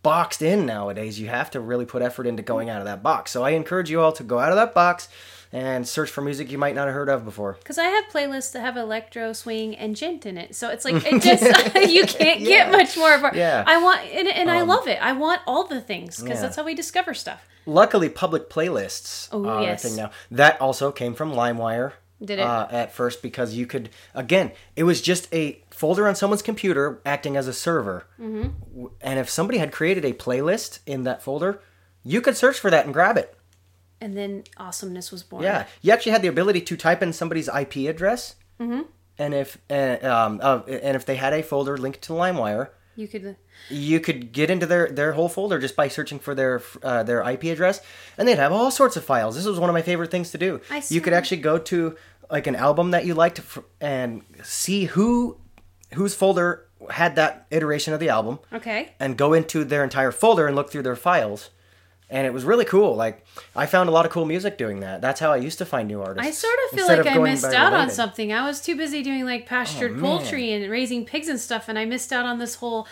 boxed 0.03 0.43
in 0.43 0.66
nowadays. 0.66 1.19
You 1.19 1.29
have 1.29 1.51
to 1.53 1.61
really 1.61 1.87
put 1.87 2.03
effort 2.03 2.27
into 2.27 2.43
going 2.43 2.71
out 2.71 2.79
of 2.81 2.85
that 2.87 3.03
box. 3.03 3.31
So 3.31 3.43
I 3.43 3.51
encourage 3.51 3.90
you 3.90 4.01
all 4.01 4.12
to 4.12 4.23
go 4.23 4.38
out 4.38 4.51
of 4.51 4.57
that 4.57 4.75
box 4.75 5.09
and 5.53 5.87
search 5.87 6.11
for 6.11 6.21
music 6.21 6.51
you 6.51 6.59
might 6.59 6.75
not 6.75 6.87
have 6.87 6.95
heard 6.95 7.09
of 7.09 7.25
before. 7.25 7.55
Because 7.55 7.79
I 7.79 7.85
have 7.85 8.05
playlists 8.13 8.53
that 8.53 8.61
have 8.61 8.77
electro, 8.77 9.33
swing, 9.33 9.77
and 9.77 9.97
djent 9.97 10.25
in 10.27 10.39
it, 10.39 10.55
so 10.55 10.69
it's 10.69 10.85
like 10.85 11.05
it 11.05 11.23
just 11.23 11.43
you 11.91 12.05
can't 12.07 12.41
Yeah. 12.41 12.71
get 12.71 12.73
much 12.73 12.97
more. 12.97 13.15
Of 13.15 13.25
our, 13.25 13.35
Yeah. 13.35 13.61
Um, 13.61 13.65
I 13.67 13.83
want 13.83 14.01
and, 14.13 14.29
and 14.29 14.51
I 14.51 14.63
love 14.63 14.87
it. 14.89 14.99
I 15.03 15.13
want 15.13 15.41
all 15.47 15.65
the 15.67 15.81
things 15.81 16.21
because 16.21 16.37
yeah. 16.37 16.43
that's 16.43 16.57
how 16.57 16.65
we 16.65 16.75
discover 16.75 17.15
stuff. 17.15 17.47
Luckily, 17.67 18.09
public 18.09 18.49
playlists 18.49 19.29
Oh, 19.33 19.45
are 19.47 19.63
yes. 19.63 19.85
a 19.85 19.89
thing 19.89 19.97
now. 19.97 20.11
That 20.31 20.61
also 20.61 20.93
came 20.93 21.15
from 21.15 21.33
LimeWire. 21.33 21.93
Did 22.23 22.39
it? 22.39 22.43
Uh, 22.43 22.69
at 22.71 22.93
first, 22.93 23.23
because 23.23 23.55
you 23.55 23.67
could 23.67 23.89
again, 24.15 24.53
it 24.77 24.85
was 24.85 25.01
just 25.01 25.33
a 25.35 25.63
folder 25.71 26.07
on 26.07 26.15
someone's 26.15 26.43
computer 26.43 27.01
acting 27.07 27.37
as 27.37 27.49
a 27.49 27.53
server. 27.53 28.07
Mm-hmm. 28.21 28.87
And 29.01 29.19
if 29.19 29.31
somebody 29.31 29.59
had 29.59 29.73
created 29.73 30.05
a 30.05 30.13
playlist 30.13 30.81
in 30.87 31.05
that 31.05 31.23
folder, 31.23 31.61
you 32.05 32.21
could 32.21 32.37
search 32.37 32.59
for 32.59 32.71
that 32.71 32.85
and 32.85 32.93
grab 32.95 33.17
it. 33.17 33.35
And 34.01 34.17
then 34.17 34.45
awesomeness 34.57 35.11
was 35.13 35.23
born. 35.23 35.43
Yeah, 35.43 35.67
you 35.83 35.93
actually 35.93 36.13
had 36.13 36.23
the 36.23 36.29
ability 36.29 36.63
to 36.63 36.77
type 36.77 37.03
in 37.03 37.13
somebody's 37.13 37.49
IP 37.49 37.77
address. 37.89 38.37
Mm-hmm. 38.59 38.83
And 39.19 39.35
if 39.35 39.59
uh, 39.71 39.99
um, 40.03 40.41
uh, 40.43 40.61
and 40.67 40.97
if 40.97 41.05
they 41.05 41.17
had 41.17 41.33
a 41.35 41.43
folder 41.43 41.77
linked 41.77 42.01
to 42.03 42.15
LimeWire, 42.15 42.69
you 42.97 43.07
could. 43.07 43.37
you 43.69 44.01
could 44.01 44.33
get 44.33 44.49
into 44.51 44.65
their 44.65 44.89
their 44.89 45.13
whole 45.13 45.29
folder 45.29 45.59
just 45.59 45.77
by 45.77 45.89
searching 45.89 46.19
for 46.19 46.35
their 46.35 46.63
uh, 46.83 47.03
their 47.03 47.21
IP 47.29 47.45
address, 47.45 47.83
and 48.17 48.27
they'd 48.27 48.39
have 48.39 48.53
all 48.53 48.71
sorts 48.71 48.97
of 48.97 49.05
files. 49.05 49.37
This 49.37 49.45
was 49.45 49.61
one 49.61 49.69
of 49.69 49.75
my 49.75 49.83
favorite 49.83 50.11
things 50.11 50.31
to 50.31 50.39
do. 50.39 50.61
I 50.71 50.81
see. 50.81 50.95
you 50.95 51.01
could 51.03 51.13
actually 51.13 51.43
go 51.43 51.59
to 51.59 51.97
like 52.31 52.47
an 52.47 52.57
album 52.57 52.93
that 52.93 53.05
you 53.05 53.13
liked 53.15 53.41
and 53.81 54.23
see 54.43 54.85
who 54.87 55.37
whose 55.95 56.15
folder 56.15 56.67
had 56.89 57.17
that 57.17 57.47
iteration 57.51 57.93
of 57.93 58.01
the 58.01 58.09
album, 58.09 58.39
Okay. 58.55 58.93
and 58.99 59.19
go 59.19 59.35
into 59.35 59.65
their 59.65 59.85
entire 59.85 60.13
folder 60.13 60.47
and 60.47 60.57
look 60.57 60.71
through 60.71 60.83
their 60.85 60.97
files. 60.97 61.51
And 62.11 62.27
it 62.27 62.33
was 62.33 62.44
really 62.44 62.64
cool. 62.64 62.96
Like 62.96 63.25
I 63.55 63.66
found 63.66 63.88
a 63.88 63.92
lot 63.92 64.05
of 64.05 64.11
cool 64.11 64.25
music 64.25 64.59
doing 64.59 64.81
that. 64.81 65.01
That's 65.01 65.20
how 65.20 65.31
I 65.33 65.37
used 65.37 65.59
to 65.59 65.64
find 65.64 65.87
new 65.87 66.03
artists. 66.03 66.27
I 66.27 66.33
sort 66.33 66.59
of 66.64 66.70
feel 66.70 66.88
instead 66.90 67.07
like 67.07 67.16
I 67.16 67.18
missed 67.18 67.44
out 67.44 67.66
on 67.68 67.73
related. 67.73 67.92
Oh, 67.92 67.94
something. 67.94 68.33
I 68.33 68.46
was 68.46 68.61
too 68.61 68.77
busy 68.77 69.03
doing 69.03 69.25
like 69.25 69.46
pastured 69.46 69.92
oh, 69.92 69.94
man. 69.94 70.03
poultry 70.03 70.53
and 70.53 70.68
raising 70.70 71.05
pigs 71.07 71.29
and 71.29 71.38
stuff, 71.38 71.68
and 71.68 71.79
I 71.79 71.85
missed 71.85 72.12
out 72.12 72.27
on 72.27 72.38
this 72.38 72.57
whole. 72.57 72.88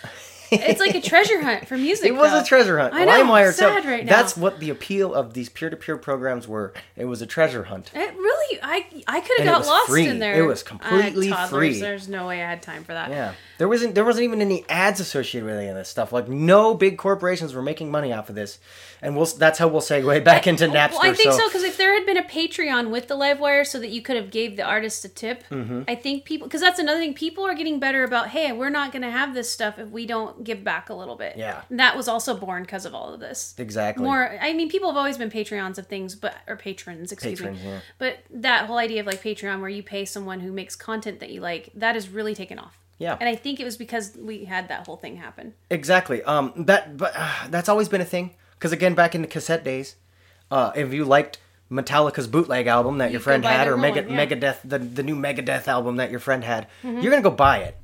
It's 0.50 0.81
like 0.81 0.94
a 0.94 1.00
treasure 1.00 1.42
hunt 1.42 1.68
for 1.68 1.76
music. 1.88 2.07
It 2.07 2.12
was 2.12 2.31
though. 2.31 2.40
a 2.40 2.44
treasure 2.44 2.78
hunt. 2.78 2.94
I 2.94 3.04
know. 3.04 3.12
LimeWire 3.24 3.52
sad 3.52 3.76
itself- 3.76 3.85
right 3.85 4.04
now. 4.07 4.11
That's 4.16 4.37
what 4.37 4.61
the 4.61 4.70
appeal 4.70 5.14
of 5.14 5.35
these 5.35 5.48
peer-to-peer 5.50 5.98
programs 5.98 6.48
were. 6.48 6.72
It 6.96 7.04
was 7.04 7.20
a 7.20 7.26
treasure 7.26 7.64
hunt. 7.64 7.90
It 7.94 8.14
really, 8.14 8.59
I 8.62 8.87
I 9.07 9.20
could 9.20 9.40
have 9.40 9.46
got 9.46 9.66
lost 9.66 9.88
free. 9.90 10.07
in 10.07 10.20
there. 10.20 10.42
It 10.42 10.46
was 10.46 10.62
completely 10.62 11.33
free. 11.48 11.78
There's 11.81 12.09
no 12.09 12.26
way 12.28 12.42
I 12.42 12.48
had 12.48 12.62
time 12.62 12.85
for 12.85 12.92
that. 12.94 13.11
Yeah, 13.11 13.35
there 13.59 13.68
wasn't 13.68 13.94
there 13.94 14.05
wasn't 14.05 14.25
even 14.25 14.40
any 14.40 14.64
ads 14.68 15.01
associated 15.01 15.47
with 15.47 15.57
any 15.59 15.68
of 15.68 15.75
this 15.77 15.88
stuff. 15.88 16.12
Like 16.12 16.29
no 16.29 16.75
big 16.75 16.97
corporations 16.99 17.55
were 17.55 17.62
making 17.62 17.90
money 17.90 18.12
off 18.12 18.29
of 18.29 18.35
this, 18.35 18.59
and 19.03 19.16
we'll 19.16 19.27
that's 19.27 19.59
how 19.59 19.68
we'll 19.68 19.81
segue 19.81 20.25
back 20.31 20.47
into 20.47 20.66
Napster. 20.66 20.92
Well, 20.92 21.03
I 21.11 21.12
think 21.12 21.33
so 21.33 21.47
because 21.49 21.62
if 21.64 21.77
there 21.77 21.94
had 21.94 22.07
been 22.07 22.16
a 22.16 22.23
Patreon 22.23 22.90
with 22.90 23.09
the 23.09 23.16
LimeWire, 23.16 23.66
so 23.66 23.79
that 23.81 23.88
you 23.90 24.01
could 24.03 24.16
have 24.16 24.31
gave 24.31 24.57
the 24.57 24.62
artist 24.62 25.05
a 25.05 25.09
tip, 25.09 25.44
Mm-hmm. 25.51 25.83
I 25.88 25.94
think 25.94 26.25
people 26.25 26.47
because 26.47 26.61
that's 26.61 26.79
another 26.79 26.99
thing. 27.01 27.14
People 27.14 27.44
are 27.44 27.55
getting 27.55 27.79
better 27.81 28.05
about. 28.05 28.29
Hey, 28.29 28.53
we're 28.53 28.71
not 28.71 28.92
going 28.92 29.03
to 29.03 29.11
have 29.11 29.35
this 29.35 29.51
stuff 29.51 29.79
if 29.79 29.88
we 29.90 30.07
don't 30.07 30.44
give 30.44 30.62
back 30.64 30.88
a 30.88 30.94
little 30.94 31.16
bit. 31.16 31.37
Yeah. 31.37 31.62
And 31.68 31.81
that 31.81 31.97
was 31.97 32.07
also 32.09 32.37
born 32.37 32.62
because 32.62 32.85
of 32.87 32.94
all 32.94 33.12
of 33.12 33.21
this. 33.21 33.55
exactly. 33.59 34.05
More, 34.05 34.38
I 34.40 34.53
mean, 34.53 34.68
people 34.68 34.88
have 34.88 34.97
always 34.97 35.18
been 35.18 35.31
Patreons 35.31 35.79
of 35.79 35.87
things, 35.87 36.14
but 36.14 36.35
or 36.47 36.57
patrons, 36.57 37.12
excuse 37.12 37.38
Patrons, 37.40 37.61
me. 37.62 37.68
yeah. 37.68 37.81
But 37.99 38.18
that 38.31 38.66
whole 38.66 38.79
idea 38.79 39.01
of 39.01 39.07
like 39.07 39.23
Patreon, 39.23 39.61
where 39.61 39.68
you 39.71 39.83
pay 39.83 40.05
someone 40.05 40.40
who 40.40 40.53
makes 40.53 40.77
content 40.77 41.21
that 41.21 41.31
you 41.31 41.40
like, 41.40 41.71
that 41.75 41.94
has 41.94 42.09
really 42.09 42.35
taken 42.35 42.59
off. 42.59 42.79
Yeah. 42.98 43.16
And 43.18 43.28
I 43.28 43.37
think 43.37 43.61
it 43.61 43.64
was 43.64 43.76
because 43.76 44.16
we 44.16 44.44
had 44.44 44.68
that 44.68 44.87
whole 44.87 44.96
thing 44.96 45.16
happen. 45.16 45.54
Exactly. 45.70 46.22
Um, 46.24 46.52
that 46.56 46.96
but 46.96 47.12
uh, 47.14 47.48
that's 47.48 47.68
always 47.68 47.88
been 47.88 48.00
a 48.00 48.04
thing. 48.04 48.34
Because 48.54 48.72
again, 48.72 48.94
back 48.94 49.14
in 49.14 49.22
the 49.22 49.28
cassette 49.28 49.62
days, 49.62 49.94
uh, 50.50 50.72
if 50.74 50.92
you 50.92 51.04
liked 51.04 51.38
Metallica's 51.70 52.26
bootleg 52.26 52.66
album 52.66 52.98
that 52.98 53.12
your 53.12 53.20
friend 53.20 53.44
had, 53.44 53.68
or 53.68 53.76
Mega, 53.76 54.00
yeah. 54.00 54.06
Mm-hmm. 54.06 54.18
Megadeth, 54.18 54.58
the 54.64 54.78
the 54.78 55.02
new 55.02 55.14
Megadeth 55.14 55.68
album 55.68 55.96
that 55.96 56.11
your 56.11 56.20
friend 56.20 56.42
had, 56.42 56.66
you're 56.82 57.11
gonna 57.11 57.22
go 57.22 57.30
buy 57.30 57.58
it. 57.58 57.76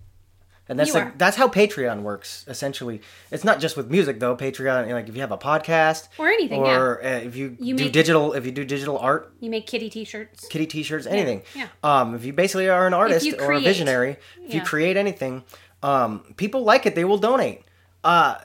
And 0.67 0.79
that's 0.79 0.89
You 0.89 0.95
like 0.95 1.05
are. 1.05 1.15
that's 1.19 1.37
how 1.37 1.49
Patreon 1.49 2.01
works. 2.03 2.45
Essentially, 2.49 3.03
it's 3.31 3.45
not 3.45 3.61
just 3.61 3.77
with 3.77 3.91
music 3.91 4.19
though. 4.19 4.35
Patreon, 4.35 4.91
like 4.91 5.09
if 5.09 5.15
you 5.15 5.21
have 5.21 5.31
a 5.33 5.37
podcast 5.37 6.09
Or 6.19 6.29
anything, 6.29 6.61
or 6.63 7.05
uh, 7.05 7.09
if 7.19 7.37
you, 7.37 7.55
You 7.61 7.77
do 7.77 7.85
make- 7.85 7.93
digital, 7.93 8.33
if 8.33 8.47
you 8.47 8.53
do 8.53 8.65
digital 8.65 8.97
art, 8.99 9.31
You 9.41 9.51
make 9.51 9.67
kitty 9.67 9.91
T-shirts. 9.91 10.49
kitty 10.49 10.67
t-shirts 10.67 11.07
anything 11.07 11.43
yeah. 11.55 11.69
um 11.83 12.15
if 12.15 12.25
you 12.25 12.33
basically 12.33 12.69
are 12.71 12.87
an 12.87 12.95
artist 12.95 13.27
you 13.27 13.37
or 13.39 13.53
a 13.53 13.61
visionary 13.61 14.17
if 14.47 14.55
you 14.55 14.63
create 14.63 14.97
anything 14.97 15.43
um 15.83 16.21
people 16.39 16.63
like 16.65 16.87
it 16.87 16.95
they 16.95 17.05
will 17.05 17.19
donate 17.19 17.61
uh 18.03 18.37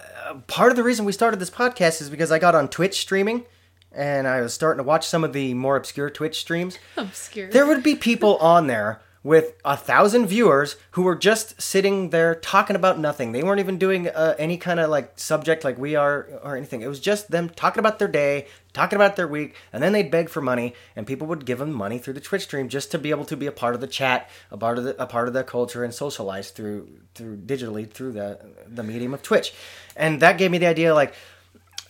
part 0.48 0.72
of 0.72 0.76
the 0.76 0.84
reason 0.84 1.06
we 1.06 1.12
started 1.14 1.40
this 1.40 1.50
podcast 1.50 2.02
is 2.02 2.10
because 2.10 2.32
i 2.32 2.40
got 2.40 2.54
on 2.56 2.68
twitch 2.68 3.00
streaming 3.00 3.46
and 3.92 4.28
i 4.28 4.42
was 4.42 4.54
starting 4.54 4.78
to 4.78 4.84
watch 4.84 5.08
some 5.08 5.24
of 5.24 5.32
the 5.34 5.54
more 5.54 5.76
obscure 5.78 6.10
twitch 6.10 6.40
streams 6.40 6.78
Obscure. 6.98 7.50
there 7.50 7.66
would 7.66 7.82
be 7.84 7.96
people 7.96 8.36
on 8.38 8.68
there 8.68 9.00
with 9.24 9.54
a 9.66 9.76
thousand 9.76 10.28
viewers 10.28 10.78
who 10.92 11.02
were 11.02 11.16
just 11.16 11.62
sitting 11.62 12.10
there 12.10 12.34
talking 12.36 12.76
about 12.76 12.98
nothing. 12.98 13.32
They 13.32 13.44
weren't 13.44 13.60
even 13.60 13.78
doing 13.78 14.08
uh, 14.08 14.36
any 14.40 14.58
kind 14.58 14.80
of 14.80 14.90
like 14.90 15.20
subject 15.20 15.64
like 15.64 15.78
we 15.78 15.96
are 15.96 16.28
or 16.42 16.56
anything. 16.56 16.82
It 16.82 16.88
was 16.88 17.00
just 17.00 17.30
them 17.30 17.50
talking 17.50 17.80
about 17.80 18.00
their 18.00 18.08
day, 18.08 18.48
talking 18.72 18.96
about 18.96 19.18
their 19.18 19.28
week, 19.28 19.56
and 19.74 19.84
then 19.84 19.92
they'd 19.92 20.10
beg 20.10 20.30
for 20.30 20.42
money, 20.42 20.74
and 20.96 21.06
people 21.06 21.28
would 21.28 21.46
give 21.46 21.60
them 21.60 21.74
money 21.74 21.98
through 21.98 22.14
the 22.14 22.22
Twitch 22.22 22.44
stream 22.44 22.70
just 22.70 22.92
to 22.92 22.98
be 22.98 23.10
able 23.10 23.26
to 23.26 23.36
be 23.36 23.46
a 23.46 23.52
part 23.52 23.76
of 23.76 23.82
the 23.82 23.88
chat, 23.88 24.30
a 24.52 24.58
part 24.58 24.78
of 24.78 24.86
the 24.86 25.02
a 25.02 25.06
part 25.06 25.28
of 25.28 25.34
the 25.34 25.44
culture, 25.44 25.84
and 25.84 25.94
socialize 25.94 26.52
through 26.52 26.88
through 27.14 27.38
digitally 27.38 27.90
through 27.90 28.14
the 28.14 28.40
the 28.68 28.84
medium 28.84 29.14
of 29.14 29.22
Twitch, 29.22 29.54
and 29.98 30.22
that 30.22 30.38
gave 30.38 30.50
me 30.50 30.58
the 30.58 30.68
idea 30.68 30.94
like 30.94 31.14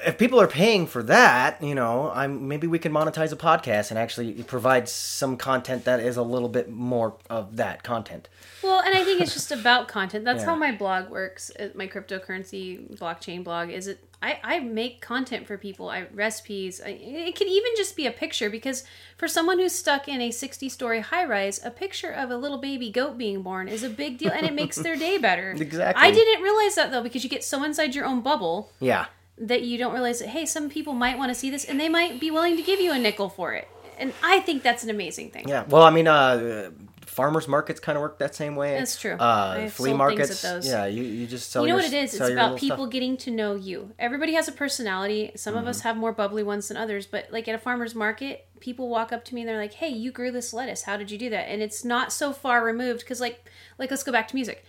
if 0.05 0.17
people 0.17 0.39
are 0.39 0.47
paying 0.47 0.88
for 0.88 1.03
that, 1.03 1.62
you 1.62 1.75
know, 1.75 2.12
I'm 2.13 2.47
maybe 2.47 2.67
we 2.67 2.79
can 2.79 2.91
monetize 2.93 3.31
a 3.31 3.35
podcast 3.35 3.89
and 3.89 3.99
actually 3.99 4.31
provide 4.43 4.88
some 4.88 5.35
content 5.38 5.85
that 5.85 5.99
is 5.99 6.15
a 6.17 6.23
little 6.23 6.49
bit 6.49 6.69
more 6.69 7.15
of 7.29 7.57
that 7.57 7.83
content. 7.83 8.29
Well, 8.63 8.79
and 8.81 8.95
I 8.95 9.03
think 9.03 9.21
it's 9.21 9.33
just 9.33 9.51
about 9.51 9.88
content. 9.97 10.25
That's 10.25 10.41
Yeah. 10.41 10.47
how 10.47 10.55
my 10.55 10.71
blog 10.71 11.09
works. 11.09 11.51
uh, 11.59 11.69
My 11.75 11.88
cryptocurrency 11.88 12.97
blockchain 12.97 13.43
blog 13.43 13.69
is 13.69 13.88
it. 13.88 13.99
I, 14.21 14.38
I 14.43 14.59
make 14.59 14.99
content 14.99 15.47
for 15.47 15.57
people. 15.57 15.89
I 15.89 16.05
recipes. 16.13 16.81
I, 16.85 16.89
it 16.89 17.38
could 17.38 17.47
even 17.47 17.71
just 17.77 17.95
be 17.95 18.05
a 18.05 18.12
picture 18.12 18.49
because 18.49 18.83
for 19.17 19.29
someone 19.29 19.59
who's 19.59 19.71
stuck 19.73 20.09
in 20.09 20.19
a 20.21 20.29
sixty-story 20.31 20.99
high-rise, 21.01 21.63
a 21.63 21.71
picture 21.71 22.12
of 22.12 22.29
a 22.29 22.35
little 22.35 22.57
baby 22.57 22.89
goat 22.89 23.17
being 23.17 23.41
born 23.43 23.69
is 23.69 23.81
a 23.81 23.89
big 23.89 24.17
deal, 24.17 24.31
and 24.33 24.45
it 24.45 24.53
makes 24.53 24.75
their 24.75 24.97
day 24.97 25.17
better. 25.27 25.51
Exactly. 25.51 26.03
I 26.05 26.12
didn't 26.12 26.41
realize 26.43 26.75
that 26.75 26.91
though 26.91 27.01
because 27.01 27.23
you 27.23 27.29
get 27.29 27.45
so 27.45 27.63
inside 27.63 27.95
your 27.95 28.05
own 28.05 28.19
bubble 28.19 28.71
Yeah. 28.81 29.05
That 29.39 29.62
you 29.63 29.78
don't 29.78 29.93
realize 29.93 30.19
that 30.19 30.30
hey, 30.30 30.45
some 30.45 30.69
people 30.69 30.93
might 30.93 31.17
want 31.17 31.30
to 31.30 31.36
see 31.36 31.49
this 31.49 31.65
and 31.65 31.80
they 31.80 31.89
might 31.89 32.19
be 32.19 32.30
willing 32.32 32.56
to 32.58 32.62
give 32.63 32.80
you 32.80 32.91
a 32.91 32.99
nickel 32.99 33.30
for 33.30 33.54
it. 33.54 33.67
And 33.97 34.13
I 34.23 34.39
think 34.41 34.63
that's 34.63 34.84
an 34.84 34.89
amazing 34.89 35.32
thing. 35.32 35.47
Yeah. 35.49 35.65
Well, 35.67 35.84
I 35.84 35.89
mean, 35.89 36.08
uh, 36.08 36.71
farmers 37.06 37.49
markets 37.49 37.82
kind 37.82 37.97
of 37.97 38.02
work 38.02 38.19
that 38.19 38.34
same 38.34 38.56
way. 38.56 38.78
That's 38.78 38.97
true. 38.97 39.13
Uh, 39.13 39.67
flea 39.69 39.91
markets. 39.93 40.41
Yeah. 40.63 40.86
You, 40.86 41.04
you 41.04 41.28
just 41.28 41.52
sell. 41.52 41.63
you 41.63 41.69
know 41.69 41.75
your, 41.75 41.84
what 41.84 41.93
it 41.93 42.04
is? 42.04 42.13
It's 42.13 42.30
about 42.30 42.58
people 42.58 42.78
stuff. 42.86 42.91
getting 42.91 43.17
to 43.17 43.32
know 43.32 43.56
you. 43.56 43.91
Everybody 43.99 44.34
has 44.36 44.47
a 44.47 44.54
personality. 44.54 45.32
Some 45.36 45.56
of 45.56 45.62
Mm-hmm. 45.62 45.69
us 45.69 45.82
have 45.82 45.97
more 45.97 46.13
bubbly 46.13 46.43
ones 46.43 46.69
than 46.69 46.78
others, 46.78 47.08
but 47.08 47.28
like 47.30 47.47
at 47.49 47.56
a 47.56 47.58
farmer's 47.58 47.93
market, 47.93 48.47
people 48.62 48.88
walk 48.88 49.12
up 49.12 49.25
to 49.25 49.36
me 49.36 49.41
and 49.41 49.49
they're 49.49 49.58
like, 49.58 49.73
"Hey, 49.73 49.89
you 49.89 50.12
grew 50.13 50.32
this 50.32 50.54
lettuce. 50.54 50.84
How 50.84 50.95
did 50.95 51.12
you 51.12 51.17
do 51.17 51.30
that?" 51.32 51.49
And 51.49 51.62
it's 51.62 51.84
not 51.84 52.13
so 52.13 52.32
far 52.32 52.63
removed 52.63 53.02
because, 53.02 53.19
like, 53.19 53.49
like 53.78 53.89
let's 53.91 54.04
go 54.04 54.13
back 54.13 54.30
to 54.30 54.36
music. 54.36 54.63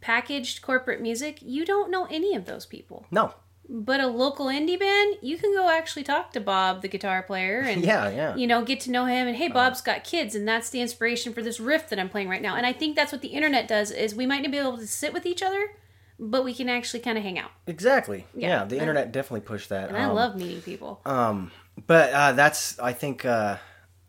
Packaged 0.00 0.60
corporate 0.60 1.00
music, 1.00 1.38
you 1.40 1.64
don't 1.64 1.90
know 1.90 2.06
any 2.10 2.34
of 2.34 2.44
those 2.46 2.66
people. 2.66 3.06
No. 3.10 3.32
But 3.68 3.98
a 4.00 4.06
local 4.06 4.46
indie 4.46 4.78
band, 4.78 5.16
you 5.22 5.36
can 5.38 5.52
go 5.52 5.68
actually 5.68 6.04
talk 6.04 6.32
to 6.34 6.40
Bob, 6.40 6.82
the 6.82 6.88
guitar 6.88 7.22
player, 7.22 7.60
and 7.60 7.82
Yeah. 7.92 8.08
Yeah. 8.10 8.36
you 8.36 8.46
know, 8.46 8.62
get 8.64 8.78
to 8.80 8.90
know 8.92 9.06
him 9.06 9.26
and 9.26 9.36
hey, 9.36 9.48
Bob's 9.48 9.80
got 9.80 10.04
kids 10.04 10.34
and 10.36 10.46
that's 10.46 10.70
the 10.70 10.80
inspiration 10.80 11.32
for 11.32 11.42
this 11.42 11.58
riff 11.58 11.88
that 11.88 11.98
I'm 11.98 12.08
playing 12.08 12.28
right 12.28 12.42
now. 12.42 12.54
And 12.54 12.64
I 12.64 12.72
think 12.72 12.94
that's 12.94 13.10
what 13.10 13.22
the 13.22 13.28
internet 13.28 13.66
does 13.66 13.90
is 13.90 14.14
we 14.14 14.24
might 14.26 14.42
not 14.42 14.52
be 14.52 14.58
able 14.58 14.78
to 14.78 14.86
sit 14.86 15.12
with 15.12 15.26
each 15.26 15.42
other, 15.42 15.72
but 16.18 16.44
we 16.44 16.54
can 16.54 16.68
actually 16.68 17.00
kind 17.00 17.18
of 17.18 17.24
hang 17.24 17.38
out. 17.40 17.50
Exactly. 17.66 18.24
Yeah. 18.34 18.48
Yeah. 18.60 18.64
the 18.66 18.78
internet 18.78 19.10
definitely 19.10 19.40
pushed 19.40 19.68
that. 19.70 19.88
And 19.88 19.96
I 19.96 20.04
Um, 20.04 20.14
love 20.14 20.36
meeting 20.36 20.62
people. 20.62 21.00
Um, 21.04 21.50
but 21.88 22.12
uh, 22.12 22.32
that's 22.32 22.78
I 22.78 22.92
think 22.92 23.24
uh, 23.24 23.56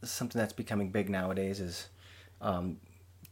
something 0.04 0.40
that's 0.40 0.54
becoming 0.54 0.92
big 0.92 1.10
nowadays 1.10 1.60
is 1.60 1.88
um, 2.42 2.78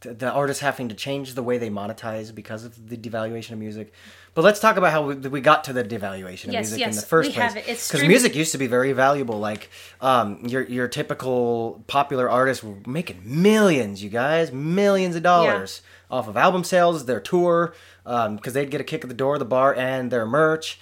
the 0.00 0.30
artists 0.30 0.60
having 0.62 0.88
to 0.90 0.94
change 0.94 1.34
the 1.34 1.42
way 1.42 1.58
they 1.58 1.70
monetize 1.70 2.34
because 2.34 2.64
of 2.64 2.88
the 2.88 2.96
devaluation 2.96 3.52
of 3.52 3.58
music. 3.58 3.92
But 4.34 4.42
let's 4.44 4.60
talk 4.60 4.76
about 4.76 4.92
how 4.92 5.02
we, 5.06 5.14
we 5.14 5.40
got 5.40 5.64
to 5.64 5.72
the 5.72 5.82
devaluation 5.82 6.48
of 6.48 6.52
Yes, 6.52 6.70
music 6.70 6.86
in 6.86 6.94
the 6.94 7.00
first 7.02 7.28
we 7.30 7.32
place. 7.34 7.52
have 7.54 7.56
it. 7.56 7.64
Because 7.66 8.02
music 8.02 8.34
used 8.34 8.52
to 8.52 8.58
be 8.58 8.66
very 8.66 8.92
valuable. 8.92 9.38
Like 9.38 9.70
um, 10.02 10.44
your 10.46 10.62
your 10.64 10.88
typical 10.88 11.82
popular 11.86 12.28
artists 12.28 12.62
were 12.62 12.76
making 12.86 13.22
millions, 13.24 14.02
you 14.02 14.10
guys, 14.10 14.52
millions 14.52 15.16
of 15.16 15.22
dollars 15.22 15.80
off 16.10 16.28
of 16.28 16.36
album 16.36 16.62
sales, 16.64 17.06
their 17.06 17.18
tour, 17.20 17.74
because 18.04 18.52
they'd 18.52 18.70
get 18.70 18.80
a 18.80 18.84
kick 18.84 19.02
at 19.02 19.08
the 19.08 19.14
door 19.14 19.34
of 19.34 19.38
the 19.38 19.44
bar 19.46 19.74
and 19.74 20.10
their 20.10 20.26
merch, 20.26 20.78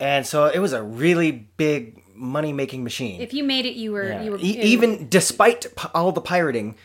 and 0.00 0.24
so 0.26 0.46
it 0.46 0.60
was 0.60 0.72
a 0.72 0.82
really 0.82 1.30
big 1.56 2.00
money 2.14 2.52
making 2.52 2.84
machine. 2.84 3.20
If 3.20 3.34
you 3.34 3.42
made 3.42 3.66
it, 3.66 3.74
you 3.74 3.90
were 3.92 4.08
Yeah. 4.08 4.22
you 4.22 4.30
were 4.30 4.38
E- 4.38 4.60
even 4.62 5.08
despite 5.08 5.66
p- 5.76 5.88
all 5.94 6.12
the 6.12 6.20
pirating, 6.20 6.76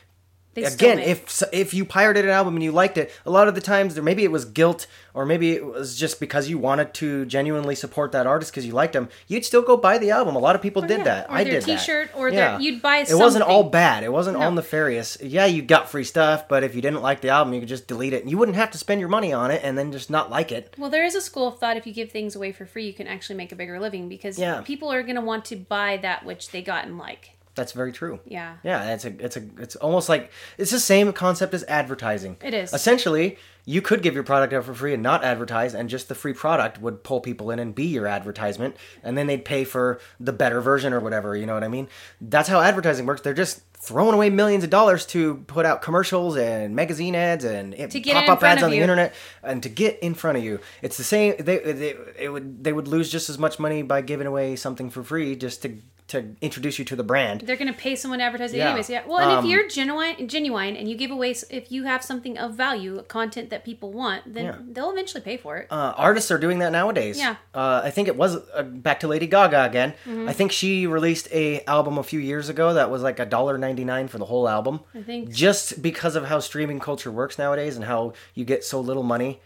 they 0.57 0.63
again, 0.63 0.99
if 0.99 1.43
if 1.53 1.73
you 1.73 1.85
pirated 1.85 2.25
an 2.25 2.31
album 2.31 2.55
and 2.55 2.63
you 2.63 2.71
liked 2.71 2.97
it, 2.97 3.11
a 3.25 3.31
lot 3.31 3.47
of 3.47 3.55
the 3.55 3.61
times 3.61 3.93
there 3.95 4.03
maybe 4.03 4.23
it 4.23 4.31
was 4.31 4.45
guilt 4.45 4.87
or 5.13 5.25
maybe 5.25 5.53
it 5.53 5.65
was 5.65 5.97
just 5.97 6.19
because 6.19 6.47
you 6.47 6.59
wanted 6.59 6.93
to 6.93 7.25
genuinely 7.25 7.73
support 7.73 8.11
that 8.11 8.27
artist 8.27 8.51
because 8.51 8.67
you 8.67 8.71
liked 8.71 8.93
them, 8.93 9.09
you'd 9.27 9.43
still 9.43 9.63
go 9.63 9.75
buy 9.75 9.97
the 9.97 10.11
album. 10.11 10.35
A 10.35 10.39
lot 10.39 10.55
of 10.55 10.61
people 10.61 10.83
oh, 10.83 10.87
did 10.87 10.99
yeah, 10.99 11.03
that. 11.05 11.29
or 11.29 11.33
I 11.33 11.43
their 11.43 11.53
did 11.53 11.63
that. 11.63 11.79
t-shirt, 11.79 12.11
or 12.15 12.29
their- 12.29 12.59
you'd 12.59 12.83
buy 12.83 12.97
It 12.99 13.09
It 13.09 13.15
wasn't 13.15 13.43
all 13.43 13.63
bad. 13.63 14.03
It 14.03 14.11
wasn't 14.11 14.37
all 14.37 14.51
nefarious. 14.51 15.17
Yeah, 15.19 15.45
you 15.47 15.63
got 15.63 15.89
free 15.89 16.03
stuff, 16.03 16.47
but 16.47 16.63
if 16.63 16.75
you 16.75 16.83
didn't 16.83 17.01
like 17.01 17.21
the 17.21 17.29
album, 17.29 17.55
you 17.55 17.61
could 17.61 17.69
just 17.69 17.87
delete 17.87 18.13
it. 18.13 18.21
And 18.21 18.29
you 18.29 18.37
wouldn't 18.37 18.57
have 18.57 18.69
to 18.71 18.77
spend 18.77 18.99
your 18.99 19.09
money 19.09 19.33
on 19.33 19.49
it 19.49 19.61
and 19.63 19.75
then 19.75 19.91
just 19.91 20.11
not 20.11 20.29
like 20.29 20.51
it. 20.51 20.75
Well, 20.77 20.91
there 20.91 21.03
is 21.05 21.15
a 21.15 21.21
school 21.21 21.47
of 21.47 21.57
thought 21.57 21.77
if 21.77 21.87
you 21.87 21.93
give 21.93 22.11
things 22.11 22.35
away 22.35 22.51
for 22.51 22.67
free, 22.67 22.85
you 22.85 22.93
can 22.93 23.07
actually 23.07 23.37
make 23.37 23.51
a 23.51 23.55
bigger 23.55 23.79
living 23.79 24.07
because 24.09 24.37
Yeah. 24.37 24.61
people 24.61 24.91
are 24.91 25.01
going 25.01 25.15
to 25.15 25.21
want 25.21 25.45
to 25.45 25.55
buy 25.55 25.97
that 25.97 26.25
which 26.25 26.51
they 26.51 26.61
got 26.61 26.85
and 26.85 26.99
like. 26.99 27.31
That's 27.57 27.73
very 27.73 27.91
true. 27.91 28.21
Yeah. 28.25 28.55
Yeah, 28.63 28.93
it's 28.93 29.03
a 29.03 29.09
it's 29.19 29.35
a 29.35 29.43
it's 29.57 29.75
almost 29.75 30.07
like 30.07 30.31
it's 30.57 30.71
the 30.71 30.79
same 30.79 31.11
concept 31.11 31.53
as 31.53 31.65
advertising. 31.65 32.37
It 32.41 32.53
is. 32.53 32.71
Essentially, 32.73 33.37
you 33.65 33.81
could 33.81 34.01
give 34.01 34.13
your 34.15 34.23
product 34.23 34.53
out 34.53 34.63
for 34.63 34.73
free 34.73 34.93
and 34.93 35.03
not 35.03 35.25
advertise, 35.25 35.73
and 35.73 35.89
just 35.89 36.07
the 36.07 36.15
free 36.15 36.33
product 36.33 36.79
would 36.81 37.03
pull 37.03 37.19
people 37.19 37.51
in 37.51 37.59
and 37.59 37.75
be 37.75 37.83
your 37.85 38.07
advertisement, 38.07 38.77
and 39.03 39.17
then 39.17 39.27
they'd 39.27 39.43
pay 39.43 39.65
for 39.65 39.99
the 40.19 40.31
better 40.31 40.61
version 40.61 40.93
or 40.93 41.01
whatever. 41.01 41.35
You 41.35 41.45
know 41.45 41.53
what 41.55 41.65
I 41.65 41.67
mean? 41.67 41.89
That's 42.21 42.47
how 42.47 42.61
advertising 42.61 43.05
works. 43.05 43.21
They're 43.21 43.33
just 43.33 43.61
throwing 43.79 44.13
away 44.15 44.29
millions 44.29 44.63
of 44.63 44.69
dollars 44.69 45.05
to 45.05 45.35
put 45.47 45.65
out 45.65 45.81
commercials 45.81 46.35
and 46.37 46.75
magazine 46.75 47.13
ads 47.15 47.43
and 47.43 47.73
To 47.73 47.99
get 47.99 48.17
in 48.17 48.23
pop 48.25 48.37
up 48.37 48.43
ads 48.43 48.63
on 48.63 48.69
the 48.71 48.77
you. 48.77 48.81
internet 48.81 49.13
and 49.43 49.61
to 49.63 49.69
get 49.69 49.99
in 49.99 50.13
front 50.13 50.37
of 50.37 50.43
you. 50.43 50.59
It's 50.81 50.97
the 50.97 51.03
same. 51.03 51.35
They, 51.37 51.57
they 51.59 51.95
it 52.17 52.29
would 52.31 52.63
they 52.63 52.73
would 52.73 52.87
lose 52.87 53.11
just 53.11 53.29
as 53.29 53.37
much 53.37 53.59
money 53.59 53.81
by 53.81 54.01
giving 54.01 54.27
away 54.27 54.55
something 54.55 54.89
for 54.89 55.03
free 55.03 55.35
just 55.35 55.61
to 55.63 55.77
to 56.07 56.35
introduce 56.41 56.79
you 56.79 56.85
to 56.85 56.95
the 56.95 57.03
brand. 57.03 57.41
They're 57.41 57.57
going 57.57 57.71
to 57.73 57.77
pay 57.77 57.93
someone 57.95 58.19
to 58.19 58.25
advertise 58.25 58.53
it 58.53 58.57
Yeah. 58.57 58.67
anyways. 58.69 58.89
Yeah. 58.89 59.01
Well, 59.05 59.17
and 59.19 59.29
Um, 59.31 59.43
if 59.43 59.51
you're 59.51 59.67
genuine, 59.67 60.27
genuine, 60.29 60.77
and 60.77 60.87
you 60.89 60.95
give 60.95 61.11
away, 61.11 61.31
s- 61.31 61.43
if 61.49 61.69
you 61.69 61.83
have 61.83 62.01
something 62.01 62.37
of 62.37 62.53
value, 62.53 63.03
content 63.09 63.49
that 63.49 63.65
people 63.65 63.91
want, 63.91 64.33
then 64.33 64.45
Yeah. 64.45 64.55
they'll 64.71 64.89
eventually 64.91 65.19
pay 65.21 65.35
for 65.35 65.57
it. 65.57 65.67
uh, 65.69 65.93
artists 65.97 66.31
are 66.31 66.37
doing 66.37 66.59
that 66.59 66.71
nowadays. 66.71 67.17
Yeah. 67.19 67.35
Uh, 67.53 67.81
I 67.83 67.89
think 67.89 68.07
it 68.07 68.15
was 68.15 68.37
uh, 68.55 68.63
back 68.63 69.01
to 69.01 69.07
Lady 69.09 69.27
Gaga 69.27 69.65
again. 69.65 69.93
Mm-hmm. 70.05 70.29
I 70.29 70.33
think 70.33 70.53
she 70.53 70.87
released 70.87 71.27
a 71.33 71.61
album 71.65 71.97
a 71.97 72.03
few 72.03 72.19
years 72.21 72.47
ago 72.47 72.73
that 72.73 72.89
was 72.89 73.01
like 73.01 73.19
a 73.19 73.25
dollar 73.25 73.57
ninety 73.57 73.83
nine 73.83 74.07
for 74.07 74.17
the 74.17 74.25
whole 74.25 74.47
album. 74.47 74.79
I 74.95 75.01
think 75.01 75.29
Just 75.29 75.81
because 75.81 76.15
of 76.15 76.25
how 76.27 76.39
streaming 76.39 76.79
culture 76.79 77.11
works 77.11 77.37
nowadays 77.37 77.75
and 77.75 77.83
how 77.83 78.13
you 78.33 78.45
get 78.45 78.63
so 78.63 78.79
little 78.79 79.03
money, 79.03 79.41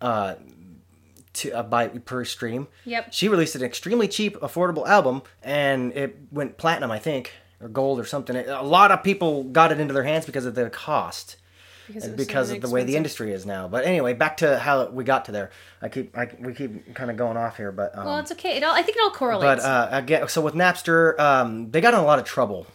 uh, 0.00 0.34
to 1.34 1.52
uh, 1.52 1.62
by 1.62 1.88
per 1.88 2.24
stream. 2.24 2.68
Yep. 2.84 3.12
She 3.12 3.28
released 3.28 3.54
an 3.54 3.62
extremely 3.62 4.08
cheap, 4.08 4.36
affordable 4.40 4.86
album, 4.86 5.22
and 5.42 5.92
it 5.92 6.16
went 6.30 6.56
platinum, 6.58 6.90
I 6.90 6.98
think, 6.98 7.32
or 7.60 7.68
gold 7.68 7.98
or 8.00 8.04
something. 8.04 8.36
A 8.36 8.62
lot 8.62 8.90
of 8.90 9.02
people 9.02 9.44
got 9.44 9.72
it 9.72 9.80
into 9.80 9.94
their 9.94 10.04
hands 10.04 10.26
because 10.26 10.46
of 10.46 10.54
the 10.54 10.70
cost 10.70 11.36
because, 11.92 12.04
it 12.04 12.10
so 12.10 12.16
because 12.16 12.50
of 12.50 12.60
the 12.60 12.70
way 12.70 12.84
the 12.84 12.96
industry 12.96 13.32
is 13.32 13.46
now. 13.46 13.68
But 13.68 13.84
anyway, 13.84 14.14
back 14.14 14.38
to 14.38 14.58
how 14.58 14.86
we 14.86 15.04
got 15.04 15.26
to 15.26 15.32
there. 15.32 15.50
I 15.82 15.88
keep 15.88 16.16
I, 16.16 16.28
we 16.38 16.54
keep 16.54 16.94
kind 16.94 17.10
of 17.10 17.16
going 17.16 17.36
off 17.36 17.56
here, 17.56 17.72
but 17.72 17.96
um, 17.96 18.06
Well, 18.06 18.18
it's 18.18 18.32
okay. 18.32 18.56
It 18.56 18.62
all, 18.62 18.74
I 18.74 18.82
think 18.82 18.96
it 18.96 19.02
all 19.02 19.10
correlates. 19.10 19.62
but 19.62 19.68
uh, 19.68 19.88
again, 19.90 20.28
so 20.28 20.40
with 20.40 20.54
Napster, 20.54 21.18
um, 21.18 21.70
they 21.70 21.80
got 21.80 21.94
in 21.94 22.00
a 22.00 22.04
lot 22.04 22.18
of 22.18 22.24
trouble. 22.24 22.66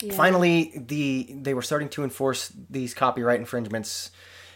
Yeah. 0.00 0.12
Finally, 0.12 0.72
the 0.86 1.28
they 1.30 1.54
were 1.54 1.62
starting 1.62 1.88
to 1.90 2.04
enforce 2.04 2.52
these 2.70 2.94
copyright 2.94 3.40
infringements, 3.40 4.10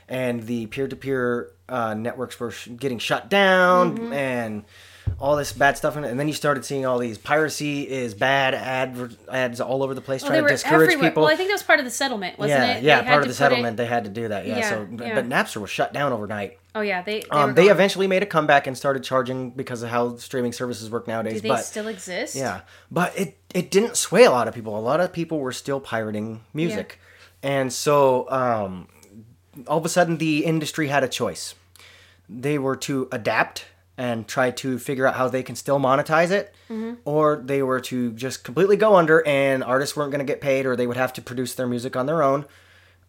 and 0.08 0.44
the 0.46 0.66
peer 0.66 0.88
to 0.88 0.96
peer 0.96 1.50
networks 1.68 2.38
were 2.38 2.50
sh- 2.50 2.68
getting 2.76 2.98
shut 2.98 3.28
down, 3.30 3.96
Mm-hmm. 3.98 4.12
and 4.12 4.64
all 5.18 5.36
this 5.36 5.52
bad 5.52 5.76
stuff. 5.76 5.96
In 5.96 6.04
it. 6.04 6.10
And 6.10 6.18
then 6.18 6.28
you 6.28 6.34
started 6.34 6.64
seeing 6.64 6.86
all 6.86 6.98
these 6.98 7.18
piracy 7.18 7.88
is 7.88 8.14
bad 8.14 8.54
ad 8.54 9.16
ads 9.30 9.60
all 9.60 9.82
over 9.82 9.94
the 9.94 10.00
place, 10.00 10.22
trying 10.22 10.42
to 10.42 10.48
discourage 10.48 10.90
everywhere. 10.90 11.10
people. 11.10 11.22
Well, 11.24 11.32
I 11.32 11.36
think 11.36 11.48
that 11.48 11.54
was 11.54 11.62
part 11.62 11.78
of 11.80 11.84
the 11.84 11.90
settlement, 11.90 12.38
wasn't 12.38 12.60
yeah, 12.60 12.74
it? 12.76 12.82
yeah, 12.84 13.00
They 13.02 13.06
part 13.08 13.16
of 13.18 13.22
the 13.22 13.26
put 13.28 13.30
it- 13.30 13.34
settlement. 13.34 13.76
They 13.76 13.86
had 13.86 14.04
to 14.04 14.10
do 14.10 14.28
that. 14.28 14.46
Yeah, 14.46 14.58
Yeah, 14.58 14.68
so 14.70 14.88
yeah. 15.04 15.14
but 15.14 15.28
Napster 15.28 15.56
was 15.60 15.70
shut 15.70 15.92
down 15.92 16.12
overnight. 16.12 16.58
Oh 16.74 16.80
yeah, 16.80 17.02
they 17.02 17.20
they, 17.20 17.28
Um, 17.30 17.54
they 17.54 17.68
eventually 17.68 18.06
made 18.06 18.22
a 18.22 18.26
comeback 18.26 18.66
and 18.66 18.76
started 18.78 19.02
charging 19.04 19.50
because 19.50 19.82
of 19.82 19.90
how 19.90 20.16
streaming 20.16 20.52
services 20.52 20.88
work 20.90 21.06
nowadays. 21.06 21.34
Do 21.34 21.40
they 21.40 21.48
but 21.48 21.64
still 21.64 21.88
exist? 21.88 22.34
yeah, 22.34 22.60
but 22.90 23.12
it 23.18 23.36
it 23.54 23.70
didn't 23.70 23.96
sway 23.96 24.24
a 24.24 24.30
lot 24.30 24.48
of 24.48 24.54
people. 24.54 24.78
A 24.78 24.80
lot 24.80 25.00
of 25.00 25.12
people 25.12 25.38
were 25.40 25.52
still 25.52 25.80
pirating 25.80 26.40
music, 26.54 26.98
and 27.42 27.70
so 27.72 28.30
um, 28.30 28.88
all 29.66 29.78
of 29.78 29.84
a 29.84 29.88
sudden 29.88 30.18
the 30.18 30.44
industry 30.44 30.88
had 30.88 31.04
a 31.04 31.08
choice. 31.08 31.54
They 32.28 32.58
were 32.58 32.76
to 32.76 33.08
adapt 33.12 33.66
and 33.98 34.26
try 34.26 34.50
to 34.50 34.78
figure 34.78 35.06
out 35.06 35.14
how 35.16 35.28
they 35.28 35.42
can 35.42 35.54
still 35.56 35.78
monetize 35.78 36.30
it, 36.30 36.54
Mm-hmm. 36.70 36.94
or 37.04 37.36
they 37.44 37.62
were 37.62 37.80
to 37.80 38.12
just 38.12 38.44
completely 38.44 38.76
go 38.78 38.96
under 38.96 39.26
and 39.26 39.62
artists 39.62 39.94
weren't 39.94 40.10
going 40.10 40.24
to 40.26 40.30
get 40.32 40.40
paid, 40.40 40.64
or 40.64 40.74
they 40.74 40.86
would 40.86 40.96
have 40.96 41.12
to 41.14 41.22
produce 41.22 41.54
their 41.54 41.66
music 41.66 41.96
on 41.96 42.06
their 42.06 42.22
own. 42.22 42.46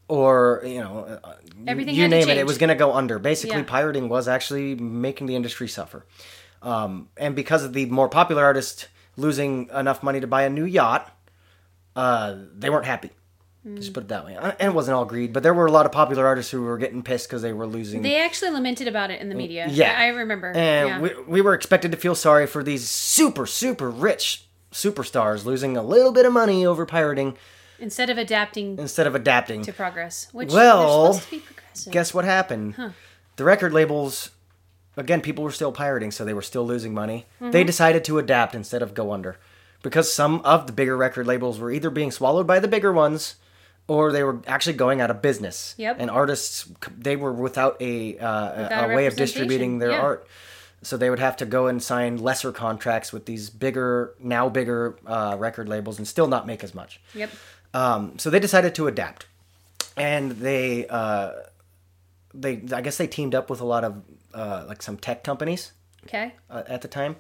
Or 0.10 0.62
you 0.66 0.82
know, 0.82 1.20
uh, 1.24 1.36
Everything 1.66 1.96
you 1.96 2.10
name 2.10 2.28
it, 2.30 2.38
it 2.38 2.46
was 2.46 2.58
going 2.58 2.68
to 2.68 2.76
go 2.76 2.92
under. 2.94 3.20
Basically, 3.20 3.56
Yeah. 3.60 3.64
pirating 3.64 4.10
was 4.10 4.28
actually 4.28 4.76
making 4.76 5.28
the 5.28 5.36
industry 5.38 5.70
suffer. 5.70 6.06
Um, 6.62 7.08
and 7.16 7.36
because 7.36 7.64
of 7.64 7.72
the 7.72 7.86
more 7.86 8.10
popular 8.10 8.44
artist 8.44 8.90
losing 9.16 9.70
enough 9.74 10.04
money 10.04 10.20
to 10.20 10.28
buy 10.28 10.44
a 10.44 10.50
new 10.50 10.66
yacht, 10.66 11.10
uh, 11.96 12.36
they 12.58 12.70
weren't 12.70 12.86
happy. 12.86 13.12
Just 13.76 13.94
put 13.94 14.04
it 14.04 14.10
that 14.10 14.26
way. 14.26 14.36
And 14.36 14.56
it 14.60 14.74
wasn't 14.74 14.96
all 14.96 15.06
greed, 15.06 15.32
but 15.32 15.42
there 15.42 15.54
were 15.54 15.66
a 15.68 15.72
lot 15.72 15.86
of 15.86 15.94
popular 15.94 16.28
artists 16.28 16.52
who 16.52 16.64
were 16.64 16.78
getting 16.78 17.02
pissed 17.02 17.30
because 17.30 17.42
they 17.42 17.54
were 17.54 17.66
losing. 17.66 18.02
They 18.02 18.20
actually 18.20 18.52
lamented 18.52 18.90
about 18.90 19.10
it 19.10 19.22
in 19.22 19.30
the 19.30 19.36
media. 19.36 19.68
Yeah. 19.70 19.96
I 19.98 20.08
remember. 20.08 20.52
and 20.52 20.90
yeah. 20.90 21.00
we, 21.00 21.24
we 21.28 21.42
were 21.42 21.54
expected 21.54 21.92
to 21.92 21.98
feel 21.98 22.14
sorry 22.14 22.46
for 22.46 22.62
these 22.62 22.90
super, 22.90 23.46
super 23.46 23.90
rich 23.90 24.46
superstars 24.74 25.46
losing 25.46 25.78
a 25.78 25.84
little 25.84 26.12
bit 26.12 26.26
of 26.26 26.34
money 26.34 26.66
over 26.66 26.86
pirating 26.86 27.38
Instead 27.80 28.10
of 28.10 28.18
adapting 28.18 28.78
instead 28.80 29.08
of 29.08 29.16
adapting. 29.16 29.62
to 29.64 29.72
progress, 29.74 30.28
which 30.32 30.52
Well, 30.52 30.80
they're 30.80 31.14
supposed 31.14 31.30
to 31.30 31.32
be 31.32 31.40
progressive. 31.40 31.94
Guess 31.94 32.14
what 32.14 32.26
happened? 32.26 32.94
The 33.36 33.44
record 33.44 33.74
labels, 33.74 34.30
again, 34.98 35.22
people 35.22 35.44
were 35.44 35.52
still 35.52 35.72
pirating, 35.72 36.12
so 36.12 36.24
they 36.24 36.34
were 36.34 36.42
still 36.42 36.66
losing 36.66 36.94
money. 36.94 37.26
Mm-hmm. 37.42 37.52
They 37.52 37.64
decided 37.64 38.04
to 38.06 38.20
adapt 38.20 38.56
instead 38.56 38.82
of 38.82 38.94
go 38.94 39.12
under. 39.12 39.38
Because 39.82 40.12
some 40.14 40.40
of 40.42 40.68
the 40.68 40.74
bigger 40.74 40.96
record 40.96 41.28
labels 41.28 41.60
were 41.60 41.72
either 41.72 41.90
being 41.90 42.12
swallowed 42.12 42.48
by 42.48 42.60
the 42.60 42.68
bigger 42.68 42.94
ones 42.94 43.36
or 43.88 44.12
they 44.12 44.24
were 44.24 44.42
actually 44.48 44.74
going 44.74 45.02
out 45.02 45.12
of 45.12 45.22
business. 45.22 45.76
Yep. 45.78 45.98
And 46.00 46.10
artists, 46.10 46.68
they 46.98 47.16
were 47.16 47.34
without 47.34 47.82
a, 47.82 48.18
uh, 48.18 48.64
Without 48.64 48.92
a, 48.92 48.96
way 48.96 49.08
of 49.08 49.16
distributing 49.16 49.80
their 49.80 49.92
yeah. 49.92 50.02
art. 50.02 50.28
So 50.82 50.98
they 50.98 51.10
would 51.10 51.20
have 51.20 51.38
to 51.38 51.46
go 51.46 51.68
and 51.68 51.82
sign 51.82 52.18
lesser 52.18 52.52
contracts 52.52 53.14
with 53.14 53.26
these 53.26 53.50
bigger, 53.50 54.16
now 54.20 54.50
bigger 54.50 54.98
uh, 55.06 55.36
record 55.40 55.70
labels 55.70 55.98
and 55.98 56.08
still 56.08 56.28
not 56.28 56.46
make 56.46 56.64
as 56.64 56.76
much. 56.76 57.00
Yep. 57.16 57.30
Um, 57.74 58.20
so 58.20 58.30
they 58.30 58.40
decided 58.40 58.76
to 58.76 58.88
adapt, 58.88 59.26
and 59.98 60.34
they 60.34 60.86
uh, 60.88 61.32
they 62.34 62.62
I 62.72 62.82
guess 62.82 62.98
they 62.98 63.08
teamed 63.08 63.34
up 63.34 63.50
with 63.50 63.62
a 63.62 63.66
lot 63.66 63.84
of 63.84 64.02
uh, 64.34 64.66
like 64.68 64.82
some 64.82 64.98
tech 64.98 65.24
companies 65.24 65.72
Okay. 66.06 66.34
uh, 66.50 66.64
at 66.68 66.82
the 66.82 66.88
time, 66.88 67.16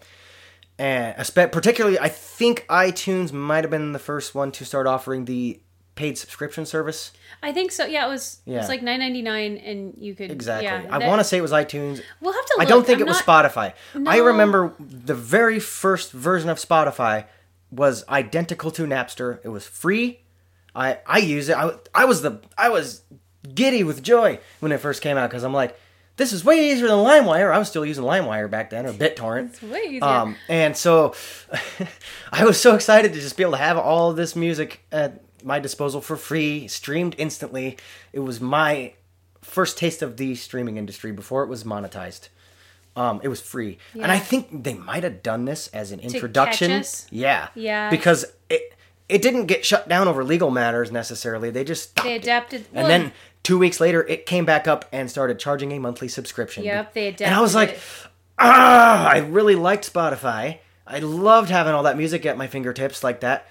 and 0.78 1.16
espe- 1.16 1.52
particularly 1.52 1.98
I 1.98 2.10
think 2.10 2.66
iTunes 2.70 3.32
might 3.32 3.64
have 3.64 3.72
been 3.72 3.94
the 3.94 4.00
first 4.00 4.36
one 4.36 4.52
to 4.52 4.66
start 4.66 4.86
offering 4.86 5.26
the 5.26 5.60
paid 5.96 6.18
subscription 6.18 6.66
service. 6.66 7.12
I 7.42 7.52
think 7.52 7.72
so. 7.72 7.86
Yeah, 7.86 8.06
it 8.06 8.10
was. 8.10 8.40
Yeah. 8.46 8.56
It 8.56 8.58
was 8.60 8.70
like 8.70 8.82
nine 8.82 9.00
ninety 9.00 9.22
nine, 9.22 9.58
and 9.58 9.96
you 9.98 10.16
could 10.16 10.32
Exactly. 10.32 10.66
Yeah, 10.66 10.86
I 10.90 11.00
that- 11.00 11.08
want 11.08 11.20
to 11.20 11.24
say 11.24 11.38
it 11.38 11.42
was 11.42 11.52
iTunes. 11.52 12.02
We'll 12.22 12.34
have 12.34 12.46
to. 12.46 12.56
I 12.60 12.66
don't 12.66 12.86
think 12.86 12.98
I'm 12.98 13.08
it 13.08 13.08
was 13.10 13.26
not- 13.28 13.46
Spotify. 13.46 13.74
I 14.08 14.18
remember 14.18 14.74
the 14.80 15.16
very 15.16 15.60
first 15.60 16.12
version 16.12 16.50
of 16.50 16.58
Spotify 16.58 17.26
was 17.72 18.08
identical 18.08 18.72
to 18.72 18.84
Napster. 18.86 19.40
It 19.44 19.50
was 19.50 19.66
free. 19.66 20.22
I 20.76 21.00
I 21.06 21.20
use 21.20 21.50
it. 21.50 21.58
I, 21.58 21.72
I 21.94 22.06
was 22.06 22.22
the 22.22 22.42
I 22.58 22.70
was 22.70 23.02
giddy 23.54 23.84
with 23.84 24.02
joy 24.02 24.40
when 24.62 24.72
it 24.72 24.80
first 24.80 25.02
came 25.02 25.18
out 25.18 25.30
because 25.30 25.44
I'm 25.44 25.54
like, 25.54 25.78
this 26.16 26.32
is 26.34 26.46
way 26.46 26.72
easier 26.72 26.88
than 26.88 26.98
LimeWire. 26.98 27.52
I 27.54 27.58
was 27.58 27.68
still 27.68 27.86
using 27.86 28.04
LimeWire 28.04 28.50
back 28.50 28.70
then 28.70 28.86
or 28.86 28.94
BitTorrent. 28.94 29.50
It's 29.50 29.62
way 29.62 29.82
easier. 29.88 30.04
Um, 30.06 30.36
and 30.48 30.76
so 30.78 31.14
I 32.32 32.46
was 32.46 32.60
so 32.60 32.74
excited 32.76 33.14
to 33.14 33.20
just 33.20 33.36
be 33.38 33.44
able 33.44 33.54
to 33.54 33.58
have 33.60 33.78
all 33.78 34.14
this 34.14 34.36
music 34.36 34.82
at 34.92 35.22
my 35.44 35.60
disposal 35.60 36.02
for 36.02 36.16
free, 36.18 36.68
streamed 36.68 37.16
instantly. 37.18 37.78
It 38.12 38.20
was 38.20 38.40
my 38.42 38.94
first 39.42 39.78
taste 39.78 40.02
of 40.02 40.18
the 40.18 40.36
streaming 40.36 40.78
industry 40.78 41.12
before 41.12 41.44
it 41.44 41.48
was 41.48 41.64
monetized. 41.64 42.30
Um, 42.96 43.20
it 43.24 43.28
was 43.28 43.42
free, 43.42 43.80
and 43.94 44.12
I 44.12 44.20
think 44.20 44.64
they 44.64 44.76
might 44.76 45.04
have 45.04 45.24
done 45.24 45.46
this 45.46 45.68
as 45.70 45.92
an 45.92 46.00
introduction. 46.00 46.84
Yeah, 47.10 47.48
Yeah. 47.56 47.90
because 47.90 48.26
it 48.50 48.62
it 49.10 49.22
didn't 49.22 49.48
get 49.48 49.66
shut 49.66 49.90
down 49.90 50.08
over 50.08 50.24
legal 50.24 50.52
matters 50.52 50.92
necessarily. 50.92 51.50
They 51.50 51.64
just 51.64 51.90
stopped 51.90 52.08
they 52.08 52.16
it. 52.16 52.24
adapted. 52.24 52.66
and 52.74 52.88
well, 52.88 52.88
then 52.88 53.12
Two 53.44 53.58
weeks 53.58 53.82
later, 53.82 54.08
it 54.08 54.26
came 54.26 54.46
back 54.46 54.70
up 54.70 54.86
and 54.94 55.12
started 55.12 55.38
charging 55.38 55.74
a 55.74 55.80
monthly 55.80 56.08
subscription. 56.08 56.64
Yep, 56.64 56.94
they 56.94 57.08
adapted. 57.10 57.28
And 57.28 57.36
I 57.36 57.42
was 57.42 57.54
like, 57.54 57.78
ah, 58.40 59.06
I 59.10 59.18
really 59.18 59.56
liked 59.56 59.92
Spotify. 59.92 60.60
I 60.88 61.00
loved 61.00 61.50
having 61.50 61.74
all 61.74 61.84
that 61.84 61.98
music 61.98 62.26
at 62.26 62.38
my 62.38 62.48
fingertips 62.48 63.04
like 63.04 63.20
that, 63.20 63.48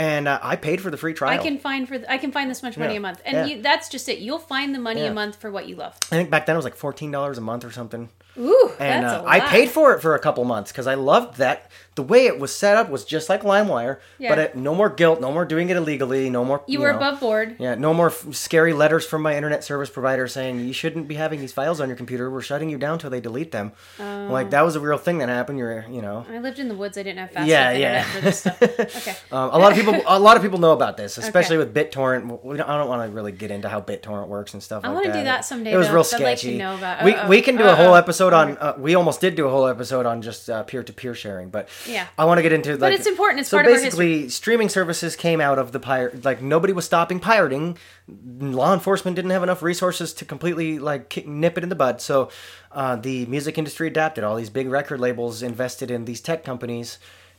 and 0.00 0.26
uh, 0.26 0.38
I 0.42 0.56
paid 0.56 0.80
for 0.80 0.90
the 0.90 0.96
free 0.96 1.12
trial. 1.12 1.38
I 1.38 1.42
can 1.42 1.58
find 1.58 1.86
for 1.86 1.98
I 2.08 2.16
can 2.16 2.32
find 2.32 2.50
this 2.50 2.62
much 2.62 2.76
money 2.78 2.94
Yeah. 2.94 2.98
a 2.98 3.02
month, 3.02 3.20
and 3.26 3.36
Yeah. 3.36 3.56
you, 3.56 3.62
that's 3.62 3.88
just 3.90 4.08
it. 4.08 4.18
You'll 4.18 4.38
find 4.38 4.74
the 4.74 4.78
money 4.78 5.02
Yeah. 5.02 5.10
a 5.10 5.14
month 5.14 5.36
for 5.36 5.50
what 5.50 5.68
you 5.68 5.76
love. 5.76 5.94
I 6.10 6.16
think 6.16 6.30
back 6.30 6.46
then 6.46 6.56
it 6.56 6.58
was 6.58 6.64
like 6.64 6.74
fourteen 6.76 7.10
dollars 7.10 7.36
a 7.36 7.42
month 7.42 7.64
or 7.64 7.70
something. 7.70 8.08
Ooh, 8.40 8.72
and 8.78 9.04
uh, 9.04 9.22
I 9.26 9.40
paid 9.40 9.68
for 9.70 9.92
it 9.94 10.00
for 10.00 10.14
a 10.14 10.18
couple 10.18 10.44
months 10.44 10.72
because 10.72 10.86
I 10.86 10.94
loved 10.94 11.36
that. 11.38 11.70
The 11.96 12.02
way 12.04 12.26
it 12.26 12.38
was 12.38 12.54
set 12.54 12.76
up 12.76 12.88
was 12.88 13.04
just 13.04 13.28
like 13.28 13.42
LimeWire, 13.42 13.98
Yeah. 14.18 14.30
but 14.30 14.38
it, 14.38 14.56
no 14.56 14.74
more 14.74 14.88
guilt, 14.88 15.20
no 15.20 15.30
more 15.32 15.44
doing 15.44 15.68
it 15.70 15.76
illegally, 15.76 16.30
no 16.30 16.44
more. 16.44 16.62
You, 16.66 16.80
were 16.80 16.92
know, 16.92 16.96
above 16.98 17.20
board. 17.20 17.56
Yeah, 17.58 17.74
no 17.74 17.92
more 17.92 18.06
f- 18.06 18.32
scary 18.32 18.72
letters 18.72 19.04
from 19.04 19.20
my 19.22 19.36
internet 19.36 19.64
service 19.64 19.90
provider 19.90 20.26
saying 20.28 20.60
you 20.60 20.72
shouldn't 20.72 21.08
be 21.08 21.16
having 21.16 21.40
these 21.40 21.52
files 21.52 21.80
on 21.80 21.88
your 21.88 21.96
computer. 21.96 22.30
We're 22.30 22.40
shutting 22.42 22.70
you 22.70 22.78
down 22.78 23.00
till 23.00 23.10
they 23.10 23.20
delete 23.20 23.50
them. 23.50 23.72
Oh. 23.98 24.28
Like 24.30 24.50
that 24.50 24.62
was 24.62 24.76
a 24.76 24.80
real 24.80 24.96
thing 24.98 25.18
that 25.18 25.28
happened. 25.28 25.58
You're, 25.58 25.84
you 25.90 26.00
know. 26.00 26.24
I 26.30 26.38
lived 26.38 26.58
in 26.60 26.68
the 26.68 26.76
woods. 26.76 26.96
I 26.96 27.02
didn't 27.02 27.18
have 27.18 27.32
fast 27.32 27.48
Yeah, 27.48 27.72
yeah. 27.72 28.04
for 28.04 28.20
this 28.20 28.38
stuff. 28.40 28.62
Okay. 28.62 29.16
Um, 29.32 29.50
a 29.52 29.58
lot 29.58 29.70
of 29.72 29.78
people, 29.78 30.00
a 30.06 30.18
lot 30.18 30.36
of 30.36 30.42
people 30.42 30.58
know 30.58 30.72
about 30.72 30.96
this, 30.96 31.16
especially 31.24 31.56
Okay. 31.56 31.70
with 31.72 31.74
BitTorrent. 31.92 32.42
We 32.44 32.56
don't, 32.56 32.68
I 32.68 32.76
don't 32.78 32.88
want 32.88 33.08
to 33.08 33.14
really 33.14 33.32
get 33.32 33.50
into 33.50 33.68
how 33.68 33.80
BitTorrent 33.80 34.28
works 34.28 34.54
and 34.54 34.62
stuff. 34.62 34.84
I 34.84 34.88
like 34.88 34.94
wanna 34.96 35.08
that. 35.08 35.18
do 35.18 35.24
that 35.24 35.44
someday, 35.44 35.72
It 35.72 35.76
was 35.76 35.88
though, 35.88 35.94
real 35.94 36.04
I'd 36.14 36.20
like 36.22 36.36
to 36.36 36.40
sketchy. 36.40 36.58
know 36.58 36.76
about- 36.76 37.04
we 37.04 37.14
uh-oh. 37.14 37.28
we 37.28 37.42
can 37.42 37.56
do 37.56 37.64
a 37.64 37.74
whole 37.74 37.88
Uh-oh. 37.88 37.98
Episode 38.32 38.58
on. 38.62 38.74
Uh, 38.76 38.78
we 38.78 38.94
almost 38.94 39.20
did 39.20 39.34
do 39.34 39.46
a 39.46 39.50
whole 39.50 39.66
episode 39.66 40.06
on 40.06 40.22
just 40.22 40.48
uh, 40.50 40.62
peer-to-peer 40.62 41.14
sharing, 41.14 41.50
but 41.50 41.68
Yeah. 41.86 42.06
I 42.18 42.24
want 42.24 42.38
to 42.38 42.42
get 42.42 42.52
into. 42.52 42.70
Like, 42.72 42.80
but 42.80 42.92
it's 42.92 43.06
important. 43.06 43.40
It's 43.40 43.50
so 43.50 43.56
part 43.56 43.66
of 43.66 43.72
our 43.72 43.78
basically, 43.78 44.28
streaming 44.28 44.68
services 44.68 45.16
came 45.16 45.40
out 45.40 45.58
of 45.58 45.72
the 45.72 45.80
pirate. 45.80 46.24
Like 46.24 46.40
nobody 46.42 46.72
was 46.72 46.84
stopping 46.84 47.20
pirating. 47.20 47.76
Law 48.08 48.72
enforcement 48.74 49.14
didn't 49.14 49.30
have 49.30 49.42
enough 49.42 49.62
resources 49.62 50.12
to 50.14 50.24
completely 50.24 50.78
like 50.78 51.08
kick, 51.08 51.26
nip 51.26 51.56
it 51.58 51.62
in 51.62 51.68
the 51.68 51.74
bud. 51.76 52.00
So 52.00 52.30
uh, 52.72 52.96
the 52.96 53.26
music 53.26 53.58
industry 53.58 53.88
adapted. 53.88 54.24
All 54.24 54.36
these 54.36 54.50
big 54.50 54.68
record 54.68 55.00
labels 55.00 55.42
invested 55.42 55.90
in 55.90 56.04
these 56.04 56.20
tech 56.20 56.44
companies 56.44 56.98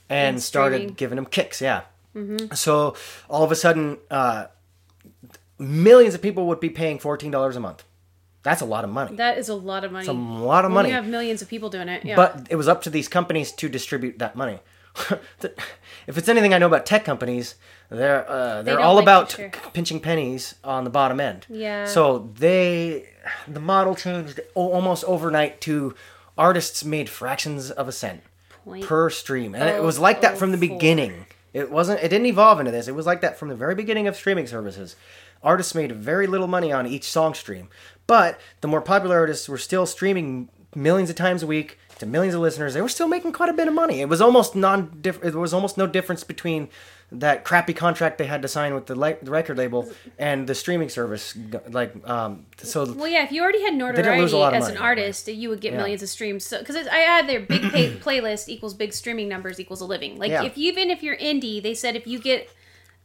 and 0.10 0.36
And 0.36 0.44
started 0.44 0.98
giving 0.98 1.16
them 1.16 1.26
kicks. 1.26 1.62
Yeah. 1.62 1.82
So 2.54 2.96
all 3.30 3.44
of 3.44 3.52
a 3.52 3.56
sudden, 3.56 3.98
uh, 4.10 4.48
millions 5.58 6.14
of 6.14 6.22
people 6.22 6.48
would 6.48 6.60
be 6.60 6.70
paying 6.70 7.00
fourteen 7.00 7.32
dollars 7.32 7.56
a 7.56 7.60
month. 7.60 7.84
That's 8.44 8.62
a 8.62 8.66
lot 8.66 8.84
of 8.84 8.90
money. 8.90 9.16
That 9.16 9.38
is 9.38 9.50
a 9.50 9.56
lot 9.56 9.84
of 9.84 9.92
money. 9.92 10.04
It's 10.04 10.10
a 10.10 10.14
lot 10.14 10.66
of 10.66 10.72
money. 10.72 10.90
We 10.90 10.94
have 10.94 11.08
millions 11.08 11.42
of 11.42 11.48
people 11.48 11.70
doing 11.70 11.90
it. 11.90 12.04
Yeah. 12.04 12.16
But 12.16 12.48
it 12.50 12.56
was 12.56 12.68
up 12.68 12.82
to 12.84 12.90
these 12.90 13.08
companies 13.08 13.52
to 13.54 13.70
distribute 13.70 14.20
that 14.20 14.36
money. 14.36 14.60
if 16.08 16.18
it's 16.18 16.28
anything 16.28 16.54
I 16.54 16.58
know 16.58 16.68
about 16.68 16.86
tech 16.86 17.06
companies, 17.06 17.56
they're 17.90 18.30
uh, 18.30 18.62
they're 18.62 18.76
don't 18.76 18.84
all 18.84 18.96
like 18.96 19.04
about 19.04 19.32
share. 19.32 19.52
pinching 19.74 20.00
pennies 20.00 20.56
on 20.64 20.84
the 20.84 20.90
bottom 20.90 21.20
end. 21.20 21.46
Yeah. 21.50 21.86
So 21.86 22.30
they 22.36 23.10
the 23.48 23.60
model 23.60 23.96
changed 23.96 24.40
almost 24.54 25.04
overnight 25.06 25.62
to 25.62 25.96
artists 26.38 26.84
made 26.84 27.10
fractions 27.10 27.72
of 27.72 27.88
a 27.88 27.92
cent 27.92 28.22
Point 28.66 28.86
per 28.86 29.10
stream, 29.10 29.56
and 29.56 29.70
it 29.70 29.82
was 29.82 29.98
like 30.00 30.22
that 30.22 30.38
from 30.38 30.52
the 30.52 30.58
oh 30.58 30.62
beginning. 30.62 31.26
It 31.54 31.72
wasn't. 31.72 32.02
It 32.02 32.10
didn't 32.10 32.28
evolve 32.28 32.60
into 32.60 32.72
this. 32.72 32.88
It 32.88 32.96
was 32.96 33.06
like 33.06 33.22
that 33.22 33.38
from 33.38 33.50
the 33.50 33.56
very 33.56 33.76
beginning 33.76 34.08
of 34.08 34.16
streaming 34.16 34.48
services. 34.48 34.96
Artists 35.44 35.74
made 35.74 35.92
very 35.92 36.28
little 36.28 36.48
money 36.48 36.72
on 36.72 36.86
each 36.86 37.04
song 37.04 37.34
stream, 37.34 37.70
but 38.12 38.40
the 38.60 38.68
more 38.68 38.82
popular 38.82 39.16
artists 39.24 39.48
were 39.48 39.58
still 39.70 39.86
streaming 39.86 40.50
millions 40.76 41.10
of 41.10 41.16
times 41.16 41.44
a 41.44 41.48
week 41.48 41.78
to 42.00 42.06
millions 42.06 42.36
of 42.36 42.42
listeners. 42.42 42.74
They 42.74 42.82
were 42.82 42.90
still 42.98 43.08
making 43.08 43.32
quite 43.32 43.48
a 43.50 43.54
bit 43.54 43.68
of 43.70 43.74
money. 43.74 44.02
It 44.02 44.10
was 44.10 44.20
almost 44.22 44.54
non. 44.54 45.00
It 45.04 45.34
was 45.34 45.54
almost 45.54 45.78
no 45.78 45.88
difference 45.88 46.24
between 46.26 46.68
that 47.14 47.44
crappy 47.46 47.74
contract 47.74 48.18
they 48.18 48.26
had 48.26 48.42
to 48.42 48.48
sign 48.48 48.74
with 48.74 48.86
the, 48.88 48.96
li- 48.96 49.16
the 49.22 49.32
record 49.32 49.58
label 49.58 49.90
and 50.20 50.48
the 50.48 50.56
streaming 50.56 50.90
service. 50.90 51.38
Like, 51.70 51.92
um, 52.08 52.46
so 52.58 52.92
Well, 52.94 53.08
yeah, 53.08 53.24
if 53.24 53.32
you 53.32 53.42
already 53.44 53.62
had 53.62 53.78
didn't 53.78 54.20
lose 54.20 54.34
a 54.34 54.38
notoriety 54.38 54.58
as 54.58 54.64
money 54.64 54.76
an 54.76 54.82
artist, 54.82 55.28
you 55.28 55.48
would 55.50 55.62
get 55.62 55.72
Yeah. 55.74 55.78
millions 55.82 56.02
of 56.04 56.10
streams. 56.10 56.46
So, 56.46 56.60
because 56.60 56.76
I 56.88 56.98
had 57.14 57.28
their 57.30 57.40
big 57.42 57.64
pay- 57.72 57.96
playlist 58.08 58.48
equals 58.50 58.74
big 58.74 58.92
streaming 58.94 59.28
numbers 59.30 59.58
equals 59.60 59.82
a 59.82 59.86
living. 59.86 60.18
Like, 60.20 60.32
Yeah. 60.32 60.44
if 60.50 60.58
even 60.58 60.90
if 60.90 61.02
you're 61.04 61.18
indie, 61.18 61.62
they 61.62 61.74
said 61.74 61.96
if 61.98 62.06
you 62.08 62.18
get 62.20 62.50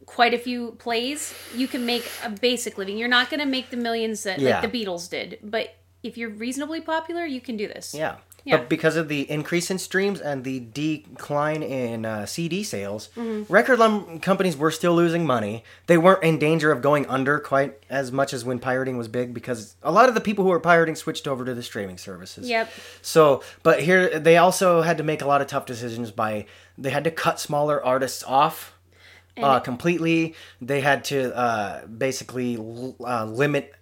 quite 0.06 0.32
a 0.32 0.38
few 0.38 0.72
plays, 0.78 1.34
you 1.54 1.66
can 1.68 1.84
make 1.84 2.08
a 2.24 2.30
basic 2.30 2.78
living. 2.78 2.96
You're 2.96 3.08
not 3.08 3.28
going 3.30 3.40
to 3.40 3.46
make 3.46 3.70
the 3.70 3.76
millions 3.76 4.22
that 4.22 4.38
Yeah. 4.38 4.60
like 4.60 4.70
the 4.72 4.84
Beatles 4.84 5.10
did, 5.10 5.38
but 5.42 5.74
if 6.02 6.16
you're 6.16 6.30
reasonably 6.30 6.80
popular, 6.80 7.24
you 7.26 7.40
can 7.40 7.56
do 7.56 7.66
this. 7.68 7.92
Yeah. 7.94 8.16
Yeah. 8.44 8.58
But 8.58 8.68
because 8.68 8.94
of 8.94 9.08
the 9.08 9.28
increase 9.28 9.72
in 9.72 9.78
streams 9.78 10.20
and 10.20 10.44
the 10.44 10.60
decline 10.60 11.64
in 11.64 12.04
uh, 12.06 12.26
CD 12.26 12.62
sales, 12.62 13.08
Mm-hmm. 13.16 13.52
record 13.52 13.80
lum- 13.80 14.20
companies 14.20 14.56
were 14.56 14.70
still 14.70 14.94
losing 14.94 15.26
money. 15.26 15.64
They 15.88 15.98
weren't 15.98 16.22
in 16.22 16.38
danger 16.38 16.70
of 16.70 16.80
going 16.80 17.06
under 17.06 17.40
quite 17.40 17.74
as 17.90 18.12
much 18.12 18.32
as 18.32 18.44
when 18.44 18.60
pirating 18.60 18.96
was 18.96 19.08
big 19.08 19.34
because 19.34 19.74
a 19.82 19.90
lot 19.90 20.08
of 20.08 20.14
the 20.14 20.20
people 20.20 20.44
who 20.44 20.50
were 20.50 20.60
pirating 20.60 20.94
switched 20.94 21.26
over 21.26 21.44
to 21.44 21.54
the 21.54 21.62
streaming 21.64 21.98
services. 21.98 22.48
Yep. 22.48 22.70
So, 23.02 23.42
but 23.64 23.82
here 23.82 24.16
they 24.20 24.36
also 24.36 24.82
had 24.82 24.96
to 24.98 25.02
make 25.02 25.22
a 25.22 25.26
lot 25.26 25.40
of 25.40 25.48
tough 25.48 25.66
decisions 25.66 26.12
by 26.12 26.46
they 26.78 26.90
had 26.90 27.02
to 27.02 27.10
cut 27.10 27.40
smaller 27.40 27.84
artists 27.84 28.22
off 28.22 28.75
uh, 29.42 29.60
completely. 29.60 30.34
They 30.60 30.80
had 30.80 31.04
to 31.06 31.36
uh, 31.36 31.86
basically 31.86 32.56
l- 32.56 32.96
uh, 33.04 33.24
limit 33.24 33.72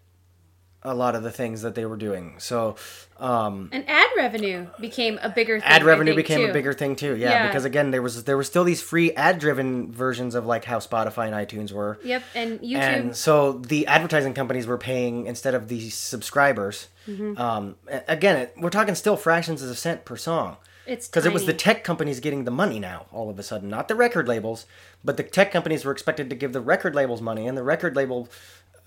a 0.86 0.94
lot 0.94 1.14
of 1.14 1.22
the 1.22 1.30
things 1.30 1.62
that 1.62 1.74
they 1.74 1.86
were 1.86 1.96
doing. 1.96 2.34
So, 2.36 2.76
um, 3.18 3.70
And 3.72 3.88
ad 3.88 4.06
revenue 4.18 4.66
became 4.78 5.18
a 5.22 5.30
bigger 5.30 5.58
thing. 5.58 5.66
ad 5.66 5.82
revenue 5.82 6.14
became 6.14 6.40
too. 6.40 6.50
a 6.50 6.52
bigger 6.52 6.74
thing 6.74 6.94
too. 6.94 7.16
Yeah, 7.16 7.30
Yeah. 7.30 7.46
because 7.46 7.64
again, 7.64 7.90
there 7.90 8.02
was 8.02 8.24
there 8.24 8.36
were 8.36 8.44
still 8.44 8.64
these 8.64 8.82
free 8.82 9.10
ad 9.12 9.38
driven 9.38 9.90
versions 9.90 10.34
of 10.34 10.44
like 10.44 10.66
how 10.66 10.80
Spotify 10.80 11.24
and 11.26 11.34
iTunes 11.34 11.72
were. 11.72 11.98
Yep, 12.04 12.22
and 12.34 12.60
YouTube. 12.60 12.76
And 12.80 13.16
so 13.16 13.52
the 13.52 13.86
advertising 13.86 14.34
companies 14.34 14.66
were 14.66 14.76
paying 14.76 15.26
instead 15.26 15.54
of 15.54 15.68
the 15.68 15.88
subscribers. 15.88 16.88
Mm-hmm. 17.08 17.40
Um, 17.40 17.76
again, 18.06 18.48
we're 18.58 18.68
talking 18.68 18.94
still 18.94 19.16
fractions 19.16 19.62
of 19.62 19.70
a 19.70 19.74
cent 19.74 20.04
per 20.04 20.16
song. 20.16 20.58
It's 20.86 21.08
because 21.08 21.26
it 21.26 21.32
was 21.32 21.46
the 21.46 21.54
tech 21.54 21.84
companies 21.84 22.20
getting 22.20 22.44
the 22.44 22.50
money 22.50 22.78
now 22.78 23.06
all 23.12 23.30
of 23.30 23.38
a 23.38 23.42
sudden, 23.42 23.68
not 23.68 23.88
the 23.88 23.94
record 23.94 24.28
labels, 24.28 24.66
but 25.02 25.16
the 25.16 25.22
tech 25.22 25.50
companies 25.50 25.84
were 25.84 25.92
expected 25.92 26.28
to 26.30 26.36
give 26.36 26.52
the 26.52 26.60
record 26.60 26.94
labels 26.94 27.20
money, 27.20 27.46
and 27.46 27.56
the 27.56 27.62
record 27.62 27.96
label 27.96 28.28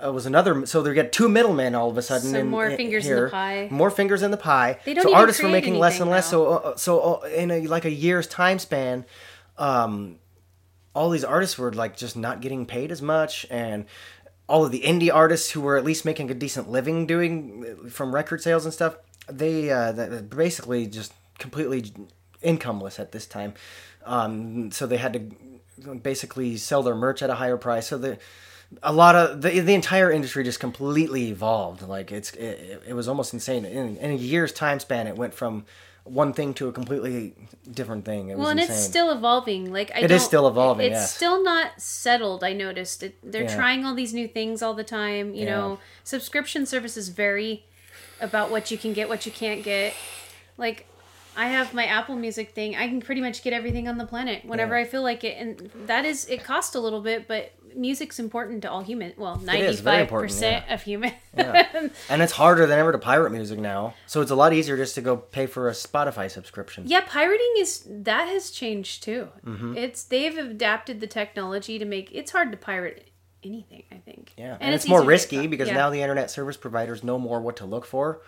uh, 0.04 0.12
was 0.12 0.26
another. 0.26 0.66
So 0.66 0.82
they 0.82 0.94
get 0.94 1.12
two 1.12 1.28
middlemen 1.28 1.74
all 1.76 1.90
of 1.90 1.98
a 1.98 2.02
sudden. 2.02 2.32
So 2.32 2.40
in, 2.40 2.48
more 2.48 2.68
in- 2.68 2.78
fingers 2.78 3.08
in 3.08 3.24
the 3.24 3.30
pie. 3.30 3.68
More 3.72 3.90
fingers 3.90 4.22
in 4.22 4.32
the 4.32 4.38
pie. 4.38 4.80
They 4.86 4.94
don't 4.94 5.04
so 5.04 5.14
artists 5.16 5.42
were 5.42 5.50
making 5.50 5.80
less 5.80 6.00
and 6.00 6.10
less. 6.10 6.30
So 6.30 6.48
uh, 6.48 6.76
so 6.78 7.22
uh, 7.24 7.28
in 7.28 7.52
a 7.52 7.68
like 7.68 7.86
a 7.86 7.92
year's 7.92 8.28
time 8.28 8.60
span, 8.60 9.06
um, 9.58 10.20
all 10.94 11.10
these 11.10 11.24
artists 11.24 11.58
were 11.58 11.72
like 11.74 11.98
just 11.98 12.16
not 12.16 12.42
getting 12.42 12.66
paid 12.66 12.92
as 12.92 13.02
much 13.02 13.46
and 13.50 13.86
all 14.50 14.66
of 14.66 14.72
the 14.72 14.82
indie 14.82 15.14
artists 15.14 15.52
who 15.52 15.62
were 15.62 15.78
at 15.78 15.84
least 15.84 16.06
making 16.06 16.32
a 16.32 16.34
decent 16.34 16.70
living 16.70 17.06
doing 17.06 17.78
uh, 17.86 17.90
from 17.90 18.16
record 18.16 18.42
sales 18.42 18.66
and 18.66 18.74
stuff 18.74 18.98
they 19.30 19.70
uh 19.70 19.92
they 19.92 20.22
basically 20.22 20.88
just 20.88 21.14
completely 21.38 21.94
incomeless 22.44 23.00
at 23.00 23.12
this 23.12 23.26
time 23.26 23.54
um 24.06 24.72
so 24.72 24.86
they 24.88 24.98
had 24.98 25.14
to 25.14 25.96
basically 25.96 26.58
sell 26.58 26.82
their 26.84 26.96
merch 26.96 27.22
at 27.22 27.30
a 27.30 27.36
higher 27.36 27.58
price 27.58 27.88
so 27.88 27.98
the 27.98 28.18
a 28.84 28.92
lot 28.92 29.16
of 29.16 29.42
the, 29.42 29.60
the 29.62 29.74
entire 29.74 30.12
industry 30.12 30.44
just 30.44 30.60
completely 30.60 31.30
evolved 31.30 31.82
like 31.82 32.12
it's 32.12 32.32
it, 32.34 32.84
it 32.88 32.94
was 32.94 33.08
almost 33.08 33.34
insane 33.34 33.64
in, 33.66 33.98
in 33.98 34.12
a 34.12 34.16
year's 34.16 34.52
time 34.52 34.80
span 34.80 35.08
it 35.08 35.16
went 35.16 35.34
from 35.34 35.66
one 36.04 36.32
thing 36.32 36.54
to 36.54 36.68
a 36.70 36.72
completely 36.72 37.34
different 37.70 38.06
thing 38.06 38.30
it 38.30 38.38
was 38.38 38.44
Well, 38.44 38.50
and 38.52 38.60
insane. 38.62 38.76
it's 38.78 38.86
still 38.86 39.12
evolving. 39.12 39.74
Like 39.74 39.92
I 39.94 40.00
It 40.00 40.12
is 40.12 40.24
still 40.24 40.48
evolving, 40.48 40.86
It's 40.88 40.94
yes. 40.94 41.14
still 41.14 41.44
not 41.44 41.82
settled. 41.82 42.46
I 42.46 42.54
noticed 42.54 43.04
it, 43.04 43.18
they're 43.22 43.44
Yeah. 43.44 43.54
trying 43.54 43.84
all 43.86 43.94
these 43.94 44.14
new 44.14 44.26
things 44.26 44.62
all 44.62 44.74
the 44.74 44.86
time. 44.86 45.34
You 45.34 45.44
Yeah. 45.46 45.56
know, 45.58 45.80
subscription 46.06 46.66
services 46.66 47.10
vary 47.10 47.66
about 48.22 48.50
what 48.52 48.72
you 48.72 48.78
can 48.78 48.94
get, 48.94 49.10
what 49.10 49.26
you 49.26 49.34
can't 49.34 49.64
get. 49.64 49.94
Like 50.58 50.86
I 51.38 51.50
have 51.50 51.74
my 51.74 51.86
Apple 51.86 52.16
Music 52.16 52.52
thing. 52.52 52.76
I 52.76 52.88
can 52.88 53.00
pretty 53.00 53.22
much 53.22 53.44
get 53.44 53.54
everything 53.54 53.88
on 53.88 54.00
the 54.00 54.08
planet 54.08 54.44
whenever 54.44 54.76
Yeah. 54.76 54.82
I 54.86 54.88
feel 54.88 55.04
like 55.04 55.24
it, 55.24 55.38
and 55.38 55.72
that 55.86 56.04
is 56.04 56.26
it 56.26 56.44
costs 56.44 56.74
a 56.76 56.80
little 56.80 57.02
bit, 57.02 57.28
but 57.28 57.52
music's 57.76 58.18
important 58.18 58.64
to 58.64 58.72
all 58.72 58.82
human. 58.82 59.14
Well, 59.18 59.38
ninety 59.38 59.76
five 59.76 60.08
percent 60.10 60.66
of 60.68 60.82
human. 60.82 61.14
Yeah. 61.38 61.68
and 62.10 62.22
it's 62.24 62.34
harder 62.34 62.66
than 62.66 62.80
ever 62.80 62.92
to 62.92 62.98
pirate 62.98 63.32
music 63.32 63.60
now. 63.60 63.94
So 64.08 64.22
it's 64.22 64.32
a 64.32 64.36
lot 64.36 64.52
easier 64.52 64.76
just 64.78 64.96
to 64.96 65.02
go 65.02 65.16
pay 65.16 65.46
for 65.46 65.70
a 65.70 65.74
Spotify 65.74 66.30
subscription. 66.32 66.86
Yeah, 66.88 67.02
pirating 67.08 67.54
is 67.60 67.84
that 67.88 68.28
has 68.28 68.50
changed 68.50 69.04
too. 69.04 69.28
Mm-hmm. 69.46 69.78
It's 69.78 70.04
they've 70.04 70.36
adapted 70.36 71.00
the 71.02 71.08
technology 71.08 71.78
to 71.78 71.86
make 71.86 72.12
it's 72.12 72.32
hard 72.32 72.52
to 72.52 72.58
pirate 72.58 73.12
anything. 73.44 73.84
I 73.92 73.98
think. 73.98 74.34
Yeah, 74.38 74.58
and, 74.60 74.74
it's, 74.74 74.88
more 74.88 75.04
risky 75.04 75.46
because 75.46 75.68
Yeah. 75.68 75.76
now 75.76 75.90
the 75.92 76.02
internet 76.02 76.32
service 76.32 76.58
providers 76.58 77.04
know 77.04 77.20
more 77.20 77.40
what 77.40 77.58
to 77.58 77.66
look 77.66 77.86
for, 77.86 78.22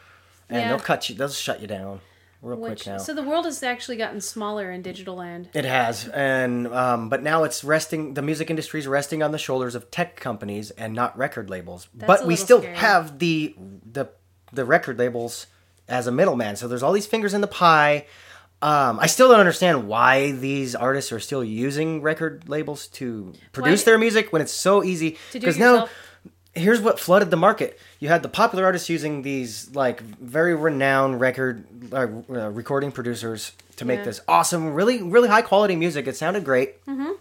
and 0.48 0.62
Yeah. 0.62 0.68
they'll 0.70 0.80
cut 0.80 1.10
you. 1.10 1.16
They'll 1.16 1.30
shut 1.30 1.60
you 1.60 1.68
down 1.68 2.02
real 2.42 2.58
Which, 2.58 2.84
quick 2.84 2.88
now. 2.88 2.98
so 3.00 3.14
the 3.14 3.24
world 3.24 3.46
has 3.46 3.62
actually 3.64 3.98
gotten 3.98 4.22
smaller 4.22 4.72
in 4.72 4.82
digital 4.82 5.16
land. 5.16 5.50
It 5.54 5.66
has, 5.66 6.08
and 6.08 6.68
um, 6.68 7.10
but 7.10 7.22
now 7.24 7.44
it's 7.44 7.64
resting. 7.64 8.14
The 8.14 8.22
music 8.22 8.50
industry 8.50 8.80
is 8.80 8.88
resting 8.88 9.22
on 9.24 9.32
the 9.32 9.38
shoulders 9.38 9.76
of 9.76 9.92
tech 9.92 10.16
companies 10.16 10.72
and 10.72 10.94
not 10.94 11.18
record 11.18 11.50
labels. 11.50 11.88
That's 11.94 12.08
but 12.22 12.28
we 12.28 12.36
still 12.36 12.60
scary. 12.62 12.76
have 12.78 13.20
the 13.20 13.56
the 13.92 14.10
the 14.54 14.66
record 14.66 14.98
labels 15.00 15.48
as 15.88 16.08
a 16.08 16.12
middleman. 16.12 16.56
So 16.56 16.68
there's 16.68 16.84
all 16.84 16.94
these 16.94 17.08
fingers 17.08 17.34
in 17.34 17.42
the 17.42 17.48
pie. 17.48 18.06
Um, 18.62 19.00
I 19.00 19.06
still 19.08 19.30
don't 19.30 19.40
understand 19.40 19.88
why 19.88 20.32
these 20.32 20.76
artists 20.76 21.14
are 21.14 21.20
still 21.22 21.44
using 21.46 22.02
record 22.02 22.50
labels 22.50 22.88
to 22.88 23.32
produce 23.54 23.82
Why- 23.82 23.86
their 23.86 23.98
music 23.98 24.34
when 24.34 24.42
it's 24.42 24.52
so 24.52 24.84
easy. 24.84 25.12
To 25.12 25.18
do 25.34 25.38
it 25.38 25.42
Because 25.42 25.58
now. 25.58 25.88
Here's 26.56 26.82
what 26.82 27.00
flooded 27.00 27.30
the 27.32 27.38
market. 27.38 27.80
You 28.00 28.10
had 28.10 28.24
the 28.24 28.30
popular 28.30 28.66
artists 28.66 28.90
using 28.90 29.22
these 29.22 29.70
like 29.76 30.02
very 30.02 30.56
renowned 30.56 31.20
record 31.20 31.64
uh, 31.94 32.08
uh, 32.30 32.50
recording 32.50 32.92
producers 32.92 33.52
to 33.78 33.86
make 33.86 34.00
Yeah. 34.00 34.06
this 34.06 34.22
awesome, 34.28 34.74
really 34.74 35.02
really 35.02 35.30
high 35.30 35.42
quality 35.44 35.76
music. 35.76 36.08
It 36.08 36.16
sounded 36.18 36.44
great. 36.44 36.84
Mm-hmm. 36.86 37.12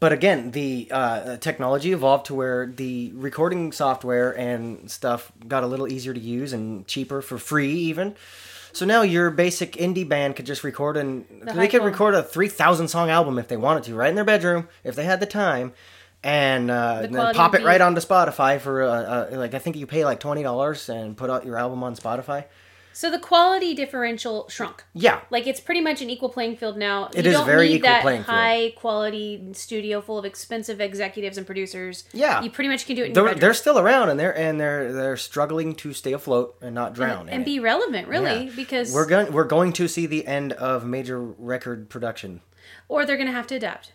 But 0.00 0.12
again, 0.12 0.50
the 0.50 0.88
uh, 0.90 1.36
technology 1.38 1.92
evolved 1.92 2.26
to 2.26 2.34
where 2.34 2.66
the 2.66 3.12
recording 3.14 3.72
software 3.72 4.36
and 4.36 4.90
stuff 4.90 5.32
got 5.48 5.64
a 5.64 5.66
little 5.66 5.88
easier 5.88 6.12
to 6.12 6.20
use 6.20 6.52
and 6.52 6.86
cheaper 6.86 7.22
for 7.22 7.38
free 7.38 7.72
even. 7.72 8.14
So 8.72 8.84
now 8.84 9.02
your 9.02 9.30
basic 9.30 9.74
indie 9.74 10.06
band 10.06 10.36
could 10.36 10.46
just 10.46 10.64
record 10.64 10.96
and 10.96 11.24
The 11.44 11.52
they 11.54 11.68
could 11.68 11.84
record 11.84 12.14
a 12.14 12.22
three 12.22 12.48
thousand 12.48 12.88
song 12.88 13.08
album 13.08 13.38
if 13.38 13.48
they 13.48 13.56
wanted 13.56 13.84
to, 13.84 13.94
right 13.94 14.08
in 14.08 14.14
their 14.16 14.24
bedroom 14.24 14.68
if 14.82 14.94
they 14.96 15.04
had 15.04 15.20
the 15.20 15.26
time, 15.26 15.72
and, 16.24 16.70
uh, 16.70 17.00
and 17.04 17.14
then 17.14 17.34
pop 17.34 17.54
it 17.54 17.62
right 17.62 17.80
onto 17.80 18.00
Spotify 18.00 18.58
for 18.60 18.82
uh, 18.82 18.88
uh, 18.88 19.28
like 19.32 19.54
I 19.54 19.58
think 19.60 19.76
you 19.76 19.86
pay 19.86 20.04
like 20.04 20.18
twenty 20.18 20.42
dollars 20.42 20.88
and 20.88 21.16
put 21.16 21.30
out 21.30 21.44
your 21.46 21.56
album 21.58 21.84
on 21.84 21.94
Spotify. 21.94 22.46
So 22.96 23.10
the 23.10 23.18
quality 23.18 23.74
differential 23.74 24.48
shrunk. 24.48 24.84
Yeah, 24.94 25.22
Like 25.28 25.48
it's 25.48 25.58
pretty 25.58 25.80
much 25.80 26.00
an 26.00 26.10
equal 26.10 26.28
playing 26.28 26.56
field 26.58 26.76
now. 26.76 27.06
It 27.12 27.24
you 27.24 27.32
is 27.32 27.36
don't 27.36 27.44
very 27.44 27.68
need 27.70 27.74
equal 27.78 27.88
that 27.90 28.02
playing 28.02 28.22
field. 28.22 28.36
high 28.36 28.72
quality 28.76 29.48
studio 29.52 30.00
full 30.00 30.16
of 30.16 30.24
expensive 30.24 30.80
executives 30.80 31.36
and 31.36 31.44
producers. 31.44 32.04
Yeah. 32.12 32.40
You 32.40 32.50
pretty 32.52 32.68
much 32.68 32.86
can 32.86 32.94
do 32.94 33.02
it 33.02 33.12
they're, 33.12 33.34
they're 33.34 33.52
still 33.52 33.80
around 33.80 34.10
and 34.10 34.20
they're 34.20 34.38
and 34.38 34.60
they're 34.60 34.92
they're 34.92 35.16
struggling 35.16 35.74
to 35.74 35.92
stay 35.92 36.12
afloat 36.12 36.56
and 36.62 36.72
not 36.72 36.94
drown 36.94 37.28
in 37.28 37.34
and 37.34 37.44
be 37.44 37.58
relevant, 37.58 38.06
really, 38.06 38.44
Yeah. 38.44 38.52
because 38.54 38.94
we're 38.94 39.06
going 39.08 39.32
we're 39.32 39.42
going 39.42 39.72
to 39.72 39.88
see 39.88 40.06
the 40.06 40.24
end 40.24 40.52
of 40.52 40.86
major 40.86 41.20
record 41.20 41.90
production, 41.90 42.42
or 42.88 43.04
they're 43.04 43.16
going 43.16 43.26
to 43.26 43.32
have 43.34 43.48
to 43.48 43.56
adapt. 43.56 43.90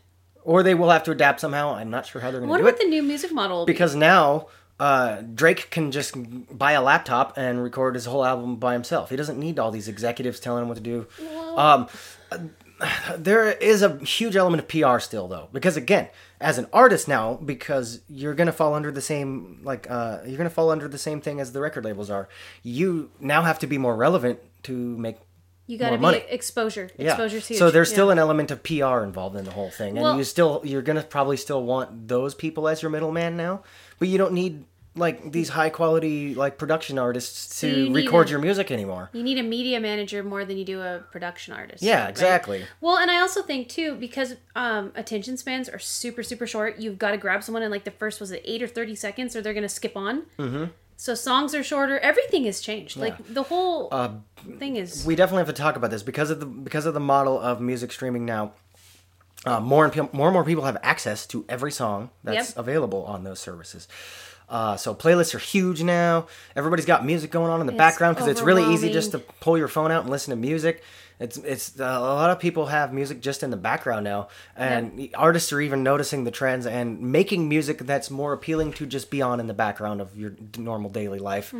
Or 0.49 0.63
they 0.63 0.73
will 0.73 0.89
have 0.89 1.03
to 1.03 1.11
adapt 1.11 1.39
somehow. 1.39 1.75
I'm 1.75 1.91
not 1.91 2.07
sure 2.07 2.21
how 2.21 2.31
they're 2.31 2.39
going 2.39 2.49
to 2.49 2.57
do 2.57 2.59
it. 2.59 2.63
What 2.63 2.69
about 2.71 2.81
the 2.81 2.89
new 2.89 3.03
music 3.03 3.31
model? 3.31 3.59
will 3.59 3.65
be? 3.67 3.71
because 3.71 3.93
now 3.93 4.47
uh, 4.79 5.21
Drake 5.21 5.69
can 5.69 5.91
just 5.91 6.15
buy 6.57 6.71
a 6.71 6.81
laptop 6.81 7.37
and 7.37 7.61
record 7.61 7.93
his 7.93 8.05
whole 8.05 8.25
album 8.25 8.55
by 8.55 8.73
himself. 8.73 9.11
He 9.11 9.15
doesn't 9.15 9.37
need 9.37 9.59
all 9.59 9.69
these 9.69 9.87
executives 9.87 10.39
telling 10.39 10.63
him 10.63 10.67
what 10.67 10.77
to 10.77 10.81
do. 10.81 11.05
Um, 11.55 11.87
there 13.15 13.51
is 13.51 13.83
a 13.83 13.99
huge 13.99 14.35
element 14.35 14.63
of 14.63 14.67
PR 14.67 14.97
still 14.97 15.27
though, 15.27 15.49
because 15.53 15.77
again, 15.77 16.07
as 16.41 16.57
an 16.57 16.65
artist 16.73 17.07
now, 17.07 17.35
because 17.35 18.01
you're 18.09 18.33
gonna 18.33 18.51
fall 18.51 18.73
under 18.73 18.91
the 18.91 19.01
same 19.01 19.59
like 19.63 19.85
uh, 19.87 20.19
you're 20.25 20.37
gonna 20.37 20.49
fall 20.49 20.71
under 20.71 20.87
the 20.87 20.97
same 20.97 21.21
thing 21.21 21.39
as 21.39 21.51
the 21.51 21.61
record 21.61 21.85
labels 21.85 22.09
are. 22.09 22.27
You 22.63 23.11
now 23.19 23.43
have 23.43 23.59
to 23.59 23.67
be 23.67 23.77
more 23.77 23.95
relevant 23.95 24.39
to 24.63 24.73
make 24.97 25.17
you 25.69 25.77
got 25.77 25.91
to 25.91 25.97
be 25.97 26.01
money. 26.01 26.23
exposure. 26.29 26.89
yeah. 26.97 27.11
Exposure's 27.11 27.47
huge. 27.47 27.59
So 27.59 27.69
there's 27.71 27.89
Yeah. 27.89 27.95
still 27.95 28.09
an 28.09 28.19
element 28.19 28.49
of 28.51 28.63
PR 28.63 29.03
involved 29.03 29.35
in 29.35 29.45
the 29.45 29.51
whole 29.51 29.69
thing, 29.69 29.95
and 29.97 30.01
Well- 30.03 30.17
you 30.17 30.23
still 30.23 30.61
you're 30.63 30.81
gonna 30.81 31.03
probably 31.03 31.37
still 31.37 31.63
want 31.63 32.07
those 32.07 32.33
people 32.35 32.67
as 32.67 32.81
your 32.81 32.89
middleman 32.91 33.37
now, 33.37 33.61
but 33.99 34.07
you 34.07 34.17
don't 34.17 34.33
need 34.33 34.65
like 34.95 35.31
these 35.31 35.49
high 35.49 35.69
quality 35.69 36.33
like 36.33 36.57
production 36.57 36.97
artists 36.97 37.55
So 37.55 37.69
to 37.69 37.85
you 37.85 37.93
record 37.93 38.27
a- 38.27 38.31
your 38.31 38.39
music 38.39 38.71
anymore. 38.71 39.09
You 39.13 39.21
need 39.23 39.37
a 39.37 39.43
media 39.43 39.79
manager 39.79 40.23
more 40.23 40.43
than 40.43 40.57
you 40.57 40.65
do 40.65 40.81
a 40.81 41.03
production 41.11 41.53
artist. 41.53 41.83
Yeah, 41.83 42.01
right? 42.01 42.09
exactly. 42.09 42.65
Well, 42.81 42.97
and 42.97 43.09
I 43.11 43.19
also 43.21 43.41
think 43.43 43.69
too 43.69 43.93
because 43.95 44.35
um, 44.55 44.91
attention 44.95 45.37
spans 45.37 45.69
are 45.69 45.79
super 45.79 46.23
super 46.23 46.47
short. 46.47 46.79
You've 46.79 46.97
got 46.97 47.11
to 47.11 47.17
grab 47.17 47.43
someone 47.43 47.61
in 47.63 47.69
like 47.71 47.83
the 47.85 47.91
first 47.91 48.19
was 48.19 48.31
it 48.31 48.41
eight 48.43 48.63
or 48.63 48.67
thirty 48.67 48.95
seconds, 48.95 49.35
or 49.35 49.41
they're 49.41 49.53
gonna 49.53 49.69
skip 49.69 49.95
on. 49.95 50.23
Mm-hmm. 50.39 50.65
So 51.01 51.15
songs 51.15 51.55
are 51.55 51.63
shorter. 51.63 51.97
Everything 51.99 52.43
has 52.43 52.59
changed. 52.59 52.97
Like 52.97 53.15
the 53.33 53.43
whole 53.43 53.89
thing 54.59 54.75
is. 54.75 55.05
Uh, 55.05 55.07
We 55.07 55.15
definitely 55.15 55.45
have 55.45 55.55
to 55.55 55.61
talk 55.61 55.77
about 55.77 55.91
this 55.91 56.03
because 56.03 56.29
of 56.29 56.41
the 56.41 56.45
because 56.45 56.85
of 56.85 56.93
the 56.93 56.99
model 56.99 57.39
of 57.39 57.61
music 57.61 57.93
streaming 57.93 58.25
now. 58.25 58.51
Uh, 59.45 59.61
more 59.61 59.85
and 59.85 59.93
pe- 59.93 60.09
more 60.11 60.27
and 60.27 60.33
more 60.33 60.43
people 60.43 60.65
have 60.65 60.77
access 60.83 61.25
to 61.27 61.45
every 61.47 61.71
song 61.71 62.09
that's 62.25 62.49
Yep. 62.49 62.57
available 62.57 63.05
on 63.05 63.23
those 63.23 63.39
services. 63.39 63.87
Uh, 64.49 64.75
so 64.75 64.95
playlists 64.95 65.35
are 65.35 65.39
huge 65.39 65.83
now. 65.83 66.27
Everybody's 66.55 66.85
got 66.85 67.05
music 67.05 67.29
going 67.31 67.51
on 67.51 67.61
in 67.61 67.67
the 67.67 67.73
It's 67.73 67.77
background 67.77 68.15
because 68.15 68.27
it's 68.27 68.41
really 68.41 68.73
easy 68.73 68.91
just 68.91 69.11
to 69.11 69.19
pull 69.19 69.57
your 69.57 69.67
phone 69.67 69.91
out 69.91 70.01
and 70.01 70.09
listen 70.09 70.31
to 70.31 70.35
music. 70.35 70.83
It's 71.19 71.35
it's 71.37 71.77
uh, 71.77 71.83
a 71.83 71.99
lot 71.99 72.29
of 72.29 72.39
people 72.39 72.67
have 72.67 72.93
music 72.93 73.19
just 73.19 73.43
in 73.43 73.49
the 73.49 73.57
background 73.57 74.05
now, 74.05 74.29
and 74.55 75.09
artists 75.13 75.51
are 75.51 75.59
even 75.59 75.83
noticing 75.83 76.23
the 76.23 76.31
trends 76.31 76.65
and 76.65 77.01
making 77.01 77.49
music 77.49 77.79
that's 77.79 78.09
more 78.09 78.31
appealing 78.31 78.71
to 78.73 78.85
just 78.85 79.11
be 79.11 79.21
on 79.21 79.41
in 79.41 79.47
the 79.47 79.53
background 79.53 79.99
of 79.99 80.17
your 80.17 80.33
normal 80.57 80.89
daily 80.89 81.19
life. 81.19 81.53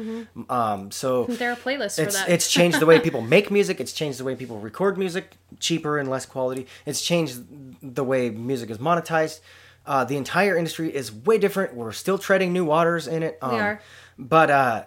Um, 0.50 0.92
so 0.92 1.26
there 1.26 1.52
are 1.52 1.58
playlists 1.58 1.98
for 1.98 2.04
it's 2.04 2.16
that. 2.16 2.30
it's 2.30 2.50
changed 2.50 2.80
the 2.80 2.86
way 2.86 3.00
people 3.08 3.20
make 3.20 3.52
music. 3.52 3.82
It's 3.82 3.92
changed 3.92 4.18
the 4.18 4.24
way 4.24 4.36
people 4.36 4.60
record 4.60 4.98
music, 4.98 5.34
cheaper 5.60 5.98
and 5.98 6.10
less 6.10 6.26
quality. 6.26 6.66
It's 6.86 7.02
changed 7.02 7.44
the 7.82 8.06
way 8.06 8.30
music 8.30 8.70
is 8.70 8.78
monetized. 8.78 9.42
Uh, 9.90 10.04
the 10.04 10.18
entire 10.18 10.56
industry 10.56 10.96
is 10.96 11.12
way 11.12 11.40
different. 11.40 11.74
We're 11.74 11.92
still 11.94 12.20
treading 12.20 12.54
new 12.54 12.64
waters 12.64 13.08
in 13.08 13.24
it. 13.24 13.40
Um, 13.42 13.56
are. 13.56 13.82
But 14.20 14.52
uh, 14.52 14.84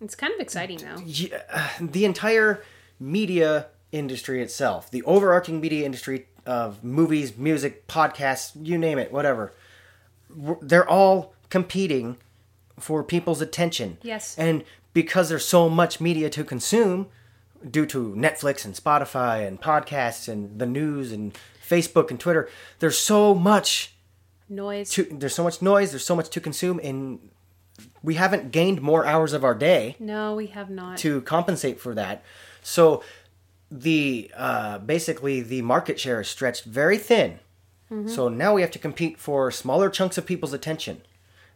it's 0.00 0.16
kind 0.16 0.34
of 0.34 0.40
exciting 0.40 0.78
though. 0.78 1.00
yeah, 1.06 1.70
the 1.80 2.04
entire 2.04 2.64
media 2.98 3.68
industry 3.92 4.42
itself, 4.42 4.90
the 4.90 5.04
overarching 5.04 5.60
media 5.60 5.86
industry 5.86 6.26
of 6.44 6.82
movies, 6.82 7.36
music, 7.36 7.86
podcasts, 7.86 8.50
you 8.60 8.76
name 8.76 8.98
it, 8.98 9.12
whatever, 9.12 9.52
they're 10.60 10.88
all 10.88 11.32
competing 11.48 12.16
for 12.76 13.04
people's 13.04 13.40
attention. 13.40 13.98
Yes. 14.02 14.36
And 14.36 14.64
because 14.92 15.28
there's 15.28 15.44
so 15.44 15.68
much 15.68 16.00
media 16.00 16.28
to 16.30 16.42
consume 16.42 17.06
due 17.68 17.86
to 17.86 18.14
Netflix 18.16 18.64
and 18.64 18.74
Spotify 18.74 19.46
and 19.46 19.60
podcasts 19.60 20.28
and 20.28 20.58
the 20.58 20.66
news 20.66 21.12
and 21.12 21.38
Facebook 21.64 22.10
and 22.10 22.18
Twitter, 22.18 22.48
there's 22.80 22.98
so 22.98 23.32
much 23.32 23.94
Noise. 24.50 24.90
to 24.90 25.04
there's 25.04 25.34
so 25.34 25.44
much 25.44 25.62
noise, 25.62 25.92
there's 25.92 26.04
so 26.04 26.16
much 26.16 26.28
to 26.30 26.40
consume 26.40 26.80
and 26.82 27.30
we 28.02 28.14
haven't 28.14 28.50
gained 28.50 28.82
more 28.82 29.06
hours 29.06 29.32
of 29.32 29.44
our 29.44 29.54
day 29.54 29.96
no, 29.98 30.34
we 30.34 30.48
have 30.48 30.68
not. 30.68 30.98
to 30.98 31.22
compensate 31.22 31.80
for 31.80 31.94
that. 31.94 32.22
So 32.62 33.02
the 33.70 34.30
uh, 34.36 34.78
basically 34.78 35.40
the 35.40 35.62
market 35.62 36.00
share 36.00 36.20
is 36.20 36.28
stretched 36.28 36.64
very 36.64 36.98
thin. 36.98 37.38
Mm-hmm. 37.90 38.08
So 38.08 38.28
now 38.28 38.54
we 38.54 38.60
have 38.62 38.70
to 38.72 38.78
compete 38.78 39.18
for 39.18 39.50
smaller 39.50 39.88
chunks 39.88 40.18
of 40.18 40.26
people's 40.26 40.52
attention, 40.52 41.02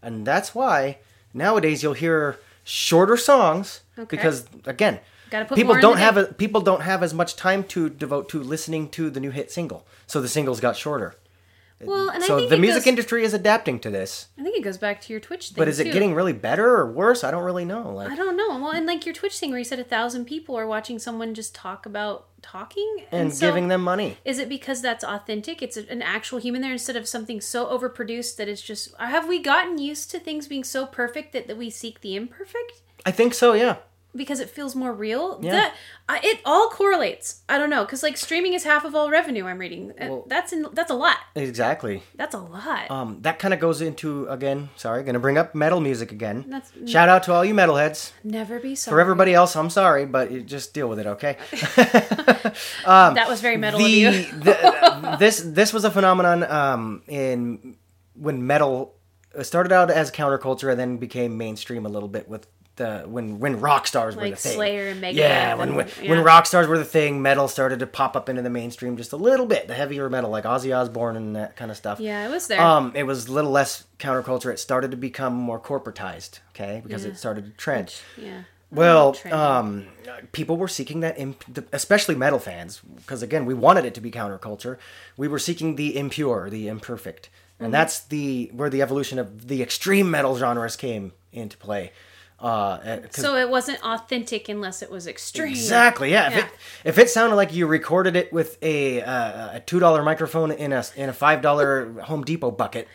and 0.01 0.27
that's 0.27 0.55
why 0.55 0.99
nowadays 1.33 1.83
you'll 1.83 1.95
hear 1.95 2.39
shorter 2.63 3.17
songs 3.17 3.81
Okay. 3.99 4.17
because 4.17 4.47
again. 4.67 5.01
People 5.57 5.81
don't 5.81 5.99
have 5.99 6.17
a, 6.17 6.27
people 6.27 6.61
don't 6.61 6.83
have 6.83 7.03
as 7.03 7.13
much 7.13 7.35
time 7.35 7.65
to 7.65 7.89
devote 7.89 8.29
to 8.29 8.41
listening 8.41 8.89
to 8.91 9.11
the 9.11 9.19
new 9.19 9.31
hit 9.31 9.51
single, 9.51 9.85
so 10.07 10.21
the 10.21 10.29
singles 10.29 10.61
got 10.61 10.77
shorter. 10.77 11.17
Well, 11.81 12.09
and 12.09 12.23
I 12.23 12.27
think 12.27 12.41
so 12.41 12.49
the 12.49 12.57
music 12.57 12.83
goes, 12.83 12.87
industry 12.87 13.25
is 13.25 13.35
adapting 13.35 13.79
to 13.81 13.91
this, 13.91 14.29
I 14.39 14.43
think 14.43 14.57
it 14.57 14.63
goes 14.63 14.79
back 14.79 15.01
to 15.03 15.13
your 15.13 15.21
Twitch 15.21 15.49
thing. 15.49 15.57
but 15.57 15.69
is 15.69 15.81
it 15.81 15.85
too. 15.85 15.93
getting 15.93 16.15
really 16.15 16.33
better 16.33 16.77
or 16.77 16.91
worse? 16.91 17.25
I 17.25 17.31
don't 17.31 17.45
really 17.45 17.65
know. 17.65 17.93
Like, 17.93 18.11
I 18.11 18.17
don't 18.17 18.37
know. 18.37 18.49
Well, 18.59 18.71
and 18.71 18.87
like 18.87 19.05
your 19.05 19.15
Twitch 19.15 19.39
thing 19.39 19.51
where 19.51 19.59
you 19.59 19.65
said 19.65 19.79
a 19.79 19.85
thousand 19.85 20.25
people 20.27 20.57
are 20.57 20.67
watching 20.67 20.99
someone 20.99 21.35
just 21.35 21.55
talk 21.55 21.87
about 21.87 22.29
talking 22.43 23.05
and 23.11 23.35
so 23.35 23.47
giving 23.47 23.69
them 23.69 23.83
money. 23.83 24.19
Is 24.25 24.39
it 24.39 24.49
because 24.49 24.83
that's 24.83 25.03
authentic? 25.05 25.63
It's 25.63 25.77
an 25.77 26.03
actual 26.03 26.39
human 26.39 26.63
there 26.63 26.73
instead 26.73 26.97
of 26.97 27.09
something 27.09 27.41
so 27.41 27.67
overproduced 27.67 28.37
that 28.37 28.49
it's 28.49 28.63
just. 28.63 28.95
Have 28.99 29.29
we 29.29 29.41
gotten 29.41 29.79
used 29.79 30.11
to 30.13 30.19
things 30.19 30.47
being 30.47 30.65
so 30.65 30.87
perfect 30.87 31.33
that, 31.33 31.49
that 31.49 31.57
we 31.57 31.71
seek 31.71 32.01
the 32.01 32.17
imperfect? 32.17 32.83
I 33.07 33.11
think 33.11 33.35
so. 33.35 33.53
Yeah. 33.53 33.77
Because 34.17 34.41
it 34.41 34.49
feels 34.51 34.75
more 34.77 34.93
real. 34.93 35.39
Yeah. 35.43 35.53
That 35.53 35.75
I, 36.09 36.21
it 36.23 36.41
all 36.45 36.69
correlates. 36.71 37.43
I 37.49 37.59
don't 37.59 37.71
know 37.71 37.85
because 37.85 38.03
like 38.03 38.17
streaming 38.17 38.55
is 38.55 38.65
half 38.65 38.85
of 38.85 38.95
all 38.95 39.11
revenue. 39.11 39.47
I'm 39.47 39.59
reading. 39.59 39.93
Uh, 40.01 40.07
Well- 40.09 40.25
that's 40.29 40.53
in, 40.53 40.67
that's 40.73 40.91
a 40.91 40.95
lot. 40.95 41.17
Exactly. 41.35 42.03
That's 42.17 42.35
a 42.35 42.39
lot. 42.39 42.91
Um, 42.91 43.19
that 43.23 43.39
kind 43.39 43.53
of 43.55 43.61
goes 43.61 43.81
into 43.81 44.27
again. 44.29 44.69
Sorry, 44.77 45.03
gonna 45.03 45.19
bring 45.19 45.39
up 45.39 45.55
metal 45.55 45.81
music 45.81 46.13
again. 46.13 46.45
That's- 46.49 46.73
Shout 46.91 47.09
out 47.09 47.23
to 47.25 47.33
all 47.33 47.45
you 47.45 47.55
metalheads. 47.55 48.13
Never 48.23 48.59
be 48.61 48.75
sorry. 48.75 48.95
For 48.95 49.01
everybody 49.01 49.35
else, 49.35 49.57
I'm 49.57 49.71
sorry, 49.71 50.07
but 50.07 50.31
you 50.31 50.43
just 50.43 50.75
deal 50.75 50.89
with 50.89 50.99
it, 50.99 51.07
okay? 51.07 51.37
that 52.85 53.27
was 53.29 53.41
very 53.41 53.57
metal 53.57 53.81
of 53.81 53.89
you. 53.89 54.11
the 54.11 55.17
this 55.19 55.41
this 55.45 55.73
was 55.73 55.85
a 55.85 55.91
phenomenon 55.91 56.43
um, 56.45 57.03
in 57.09 57.77
when 58.15 58.47
metal 58.47 58.95
started 59.43 59.73
out 59.73 59.91
as 59.91 60.11
counterculture 60.13 60.71
and 60.71 60.79
then 60.79 60.97
became 60.97 61.37
mainstream 61.37 61.87
a 61.87 61.89
little 61.89 62.09
bit 62.09 62.29
with 62.29 62.47
the 62.77 63.05
when 63.07 63.39
when 63.39 63.61
rock 63.61 63.87
stars 63.87 64.17
were 64.17 64.29
the 64.29 64.37
thing. 64.37 64.55
Slayer 64.57 64.89
and 64.89 65.03
Megadeth 65.03 65.15
Yeah, 65.15 65.55
when 65.55 65.75
when, 65.77 65.89
yeah. 66.03 66.11
when 66.11 66.25
rock 66.25 66.47
stars 66.47 66.67
were 66.67 66.79
the 66.79 66.85
thing, 66.85 67.23
metal 67.23 67.47
started 67.49 67.79
to 67.81 67.87
pop 67.87 68.17
up 68.17 68.29
into 68.29 68.43
the 68.43 68.51
mainstream 68.51 68.97
just 68.97 69.13
a 69.13 69.17
little 69.17 69.47
bit. 69.47 69.69
The 69.69 69.75
heavier 69.75 70.09
metal, 70.11 70.31
like 70.31 70.45
Ozzy 70.45 70.77
Osbourne 70.77 71.17
and 71.17 71.37
that 71.37 71.57
kind 71.57 71.71
of 71.71 71.77
stuff. 71.77 72.01
yeah, 72.01 72.27
it 72.27 72.31
was 72.31 72.47
there. 72.49 72.61
Um, 72.61 72.93
it 72.95 73.05
was 73.05 73.27
a 73.29 73.33
little 73.33 73.51
less 73.51 73.85
counterculture. 73.99 74.53
It 74.53 74.59
started 74.59 74.91
to 74.91 74.97
become 74.97 75.35
more 75.35 75.61
corporatized, 75.61 76.41
okay, 76.51 76.81
because 76.85 77.05
Yeah. 77.05 77.11
it 77.13 77.17
started 77.19 77.45
to 77.47 77.51
trend. 77.53 77.95
yeah. 78.17 78.43
Well, 78.71 79.17
um, 79.31 79.87
people 80.33 80.57
were 80.57 80.67
seeking 80.67 80.99
that, 81.01 81.17
imp- 81.17 81.69
especially 81.73 82.17
metal 82.17 82.41
fans, 82.41 82.81
because 82.97 83.23
again, 83.23 83.45
we 83.47 83.55
wanted 83.55 83.85
it 83.85 83.95
to 83.95 84.01
be 84.01 84.11
counterculture. 84.11 84.79
We 85.17 85.29
were 85.29 85.39
seeking 85.39 85.77
the 85.77 85.97
impure, 85.97 86.51
the 86.51 86.67
imperfect, 86.67 87.29
and 87.61 87.67
Mm-hmm. 87.67 87.73
that's 87.73 88.01
the 88.01 88.51
where 88.53 88.69
the 88.69 88.83
evolution 88.83 89.21
of 89.21 89.47
the 89.47 89.63
extreme 89.63 90.11
metal 90.11 90.37
genres 90.37 90.75
came 90.75 91.13
into 91.33 91.57
play. 91.57 91.93
Uh, 92.41 92.79
'cause- 92.79 93.23
So 93.23 93.37
it 93.37 93.49
wasn't 93.49 93.83
authentic 93.85 94.49
unless 94.49 94.83
it 94.83 94.91
was 94.91 95.07
extreme. 95.07 95.49
Exactly. 95.49 96.11
Yeah. 96.11 96.29
If 96.31 96.39
it 96.39 96.47
if 96.85 96.99
it 96.99 97.09
sounded 97.09 97.37
like 97.37 97.55
you 97.55 97.67
recorded 97.67 98.17
it 98.17 98.33
with 98.33 98.59
a 98.63 99.01
uh, 99.03 99.57
a 99.57 99.61
two 99.61 99.79
dollar 99.79 100.03
microphone 100.03 100.51
in 100.51 100.73
a 100.73 100.85
in 100.97 101.09
a 101.09 101.13
five 101.13 101.41
dollar 101.43 101.93
Home 102.03 102.23
Depot 102.25 102.51
bucket, 102.51 102.87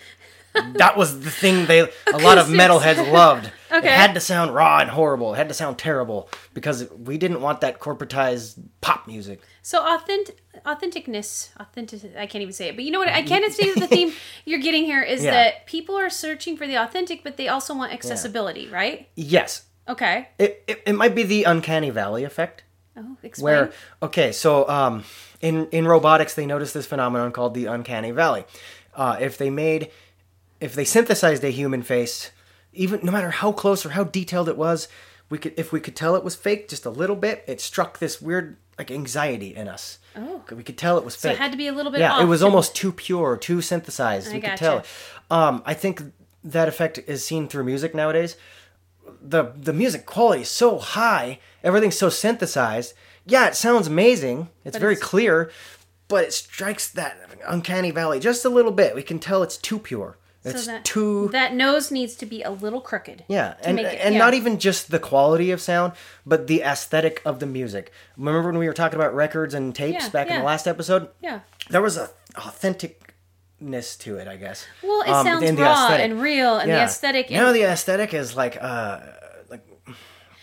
that 0.75 0.97
was 0.97 1.19
the 1.21 1.29
thing 1.31 1.65
they 1.67 1.81
a 1.81 2.17
lot 2.17 2.37
of 2.37 2.47
metalheads 2.47 3.11
loved. 3.11 3.51
Okay. 3.71 3.85
It 3.85 3.91
had 3.91 4.15
to 4.15 4.19
sound 4.19 4.55
raw 4.55 4.79
and 4.79 4.89
horrible. 4.89 5.35
It 5.35 5.37
had 5.37 5.47
to 5.49 5.53
sound 5.53 5.77
terrible 5.77 6.27
because 6.55 6.89
we 6.89 7.19
didn't 7.19 7.39
want 7.39 7.61
that 7.61 7.79
corporatized 7.79 8.59
pop 8.81 9.05
music. 9.05 9.41
So 9.61 9.85
authentic, 9.85 10.41
authenticness, 10.65 11.49
authentic. 11.57 12.15
I 12.17 12.25
can't 12.25 12.41
even 12.41 12.51
say 12.53 12.69
it, 12.69 12.75
but 12.75 12.83
you 12.83 12.89
know 12.89 12.97
what? 12.97 13.09
I 13.09 13.21
can't 13.21 13.53
say 13.53 13.69
that 13.71 13.79
the 13.79 13.87
theme 13.87 14.11
you're 14.45 14.59
getting 14.59 14.85
here 14.85 15.03
is 15.03 15.23
Yeah. 15.23 15.31
that 15.31 15.67
people 15.67 15.95
are 15.95 16.09
searching 16.09 16.57
for 16.57 16.65
the 16.65 16.75
authentic, 16.77 17.23
but 17.23 17.37
they 17.37 17.47
also 17.47 17.75
want 17.75 17.93
accessibility, 17.93 18.67
right? 18.67 19.07
Yes, 19.15 19.65
Okay. 19.87 20.27
it, 20.39 20.63
it, 20.67 20.81
it 20.87 20.93
might 20.93 21.13
be 21.13 21.21
the 21.21 21.43
uncanny 21.43 21.91
valley 21.91 22.23
effect. 22.23 22.63
Oh, 22.97 23.17
explain. 23.23 23.43
where 23.53 23.71
okay 24.01 24.31
so 24.33 24.67
um 24.67 25.03
in 25.41 25.67
in 25.67 25.87
robotics 25.87 26.33
they 26.33 26.45
noticed 26.45 26.73
this 26.73 26.85
phenomenon 26.87 27.31
called 27.31 27.53
the 27.53 27.65
uncanny 27.67 28.11
valley 28.11 28.43
uh 28.93 29.15
if 29.21 29.37
they 29.37 29.49
made 29.49 29.89
if 30.62 30.74
they 30.76 30.86
synthesized 30.86 31.43
a 31.43 31.49
human 31.49 31.82
face 31.84 32.32
even 32.74 32.99
no 33.03 33.12
matter 33.12 33.32
how 33.32 33.51
close 33.51 33.86
or 33.86 33.89
how 33.89 34.03
detailed 34.03 34.47
it 34.49 34.57
was 34.57 34.88
we 35.30 35.38
could 35.38 35.53
if 35.57 35.72
we 35.72 35.80
could 35.80 35.95
tell 35.95 36.16
it 36.16 36.24
was 36.24 36.36
fake 36.36 36.68
just 36.70 36.86
a 36.86 36.89
little 36.89 37.16
bit 37.16 37.43
it 37.47 37.60
struck 37.62 37.99
this 37.99 38.22
weird 38.22 38.57
like 38.78 38.91
anxiety 38.91 39.55
in 39.55 39.68
us 39.68 39.97
Oh. 40.16 40.41
we 40.51 40.64
could 40.64 40.78
tell 40.78 40.97
it 40.97 41.05
was 41.05 41.16
fake. 41.16 41.22
so 41.22 41.30
it 41.32 41.38
had 41.38 41.51
to 41.51 41.57
be 41.57 41.68
a 41.68 41.72
little 41.74 41.91
bit. 41.91 41.99
yeah 42.01 42.14
off 42.14 42.22
it 42.22 42.26
was 42.26 42.41
almost 42.43 42.76
too 42.76 42.91
pure 42.91 43.38
too 43.38 43.62
synthesized 43.62 44.30
I 44.30 44.34
we 44.34 44.41
could 44.41 44.57
tell 44.57 44.84
um 45.32 45.62
i 45.66 45.74
think 45.74 46.01
that 46.43 46.68
effect 46.68 46.97
is 47.07 47.24
seen 47.26 47.47
through 47.47 47.64
music 47.66 47.93
nowadays 47.95 48.36
the 49.22 49.51
the 49.55 49.74
music 49.74 50.05
quality 50.05 50.43
is 50.43 50.49
so 50.49 50.78
high, 50.78 51.39
everything's 51.64 51.97
so 51.97 52.10
synthesized. 52.10 52.93
Yeah, 53.26 53.47
it 53.47 53.55
sounds 53.55 53.88
amazing. 53.88 54.49
It's 54.64 54.76
But 54.76 54.82
very 54.82 54.93
it's- 54.93 55.07
clear, 55.10 55.51
but 56.07 56.24
it 56.26 56.34
strikes 56.34 56.88
that 56.89 57.18
uncanny 57.45 57.91
valley 57.91 58.20
just 58.20 58.45
a 58.45 58.49
little 58.49 58.72
bit. 58.72 58.95
We 58.95 59.01
can 59.03 59.20
tell 59.20 59.43
it's 59.43 59.57
too 59.57 59.80
pure. 59.80 60.18
It's 60.55 60.65
that, 60.67 60.85
too 60.85 61.29
That 61.31 61.53
nose 61.53 61.91
needs 61.91 62.15
to 62.15 62.25
be 62.25 62.41
a 62.43 62.49
little 62.51 62.81
crooked. 62.81 63.23
yeah, 63.27 63.55
and 63.63 63.79
it- 63.79 63.99
and 64.01 64.13
yeah. 64.15 64.19
not 64.19 64.33
even 64.33 64.59
just 64.59 64.91
the 64.91 64.99
quality 64.99 65.51
of 65.51 65.61
sound, 65.61 65.93
but 66.25 66.47
the 66.47 66.61
aesthetic 66.61 67.21
of 67.25 67.39
the 67.39 67.45
music. 67.45 67.91
Remember 68.17 68.43
when 68.49 68.57
we 68.57 68.67
were 68.67 68.73
talking 68.73 68.99
about 68.99 69.13
records 69.15 69.53
and 69.53 69.73
tapes 69.75 70.03
Yeah, 70.05 70.09
back 70.09 70.27
in 70.29 70.37
the 70.39 70.43
last 70.45 70.67
episode? 70.67 71.09
Yeah. 71.21 71.39
There 71.69 71.81
was 71.81 71.97
a 71.97 72.09
authenticness 72.35 73.97
to 73.99 74.17
it, 74.17 74.27
I 74.27 74.35
guess. 74.37 74.65
Well, 74.83 75.01
it 75.01 75.09
Um, 75.09 75.25
sounds 75.25 75.51
raw 75.59 75.85
aesthetic. 75.85 76.05
and 76.11 76.21
real, 76.21 76.57
and 76.59 76.69
the 76.69 76.75
Yeah. 76.75 76.85
aesthetic. 76.85 77.29
Now 77.29 77.47
and- 77.47 77.55
the 77.55 77.63
aesthetic 77.63 78.13
is 78.13 78.35
like 78.35 78.57
uh 78.61 78.99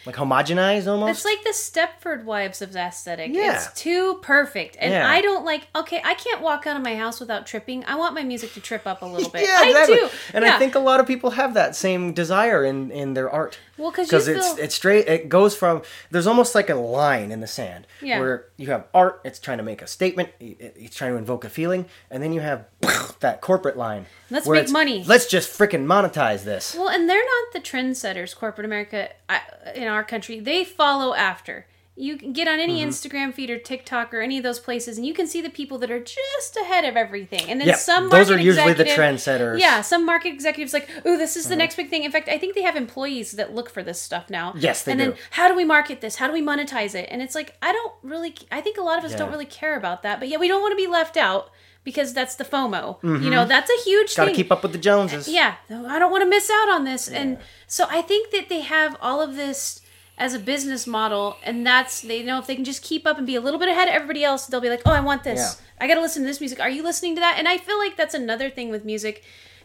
like 0.06 0.14
homogenized 0.14 0.86
almost. 0.86 1.10
It's 1.10 1.24
like 1.24 1.42
the 1.42 1.50
Stepford 1.50 2.24
Wives 2.24 2.62
of 2.62 2.74
aesthetic. 2.76 3.32
Yeah. 3.34 3.56
It's 3.56 3.72
too 3.80 4.18
perfect. 4.22 4.76
And 4.80 4.92
Yeah. 4.92 5.10
I 5.10 5.20
don't 5.20 5.44
like, 5.44 5.66
okay, 5.74 6.00
I 6.04 6.14
can't 6.14 6.40
walk 6.40 6.66
out 6.66 6.76
of 6.76 6.82
my 6.82 6.94
house 6.96 7.18
without 7.20 7.46
tripping. 7.46 7.84
I 7.86 7.96
want 7.96 8.14
my 8.14 8.22
music 8.22 8.54
to 8.54 8.60
trip 8.60 8.86
up 8.86 9.02
a 9.02 9.06
little 9.06 9.30
bit. 9.32 9.42
yeah, 9.46 9.64
exactly. 9.66 9.96
I 9.96 9.98
do. 10.00 10.08
And 10.32 10.44
yeah. 10.44 10.54
I 10.54 10.58
think 10.58 10.74
a 10.76 10.78
lot 10.78 11.00
of 11.00 11.06
people 11.06 11.30
have 11.30 11.54
that 11.54 11.74
same 11.74 12.12
desire 12.12 12.64
in 12.64 12.90
in 12.90 13.14
their 13.14 13.28
art. 13.28 13.58
Well, 13.78 13.90
because 13.90 14.10
it's 14.28 14.46
feel- 14.54 14.64
it's 14.64 14.74
straight. 14.74 15.06
It 15.08 15.28
goes 15.28 15.54
from 15.56 15.82
there's 16.10 16.26
almost 16.26 16.54
like 16.54 16.70
a 16.70 16.74
line 16.74 17.30
in 17.30 17.40
the 17.40 17.46
sand 17.46 17.86
Yeah. 18.00 18.20
where 18.20 18.46
you 18.56 18.68
have 18.68 18.84
art. 18.94 19.20
It's 19.24 19.38
trying 19.38 19.58
to 19.58 19.64
make 19.64 19.82
a 19.82 19.86
statement. 19.86 20.30
It's 20.40 20.96
trying 20.96 21.12
to 21.12 21.18
invoke 21.18 21.44
a 21.44 21.48
feeling, 21.50 21.86
and 22.10 22.22
then 22.22 22.32
you 22.32 22.40
have 22.40 22.64
that 23.20 23.40
corporate 23.40 23.76
line. 23.76 24.06
Let's 24.30 24.48
make 24.48 24.70
money. 24.70 25.04
Let's 25.06 25.26
just 25.26 25.56
freaking 25.56 25.84
monetize 25.86 26.44
this. 26.44 26.74
Well, 26.74 26.88
and 26.88 27.08
they're 27.08 27.18
not 27.24 27.52
the 27.52 27.60
trendsetters, 27.60 28.34
corporate 28.34 28.64
America 28.64 29.10
I- 29.28 29.42
in 29.74 29.88
our 29.88 30.04
country. 30.04 30.40
They 30.40 30.64
follow 30.64 31.14
after. 31.14 31.66
You 31.98 32.18
can 32.18 32.34
get 32.34 32.46
on 32.46 32.60
any 32.60 32.80
Mm-hmm. 32.80 32.90
Instagram 32.90 33.32
feed 33.32 33.48
or 33.48 33.56
TikTok 33.58 34.12
or 34.12 34.20
any 34.20 34.36
of 34.36 34.42
those 34.42 34.58
places, 34.60 34.98
and 34.98 35.06
you 35.06 35.14
can 35.14 35.26
see 35.26 35.40
the 35.40 35.48
people 35.48 35.78
that 35.78 35.90
are 35.90 35.98
just 35.98 36.54
ahead 36.60 36.84
of 36.84 36.94
everything. 36.94 37.48
And 37.50 37.58
then 37.58 37.68
Yeah, 37.68 37.74
some 37.76 38.10
those 38.10 38.30
are 38.30 38.38
usually 38.38 38.74
the 38.74 38.84
trendsetters. 38.84 39.58
Yeah, 39.60 39.80
some 39.80 40.04
market 40.04 40.28
executives 40.34 40.74
like, 40.74 40.88
"Ooh, 41.06 41.16
this 41.16 41.36
is 41.36 41.44
the 41.48 41.54
Uh-huh. 41.54 41.58
next 41.58 41.76
big 41.76 41.88
thing." 41.88 42.04
In 42.04 42.12
fact, 42.12 42.28
I 42.28 42.36
think 42.38 42.54
they 42.54 42.62
have 42.62 42.76
employees 42.76 43.32
that 43.32 43.54
look 43.54 43.70
for 43.70 43.82
this 43.82 43.98
stuff 44.00 44.28
now. 44.28 44.52
Yes, 44.58 44.82
they 44.82 44.92
and 44.92 45.00
then 45.00 45.14
how 45.30 45.48
do 45.48 45.54
we 45.56 45.64
market 45.64 46.02
this? 46.02 46.16
How 46.16 46.26
do 46.26 46.34
we 46.34 46.42
monetize 46.42 46.94
it? 46.94 47.08
And 47.10 47.22
it's 47.22 47.34
like 47.34 47.56
I 47.62 47.72
don't 47.72 47.92
really. 48.02 48.34
I 48.52 48.60
think 48.60 48.76
a 48.76 48.82
lot 48.82 48.98
of 48.98 49.04
us 49.04 49.14
don't 49.14 49.30
really 49.30 49.46
care 49.46 49.76
about 49.76 50.02
that, 50.02 50.18
but 50.20 50.28
yeah, 50.28 50.36
we 50.36 50.48
don't 50.48 50.60
want 50.60 50.72
to 50.72 50.76
be 50.76 50.86
left 50.86 51.16
out 51.16 51.50
because 51.82 52.12
that's 52.12 52.34
the 52.34 52.44
FOMO. 52.44 52.98
You 53.02 53.30
know, 53.30 53.46
that's 53.46 53.70
a 53.70 53.82
huge 53.84 54.14
Got 54.16 54.24
to 54.24 54.26
thing. 54.26 54.34
Mm-hmm. 54.34 54.36
keep 54.36 54.52
up 54.52 54.62
with 54.62 54.72
the 54.72 54.78
Joneses. 54.78 55.28
Yeah, 55.28 55.54
I 55.70 55.98
don't 55.98 56.10
want 56.10 56.22
to 56.24 56.28
miss 56.28 56.50
out 56.50 56.68
on 56.68 56.84
this. 56.84 57.08
And 57.08 57.38
so 57.66 57.86
I 57.88 58.02
think 58.02 58.32
that 58.32 58.48
they 58.50 58.60
have 58.60 58.96
all 59.00 59.22
of 59.22 59.34
this 59.36 59.80
as 60.18 60.34
a 60.34 60.38
business 60.38 60.86
model, 60.86 61.36
and 61.42 61.66
that's 61.66 62.00
they 62.00 62.22
know 62.22 62.38
if 62.38 62.46
they 62.46 62.54
can 62.54 62.64
just 62.64 62.82
keep 62.82 63.06
up 63.06 63.18
and 63.18 63.26
be 63.26 63.34
a 63.34 63.40
little 63.40 63.60
bit 63.60 63.68
ahead 63.68 63.88
of 63.88 63.94
everybody 63.94 64.24
else, 64.24 64.46
they'll 64.46 64.60
be 64.60 64.70
like, 64.70 64.82
oh, 64.86 64.92
I 64.92 65.00
want 65.00 65.24
this. 65.24 65.58
Yeah. 65.58 65.66
I 65.84 65.88
got 65.88 65.96
to 65.96 66.00
listen 66.00 66.22
to 66.22 66.26
this 66.26 66.40
music. 66.40 66.58
Are 66.60 66.70
you 66.70 66.82
listening 66.82 67.14
to 67.16 67.20
that? 67.20 67.36
And 67.38 67.46
I 67.46 67.58
feel 67.58 67.78
like 67.78 67.96
that's 67.96 68.14
another 68.14 68.48
thing 68.48 68.70
with 68.70 68.84
music. 68.84 69.22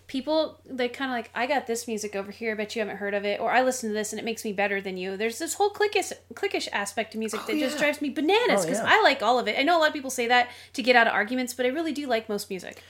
People 0.08 0.60
they 0.70 0.90
kind 0.90 1.10
of 1.10 1.16
like 1.16 1.32
I 1.34 1.48
got 1.48 1.68
this 1.68 1.88
music 1.88 2.18
over 2.18 2.32
here. 2.32 2.52
I 2.52 2.56
bet 2.56 2.76
you 2.76 2.82
haven't 2.82 2.98
heard 2.98 3.14
of 3.14 3.24
it, 3.24 3.40
or 3.40 3.50
I 3.50 3.64
listen 3.64 3.90
to 3.90 3.94
this 3.94 4.12
and 4.12 4.20
it 4.20 4.26
makes 4.26 4.44
me 4.44 4.52
better 4.52 4.82
than 4.82 4.98
you. 4.98 5.16
There's 5.16 5.40
this 5.40 5.54
whole 5.54 5.70
cliquish 5.70 6.12
cliquish 6.34 6.68
aspect 6.74 7.14
to 7.14 7.18
music 7.18 7.40
oh, 7.44 7.48
that 7.48 7.58
just 7.58 7.78
drives 7.78 8.02
me 8.02 8.10
bananas 8.10 8.64
Oh, 8.64 8.64
because 8.64 8.80
yeah. 8.80 8.90
I 8.90 9.02
like 9.04 9.24
all 9.24 9.40
of 9.40 9.48
it. 9.48 9.58
I 9.58 9.64
know 9.64 9.78
a 9.78 9.80
lot 9.80 9.88
of 9.88 9.94
people 9.94 10.10
say 10.10 10.28
that 10.28 10.50
to 10.74 10.84
get 10.84 10.98
out 10.98 11.08
of 11.08 11.14
arguments, 11.14 11.54
but 11.54 11.66
I 11.66 11.70
really 11.70 11.94
do 11.94 12.08
like 12.08 12.28
most 12.28 12.50
music. 12.50 12.84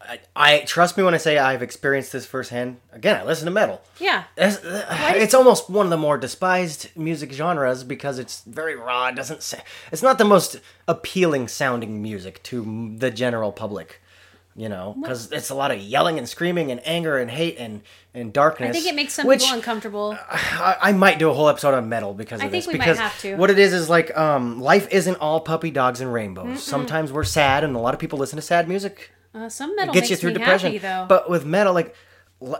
I, 0.00 0.20
I 0.36 0.58
trust 0.60 0.96
me 0.96 1.02
when 1.02 1.14
I 1.14 1.16
say 1.16 1.38
I've 1.38 1.62
experienced 1.62 2.12
this 2.12 2.26
firsthand. 2.26 2.78
Again, 2.92 3.20
I 3.20 3.24
listen 3.24 3.46
to 3.46 3.50
metal. 3.50 3.82
Yeah, 3.98 4.24
It's, 4.36 4.60
it's 4.62 5.34
almost 5.34 5.70
one 5.70 5.86
of 5.86 5.90
the 5.90 5.96
more 5.96 6.18
despised 6.18 6.90
music 6.96 7.32
genres 7.32 7.82
because 7.82 8.18
it's 8.18 8.42
very 8.42 8.76
raw. 8.76 9.08
It 9.08 9.16
doesn't 9.16 9.42
say, 9.42 9.62
it's 9.90 10.02
not 10.02 10.18
the 10.18 10.24
most 10.24 10.60
appealing 10.86 11.48
sounding 11.48 12.02
music 12.02 12.42
to 12.44 12.94
the 12.98 13.10
general 13.10 13.52
public, 13.52 14.00
you 14.54 14.68
know, 14.68 14.96
because 15.00 15.32
it's 15.32 15.50
a 15.50 15.54
lot 15.54 15.70
of 15.70 15.78
yelling 15.78 16.18
and 16.18 16.28
screaming 16.28 16.70
and 16.70 16.80
anger 16.86 17.16
and 17.18 17.30
hate 17.30 17.56
and, 17.58 17.80
and 18.12 18.32
darkness. 18.32 18.70
I 18.70 18.72
think 18.72 18.86
it 18.86 18.94
makes 18.94 19.14
some 19.14 19.26
which 19.26 19.40
people 19.40 19.56
uncomfortable. 19.56 20.16
I, 20.30 20.76
I 20.80 20.92
might 20.92 21.18
do 21.18 21.30
a 21.30 21.34
whole 21.34 21.48
episode 21.48 21.74
on 21.74 21.88
metal 21.88 22.12
because 22.14 22.40
of 22.40 22.46
I 22.46 22.50
think 22.50 22.64
this. 22.64 22.72
we 22.72 22.78
might 22.78 22.84
because 22.84 22.98
have 22.98 23.18
to. 23.22 23.36
what 23.36 23.50
it 23.50 23.58
is 23.58 23.72
is 23.72 23.88
like 23.88 24.16
um, 24.16 24.60
life 24.60 24.88
isn't 24.92 25.16
all 25.16 25.40
puppy 25.40 25.70
dogs 25.70 26.00
and 26.02 26.12
rainbows. 26.12 26.62
Sometimes 26.62 27.12
we're 27.12 27.24
sad, 27.24 27.64
and 27.64 27.74
a 27.74 27.78
lot 27.78 27.94
of 27.94 27.98
people 28.00 28.18
listen 28.18 28.36
to 28.36 28.42
sad 28.42 28.68
music 28.68 29.10
Uh, 29.36 29.48
some 29.48 29.76
metal 29.76 29.92
gets 29.92 30.04
makes 30.04 30.10
you 30.10 30.16
through 30.16 30.30
me 30.30 30.38
depression. 30.38 30.72
happy 30.72 30.78
though. 30.78 31.06
But 31.08 31.28
with 31.28 31.44
metal, 31.44 31.74
like 31.74 31.94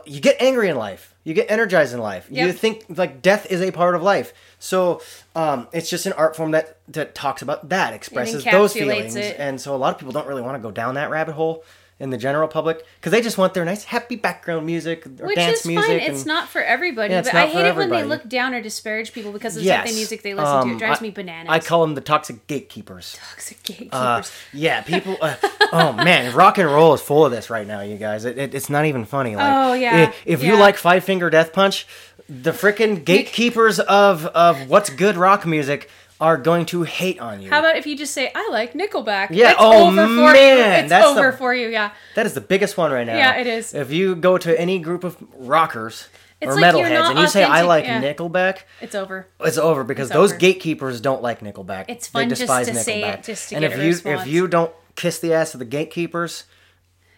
you 0.05 0.19
get 0.19 0.37
angry 0.39 0.69
in 0.69 0.75
life, 0.75 1.15
you 1.23 1.33
get 1.33 1.49
energized 1.49 1.93
in 1.93 1.99
life. 1.99 2.27
You 2.29 2.51
think 2.51 2.85
like 2.89 3.21
death 3.21 3.47
is 3.51 3.61
a 3.61 3.71
part 3.71 3.95
of 3.95 4.03
life. 4.03 4.33
So 4.59 5.01
um, 5.35 5.67
it's 5.71 5.89
just 5.89 6.05
an 6.05 6.13
art 6.13 6.35
form 6.35 6.51
that 6.51 6.77
that 6.89 7.15
talks 7.15 7.41
about 7.41 7.69
that, 7.69 7.93
expresses 7.93 8.43
those 8.43 8.73
feelings, 8.73 9.15
it. 9.15 9.35
and 9.39 9.59
so 9.59 9.75
a 9.75 9.77
lot 9.77 9.93
of 9.93 9.99
people 9.99 10.13
don't 10.13 10.27
really 10.27 10.41
want 10.41 10.55
to 10.55 10.61
go 10.61 10.71
down 10.71 10.95
that 10.95 11.09
rabbit 11.09 11.33
hole 11.33 11.63
in 11.99 12.11
the 12.11 12.17
general 12.17 12.47
public 12.47 12.85
because 12.99 13.11
they 13.11 13.21
just 13.21 13.37
want 13.39 13.55
their 13.55 13.65
nice 13.65 13.83
happy 13.85 14.15
background 14.15 14.65
music 14.65 15.07
or 15.19 15.25
Which 15.27 15.35
dance 15.35 15.61
is 15.61 15.65
music. 15.65 15.85
fine. 15.87 15.99
and, 15.99 16.13
It's 16.13 16.25
not 16.27 16.47
for 16.47 16.61
everybody. 16.61 17.11
Yeah, 17.13 17.23
but 17.23 17.33
I 17.33 17.47
hate 17.47 17.65
it 17.65 17.75
when 17.75 17.89
they 17.89 18.03
look 18.03 18.27
down 18.29 18.53
or 18.53 18.61
disparage 18.61 19.13
people 19.13 19.31
because 19.31 19.55
of 19.57 19.63
the 19.63 19.67
yes. 19.67 19.93
music 19.95 20.21
they 20.21 20.33
listen 20.35 20.53
to. 20.53 20.59
Um, 20.59 20.71
It 20.75 20.77
drives 20.79 20.99
I- 20.99 21.03
me 21.03 21.09
bananas. 21.09 21.47
I 21.49 21.59
call 21.59 21.81
them 21.81 21.95
the 21.95 22.01
toxic 22.01 22.45
gatekeepers. 22.47 23.17
toxic 23.31 23.63
gatekeepers. 23.63 23.93
Uh, 23.93 24.23
yeah, 24.53 24.81
people. 24.81 25.17
Uh, 25.19 25.35
oh 25.73 25.93
man, 25.93 26.35
rock 26.35 26.57
and 26.59 26.69
roll 26.69 26.93
is 26.93 27.01
full 27.01 27.25
of 27.25 27.31
this 27.31 27.49
right 27.49 27.65
now, 27.65 27.81
you 27.81 27.97
guys. 27.97 28.25
It, 28.25 28.37
it, 28.37 28.53
it's 28.53 28.69
not 28.69 28.85
even 28.85 29.03
funny. 29.05 29.35
Like, 29.35 29.51
Oh, 29.51 29.73
yeah, 29.73 30.11
i- 30.11 30.13
If, 30.25 30.43
you 30.43 30.55
like 30.55 30.77
Five 30.77 31.03
Finger 31.03 31.29
Death 31.31 31.51
Punch, 31.51 31.87
the 32.29 32.51
freaking 32.51 33.03
gatekeepers 33.05 33.79
of 33.79 34.25
of 34.27 34.69
what's 34.69 34.89
good 34.91 35.15
rock 35.17 35.45
music 35.45 35.89
are 36.19 36.37
going 36.37 36.65
to 36.67 36.83
hate 36.83 37.19
on 37.19 37.41
you. 37.41 37.49
How 37.49 37.59
about 37.59 37.75
if 37.77 37.85
you 37.85 37.95
just 37.97 38.13
say, 38.13 38.31
"I 38.33 38.49
like 38.51 38.73
Nickelback"? 38.73 39.27
Yeah, 39.31 39.51
It's 39.51 39.57
oh, 39.59 39.87
over 39.89 40.05
for 40.07 40.33
man, 40.33 40.57
you. 40.57 40.79
It's 40.81 40.89
that's 40.89 41.05
over 41.07 41.31
the- 41.31 41.37
for 41.37 41.53
you. 41.53 41.67
Yeah. 41.69 41.91
that 42.15 42.25
is 42.25 42.33
the 42.33 42.41
biggest 42.41 42.77
one 42.77 42.91
right 42.91 43.05
now. 43.05 43.15
Yeah, 43.17 43.37
it 43.37 43.47
is. 43.47 43.73
If 43.73 43.91
you 43.91 44.15
go 44.15 44.37
to 44.37 44.59
any 44.59 44.79
group 44.79 45.03
of 45.03 45.17
rockers 45.35 46.07
It's 46.41 46.49
or 46.51 46.59
like 46.59 46.73
metalheads 46.75 47.09
and 47.11 47.19
you 47.19 47.27
say 47.27 47.43
I 47.43 47.61
like 47.61 47.85
yeah. 47.85 48.01
Nickelback, 48.01 48.59
It's 48.81 48.95
over. 48.95 49.27
it's 49.39 49.57
over 49.57 49.83
because 49.83 50.09
It's 50.09 50.13
those 50.15 50.31
over. 50.31 50.39
gatekeepers 50.39 51.01
don't 51.01 51.21
like 51.21 51.41
Nickelback. 51.41 51.85
It's 51.87 52.07
fun 52.07 52.27
they 52.29 52.35
just 52.35 52.41
to 52.41 52.47
Nickelback. 52.71 52.83
say 52.83 53.03
it, 53.03 53.23
just 53.23 53.49
to 53.49 53.55
and 53.55 53.61
get 53.63 53.71
if 53.73 53.79
a 53.79 53.81
you 53.83 53.89
response. 53.89 54.21
if 54.21 54.27
you 54.27 54.47
don't 54.47 54.71
kiss 54.95 55.19
the 55.19 55.33
ass 55.33 55.53
of 55.53 55.59
the 55.59 55.65
gatekeepers, 55.65 56.43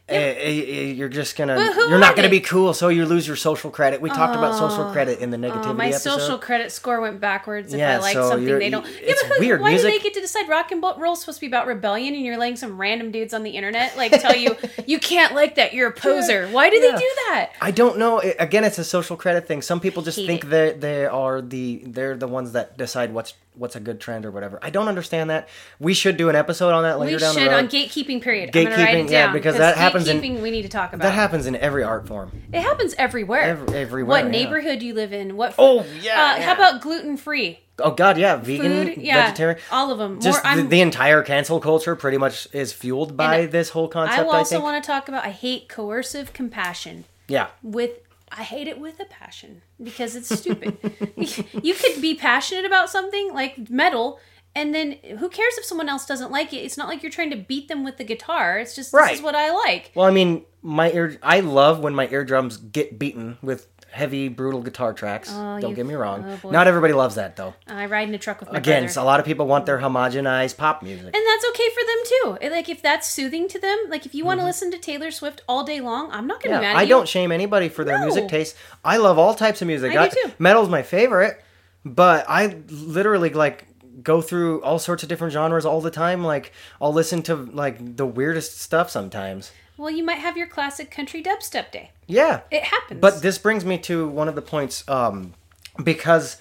eh, 0.10 0.16
eh, 0.38 0.48
eh, 0.48 0.82
you're 0.94 1.10
just 1.10 1.36
gonna 1.38 1.56
you're 1.90 2.00
not 2.00 2.16
gonna 2.16 2.30
be 2.30 2.40
cool. 2.40 2.74
So 2.74 2.90
you 2.90 3.06
lose 3.06 3.28
your 3.28 3.36
social 3.36 3.70
credit. 3.72 4.02
We 4.02 4.10
talked 4.10 4.36
about 4.36 4.58
social 4.58 4.92
credit 4.92 5.20
in 5.20 5.30
the 5.30 5.38
negativity 5.38 5.66
Oh, 5.68 5.74
my 5.74 5.88
episode. 5.90 6.20
social 6.20 6.38
credit 6.38 6.72
score 6.72 7.00
went 7.02 7.20
backwards 7.20 7.74
if 7.74 7.80
Yeah, 7.80 7.96
I 7.96 7.98
like 8.00 8.14
so 8.14 8.30
something 8.30 8.60
they 8.60 8.70
don't. 8.70 8.86
it's 8.88 9.22
but 9.24 9.34
who- 9.34 9.40
weird. 9.40 9.62
Why 9.62 9.70
Music- 9.72 9.92
do 9.92 9.98
they 9.98 10.04
get 10.04 10.14
to 10.16 10.22
decide? 10.22 10.48
Rock 10.50 10.72
and 10.72 10.82
roll 10.82 11.14
is 11.14 11.20
supposed 11.20 11.38
to 11.38 11.42
be 11.42 11.48
about 11.48 11.68
rebellion, 11.68 12.14
and 12.16 12.24
you're 12.24 12.38
letting 12.38 12.56
some 12.56 12.80
random 12.80 13.12
dudes 13.12 13.34
on 13.34 13.44
the 13.44 13.52
internet 13.52 13.96
like 13.98 14.12
tell 14.22 14.36
you 14.36 14.56
you 14.86 15.00
can't 15.00 15.34
like 15.36 15.56
that. 15.56 15.74
You're 15.74 15.90
a 15.90 15.94
poser. 15.94 16.48
Why 16.48 16.70
do 16.70 16.78
Yeah. 16.78 16.92
they 16.92 16.98
do 16.98 17.12
that? 17.28 17.52
I 17.62 17.72
don't 17.72 17.98
know. 17.98 18.20
Again, 18.40 18.64
it's 18.64 18.80
a 18.80 18.84
social 18.84 19.16
credit 19.18 19.48
thing. 19.48 19.62
Some 19.62 19.80
people 19.80 20.02
just 20.04 20.18
Hate 20.18 20.28
think 20.28 20.44
it. 20.46 20.50
they 20.50 20.72
they 20.74 21.06
are 21.06 21.42
the 21.42 21.84
they're 21.86 22.16
the 22.16 22.28
ones 22.28 22.54
that 22.54 22.78
decide 22.78 23.14
what's 23.14 23.34
what's 23.56 23.76
a 23.76 23.80
good 23.80 24.00
trend 24.00 24.26
or 24.26 24.32
whatever. 24.32 24.58
I 24.62 24.70
don't 24.70 24.88
understand 24.88 25.30
that. 25.32 25.50
We 25.80 25.94
should 25.94 26.16
do 26.16 26.30
an 26.30 26.36
episode 26.36 26.72
on 26.74 26.84
that 26.84 26.98
later 26.98 27.16
We 27.18 27.20
down 27.20 27.34
should 27.34 27.44
the 27.44 27.50
road. 27.50 27.58
on 27.58 27.68
gatekeeping. 27.68 28.22
Period. 28.22 28.54
Gatekeeping, 28.54 29.10
yeah, 29.10 29.34
because 29.34 29.58
that 29.58 29.76
happens 29.76 29.99
in- 30.08 30.42
we 30.42 30.52
need 30.52 30.64
to 30.64 30.70
talk 30.70 30.94
about. 30.94 31.04
that 31.04 31.14
happens 31.14 31.46
in 31.46 31.56
every 31.56 31.84
art 31.84 32.08
form. 32.08 32.32
It 32.54 32.62
happens 32.62 32.94
everywhere. 32.98 33.42
Ev- 33.42 33.74
everywhere, 33.74 34.10
What 34.10 34.26
yeah. 34.26 34.32
neighborhood 34.32 34.82
you 34.82 34.94
live 34.94 35.14
in? 35.14 35.36
What? 35.36 35.56
Oh, 35.58 35.86
yeah, 36.02 36.34
Uh, 36.34 36.38
yeah. 36.38 36.42
How 36.42 36.54
about 36.54 36.82
gluten 36.82 37.18
free 37.18 37.60
Oh 37.82 37.92
God, 37.92 38.18
yeah, 38.18 38.36
vegan, 38.36 38.88
food? 38.88 38.98
Yeah, 38.98 39.26
vegetarian. 39.28 39.60
all 39.72 39.92
of 39.92 39.98
them. 39.98 40.20
Just 40.20 40.44
More, 40.44 40.56
the, 40.58 40.64
the 40.64 40.82
entire 40.82 41.22
cancel 41.24 41.60
culture 41.60 41.96
pretty 41.96 42.18
much 42.18 42.48
is 42.54 42.74
fueled 42.74 43.16
by 43.16 43.46
this 43.46 43.70
whole 43.70 43.88
concept. 43.88 44.20
I 44.20 44.24
I, 44.24 44.38
also 44.38 44.62
want 44.62 44.84
to 44.84 44.86
talk 44.86 45.08
about. 45.08 45.26
I 45.26 45.30
hate 45.32 45.70
coercive 45.70 46.34
compassion. 46.34 47.06
Yeah. 47.28 47.48
with 47.64 47.92
I 48.32 48.44
hate 48.44 48.68
it 48.68 48.80
with 48.80 49.00
a 49.00 49.06
passion 49.06 49.62
because 49.82 50.16
it's 50.16 50.36
stupid. 50.38 50.78
you 51.64 51.74
could 51.74 52.02
be 52.02 52.16
passionate 52.16 52.66
about 52.66 52.90
something 52.90 53.34
like 53.34 53.70
metal 53.70 54.20
and 54.56 54.74
then 54.74 54.94
who 55.20 55.30
cares 55.30 55.58
if 55.58 55.66
someone 55.66 55.90
else 55.90 56.06
doesn't 56.06 56.32
like 56.32 56.54
it? 56.54 56.58
It's 56.58 56.78
not 56.78 56.88
like 56.88 57.04
you're 57.04 57.12
trying 57.12 57.32
to 57.32 57.38
beat 57.38 57.68
them 57.68 57.84
with 57.84 57.98
the 57.98 58.04
guitar. 58.04 58.60
It's 58.60 58.76
just 58.76 58.92
this 58.92 59.12
is 59.12 59.22
what 59.22 59.36
I 59.36 59.52
like. 59.54 59.92
Well, 59.96 60.06
I 60.06 60.12
mean, 60.12 60.46
my 60.62 60.92
ear. 60.92 61.18
I 61.24 61.40
love 61.42 61.80
when 61.80 61.94
my 61.96 62.08
eardrums 62.10 62.58
get 62.58 62.98
beaten 63.00 63.38
with 63.42 63.68
heavy, 63.92 64.28
brutal 64.28 64.62
guitar 64.62 64.94
tracks. 64.94 65.32
Oh, 65.34 65.60
Don't 65.60 65.72
you- 65.72 65.76
get 65.76 65.86
me 65.88 65.96
wrong. 65.96 66.40
oh. 66.44 66.50
Not 66.52 66.68
everybody 66.68 66.94
loves 66.94 67.16
that 67.16 67.36
though. 67.36 67.56
I 67.68 67.88
ride 67.88 68.08
in 68.08 68.14
a 68.14 68.20
truck 68.20 68.40
with 68.40 68.52
my 68.52 68.58
Again, 68.60 68.84
brother. 68.86 69.00
a 69.00 69.04
lot 69.04 69.20
of 69.20 69.26
people 69.26 69.48
want 69.48 69.66
their 69.66 69.80
homogenized 69.80 70.58
pop 70.58 70.84
music. 70.84 71.06
and 71.06 71.14
that's 71.28 71.46
okay 71.50 71.70
for 71.70 71.82
them 71.88 72.40
too. 72.42 72.50
Like 72.56 72.70
if 72.70 72.82
that's 72.84 73.08
soothing 73.08 73.48
to 73.48 73.58
them, 73.60 73.78
like 73.90 74.06
if 74.06 74.14
you 74.14 74.26
want 74.26 74.42
to 74.42 74.46
listen 74.46 74.70
to 74.72 74.78
Taylor 74.78 75.10
Swift 75.10 75.42
all 75.48 75.64
day 75.64 75.80
long, 75.80 76.10
I'm 76.12 76.28
not 76.28 76.42
gonna 76.44 76.56
Mm-hmm. 76.56 76.64
Yeah, 76.64 76.70
mad 76.74 76.76
at 76.76 76.80
I 76.80 76.84
you. 76.84 76.90
don't 76.90 77.08
shame 77.08 77.32
anybody 77.32 77.68
for 77.70 77.84
their 77.84 77.98
No. 77.98 78.06
music 78.06 78.28
taste. 78.28 78.56
I 78.86 78.98
love 78.98 79.18
all 79.18 79.34
types 79.34 79.62
of 79.64 79.68
music. 79.68 79.96
I 79.96 80.08
do 80.10 80.16
too. 80.24 80.32
Metal's 80.38 80.70
my 80.70 80.84
favorite, 80.84 81.42
but 81.84 82.26
I 82.30 82.58
literally 82.70 83.30
like 83.32 83.66
go 84.04 84.22
through 84.22 84.62
all 84.64 84.80
sorts 84.80 85.04
of 85.04 85.10
different 85.10 85.34
genres 85.34 85.66
all 85.66 85.82
the 85.82 85.92
time. 85.92 86.24
Like 86.24 86.52
I'll 86.82 86.94
listen 86.94 87.22
to 87.24 87.36
like 87.36 87.98
the 87.98 88.06
weirdest 88.06 88.60
stuff 88.62 88.90
sometimes. 88.90 89.52
Well, 89.78 89.90
you 89.92 90.04
might 90.04 90.20
have 90.20 90.36
your 90.36 90.48
classic 90.48 90.92
country 90.92 91.24
dubstep 91.24 91.72
day. 91.72 91.92
Yeah, 92.06 92.42
It 92.52 92.64
happens. 92.64 93.00
But 93.00 93.22
this 93.22 93.38
brings 93.38 93.64
me 93.64 93.78
to 93.80 94.08
one 94.10 94.28
of 94.28 94.36
the 94.36 94.42
points 94.42 94.84
um, 94.90 95.34
because 95.82 96.38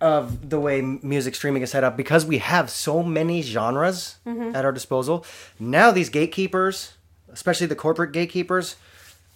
of 0.00 0.50
the 0.50 0.60
way 0.60 0.80
music 0.80 1.34
streaming 1.34 1.62
is 1.62 1.70
set 1.70 1.82
up, 1.84 1.96
because 1.96 2.24
we 2.26 2.38
have 2.38 2.70
so 2.70 3.02
many 3.02 3.42
genres 3.42 4.16
Mm-hmm. 4.26 4.54
at 4.54 4.64
our 4.64 4.72
disposal. 4.72 5.24
Now, 5.58 5.90
these 5.90 6.08
gatekeepers, 6.08 6.94
especially 7.32 7.66
the 7.66 7.74
corporate 7.76 8.12
gatekeepers 8.12 8.76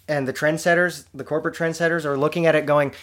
and 0.07 0.27
the 0.27 0.33
trendsetters, 0.33 1.05
the 1.13 1.23
corporate 1.23 1.55
trendsetters, 1.55 2.05
are 2.05 2.17
looking 2.17 2.45
at 2.45 2.55
it 2.55 2.65
going, 2.65 2.93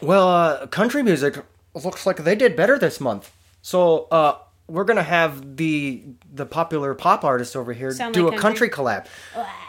well, 0.00 0.28
uh, 0.28 0.66
country 0.68 1.02
music 1.02 1.44
looks 1.74 2.06
like 2.06 2.18
they 2.24 2.34
did 2.36 2.54
better 2.56 2.78
this 2.78 3.00
month. 3.00 3.32
So, 3.66 4.06
uh, 4.12 4.36
we're 4.68 4.84
gonna 4.84 5.02
have 5.02 5.56
the 5.56 6.04
the 6.32 6.46
popular 6.46 6.94
pop 6.94 7.24
artist 7.24 7.56
over 7.56 7.72
here 7.72 7.90
Sound 7.90 8.14
do 8.14 8.28
like 8.28 8.38
a 8.38 8.40
country? 8.40 8.70
collab, 8.70 9.06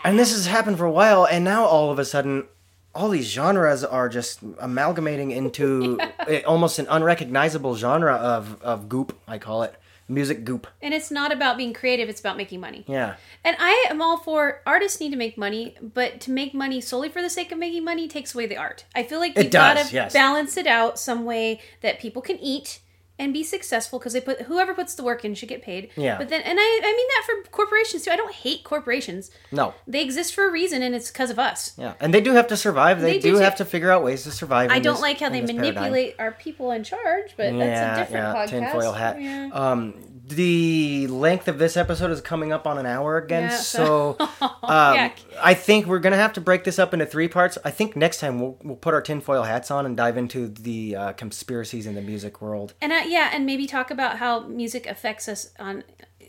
and 0.04 0.20
this 0.20 0.32
has 0.34 0.46
happened 0.46 0.78
for 0.78 0.86
a 0.86 0.92
while. 0.92 1.26
And 1.26 1.44
now 1.44 1.66
all 1.66 1.90
of 1.90 1.98
a 1.98 2.06
sudden, 2.06 2.46
all 2.94 3.10
these 3.10 3.26
genres 3.26 3.84
are 3.84 4.08
just 4.08 4.40
amalgamating 4.60 5.32
into 5.32 5.98
a- 6.28 6.44
almost 6.44 6.78
an 6.78 6.86
unrecognizable 6.92 7.76
genre 7.76 8.14
of 8.14 8.62
of 8.62 8.88
goop. 8.88 9.18
I 9.28 9.40
call 9.40 9.64
it 9.64 9.74
music 10.08 10.46
goop. 10.46 10.68
and 10.80 10.94
it's 10.94 11.10
not 11.10 11.32
about 11.34 11.58
being 11.58 11.74
creative; 11.74 12.08
it's 12.08 12.20
about 12.20 12.38
making 12.38 12.60
money. 12.60 12.84
Yeah, 12.88 13.16
And 13.44 13.58
I 13.60 13.88
am 13.90 14.00
all 14.00 14.18
for 14.18 14.62
artists 14.68 15.00
need 15.00 15.10
to 15.10 15.18
make 15.18 15.40
money, 15.40 15.76
but 15.82 16.20
to 16.22 16.32
make 16.32 16.54
money 16.54 16.82
solely 16.82 17.10
for 17.10 17.24
the 17.24 17.32
sake 17.32 17.52
of 17.52 17.58
making 17.58 17.84
money 17.84 18.08
takes 18.08 18.36
away 18.36 18.46
the 18.46 18.58
art. 18.58 18.86
I 18.94 19.02
feel 19.02 19.18
like 19.20 19.36
It 19.36 19.46
you've 19.46 19.52
got 19.54 19.76
does, 19.78 19.90
to 19.90 19.96
yes. 19.96 20.14
balance 20.14 20.56
it 20.56 20.68
out 20.68 21.00
some 21.00 21.26
way 21.26 21.62
that 21.82 22.00
people 22.00 22.22
can 22.22 22.38
eat 22.40 22.80
and 23.20 23.34
be 23.34 23.44
successful 23.44 23.98
because 24.00 24.14
they 24.14 24.22
put 24.22 24.42
whoever 24.44 24.74
puts 24.74 24.94
the 24.96 25.04
work 25.04 25.26
in 25.26 25.34
should 25.36 25.50
get 25.50 25.62
paid. 25.64 25.90
Yeah. 25.96 26.18
But 26.18 26.30
then, 26.30 26.42
and 26.42 26.58
I, 26.60 26.80
I 26.84 26.94
mean 26.96 27.08
that 27.08 27.24
for 27.26 27.50
corporations 27.52 28.04
too. 28.04 28.12
I 28.12 28.16
don't 28.16 28.34
hate 28.34 28.64
corporations. 28.64 29.32
no, 29.52 29.74
They 29.88 30.02
exist 30.04 30.34
for 30.36 30.48
a 30.48 30.52
reason, 30.52 30.82
and 30.84 30.94
it's 30.94 31.10
because 31.12 31.30
of 31.32 31.40
us. 31.40 31.74
yeah, 31.78 31.94
and 32.00 32.14
they 32.14 32.22
do 32.22 32.34
have 32.34 32.48
to 32.48 32.58
survive. 32.58 33.02
They, 33.02 33.14
They 33.14 33.20
do 33.20 33.32
do, 33.34 33.38
have 33.38 33.56
to 33.56 33.66
figure 33.66 33.92
out 33.92 34.04
ways 34.04 34.24
to 34.24 34.32
survive. 34.32 34.70
I 34.72 34.80
don't 34.80 34.94
this- 34.96 35.02
like 35.02 35.20
how 35.20 35.30
they 35.30 35.42
this 35.42 35.52
paradigm. 35.52 35.74
manipulate 35.76 36.16
our 36.20 36.32
people 36.32 36.72
in 36.72 36.84
charge, 36.84 37.34
but 37.38 37.58
that's 37.58 38.00
a 38.00 38.04
different 38.14 38.36
podcast. 38.36 38.50
tinfoil 38.50 38.92
hat. 38.94 39.22
Yeah. 39.22 39.50
Um, 39.52 39.94
the 40.30 41.08
length 41.08 41.48
of 41.48 41.58
this 41.58 41.78
episode 41.78 42.12
is 42.12 42.20
coming 42.22 42.52
up 42.52 42.68
on 42.68 42.78
an 42.78 42.86
hour 42.86 43.18
again, 43.18 43.44
Yeah, 43.44 43.58
so 43.58 44.16
so- 44.20 44.26
um, 44.64 45.12
I 45.42 45.54
think 45.54 45.86
we're 45.86 46.00
gonna 46.00 46.18
have 46.18 46.34
to 46.34 46.42
break 46.42 46.64
this 46.66 46.78
up 46.80 46.94
into 46.94 47.06
three 47.06 47.28
parts. 47.28 47.58
I 47.64 47.72
think 47.72 47.96
next 47.96 48.20
time 48.20 48.40
we'll 48.40 48.58
we'll 48.64 48.76
put 48.76 48.94
our 48.94 49.02
tinfoil 49.02 49.44
hats 49.44 49.72
on 49.72 49.86
and 49.86 49.96
dive 49.96 50.18
into 50.18 50.50
the 50.50 50.96
uh, 50.96 51.14
conspiracies 51.14 51.86
in 51.86 51.96
the 51.96 52.02
music 52.02 52.42
world. 52.42 52.74
And 52.82 52.92
uh, 52.92 53.04
yeah, 53.08 53.30
and 53.34 53.46
maybe 53.46 53.68
talk 53.68 53.90
about 53.90 54.18
how 54.18 54.42
music 54.48 54.86
affects 54.86 55.28
us 55.30 55.52
on 55.60 55.84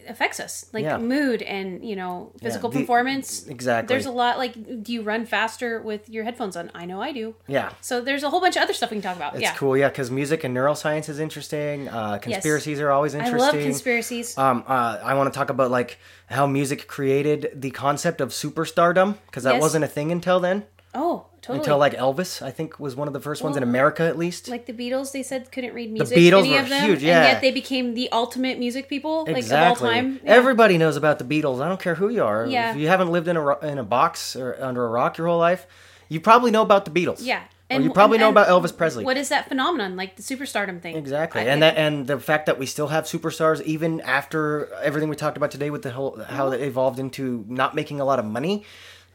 affects 0.09 0.41
us 0.41 0.67
like 0.73 0.85
Yeah. 0.85 0.99
mood 0.99 1.43
and 1.43 1.85
you 1.85 1.97
know 1.97 2.33
physical 2.43 2.69
the- 2.71 2.81
performance 2.81 3.47
exactly. 3.47 3.93
there's 3.93 4.07
a 4.07 4.11
lot 4.11 4.39
like 4.39 4.55
do 4.83 4.93
you 4.93 5.03
run 5.03 5.27
faster 5.27 5.81
with 5.83 6.09
your 6.09 6.25
headphones 6.25 6.57
on 6.57 6.71
i 6.75 6.85
know 6.85 7.01
i 7.03 7.13
do 7.13 7.35
Yeah. 7.47 7.71
so 7.81 8.01
there's 8.01 8.23
a 8.23 8.31
whole 8.31 8.41
bunch 8.41 8.57
of 8.57 8.63
other 8.63 8.73
stuff 8.73 8.91
we 8.91 8.97
can 8.97 9.03
talk 9.03 9.17
about 9.17 9.35
It's 9.35 9.43
yeah 9.43 9.55
cool, 9.55 9.77
yeah, 9.77 9.89
because 9.89 10.11
music 10.11 10.45
and 10.45 10.57
neuroscience 10.57 11.09
is 11.09 11.19
interesting. 11.21 11.89
Uh, 11.89 12.19
conspiracies 12.19 12.81
are 12.81 12.91
always 12.91 13.15
interesting. 13.15 13.41
i 13.41 13.53
love 13.53 13.55
conspiracies 13.63 14.37
Um, 14.39 14.65
uh, 14.67 14.99
I 15.03 15.15
want 15.15 15.33
to 15.33 15.37
talk 15.39 15.51
about 15.51 15.71
like 15.71 15.99
how 16.27 16.47
music 16.47 16.87
created 16.89 17.51
the 17.55 17.71
concept 17.71 18.21
of 18.21 18.31
superstardom 18.31 19.17
because 19.27 19.45
that 19.45 19.55
Yes. 19.55 19.63
wasn't 19.63 19.85
a 19.85 19.89
thing 19.89 20.13
until 20.13 20.41
then. 20.41 20.65
Oh 20.95 21.27
totally 21.43 21.59
Until 21.61 21.79
like 21.79 21.95
Elvis, 21.95 22.43
I 22.43 22.51
think 22.51 22.81
was 22.81 22.97
one 22.97 23.07
of 23.09 23.15
the 23.15 23.21
first 23.21 23.43
ones 23.43 23.57
in 23.57 23.63
America 23.63 24.03
at 24.05 24.19
least. 24.19 24.49
like 24.49 24.67
the 24.67 24.73
beatles 24.73 25.13
they 25.13 25.23
said 25.23 25.51
couldn't 25.53 25.75
read 25.75 25.93
music 25.93 26.15
The 26.17 26.31
Beatles 26.31 26.41
any 26.41 26.53
were 26.53 26.59
of 26.61 26.69
them 26.69 26.85
huge, 26.89 26.99
and 26.99 27.03
yet 27.05 27.41
they 27.41 27.51
became 27.53 27.95
the 27.95 28.11
ultimate 28.11 28.59
music 28.59 28.89
people 28.89 29.25
like 29.27 29.45
of 29.45 29.53
all 29.53 29.77
time 29.77 30.21
Yeah. 30.25 30.35
Everybody 30.35 30.79
knows 30.79 30.97
about 30.97 31.19
the 31.19 31.25
Beatles. 31.25 31.61
I 31.63 31.69
don't 31.69 31.81
care 31.81 31.95
who 31.97 32.09
you 32.09 32.25
are. 32.25 32.47
Yeah. 32.47 32.71
If 32.73 32.77
you 32.79 32.89
haven't 32.89 33.11
lived 33.13 33.29
in 33.29 33.37
a 33.37 33.59
in 33.61 33.79
a 33.79 33.85
box 33.85 34.35
or 34.37 34.57
under 34.63 34.85
a 34.85 34.89
rock 34.89 35.19
your 35.19 35.27
whole 35.29 35.39
life, 35.39 35.67
you 36.09 36.21
probably 36.21 36.51
know 36.51 36.63
about 36.63 36.85
the 36.87 36.91
Beatles. 36.91 37.19
yeah 37.21 37.43
And 37.71 37.85
you 37.85 37.93
probably 37.93 38.17
and- 38.17 38.23
know 38.23 38.31
about 38.31 38.49
Elvis 38.49 38.75
Presley. 38.77 39.05
what 39.05 39.17
is 39.19 39.29
that 39.29 39.49
phenomenon 39.49 39.95
like 39.97 40.17
the 40.17 40.23
superstardom 40.23 40.81
thing 40.81 40.97
Exactly, 40.97 41.43
I- 41.43 41.45
and 41.45 41.63
that 41.63 41.77
and 41.77 42.07
the 42.07 42.19
fact 42.19 42.47
that 42.47 42.59
we 42.59 42.65
still 42.67 42.89
have 42.89 43.05
superstars 43.05 43.61
even 43.63 44.01
after 44.01 44.73
everything 44.83 45.09
we 45.11 45.17
talked 45.17 45.37
about 45.37 45.51
today 45.51 45.69
with 45.71 45.83
the 45.83 45.91
whole 45.93 46.19
how 46.29 46.51
it 46.51 46.61
evolved 46.63 46.99
into 46.99 47.45
not 47.49 47.75
making 47.75 48.01
a 48.01 48.05
lot 48.05 48.19
of 48.19 48.25
money. 48.25 48.65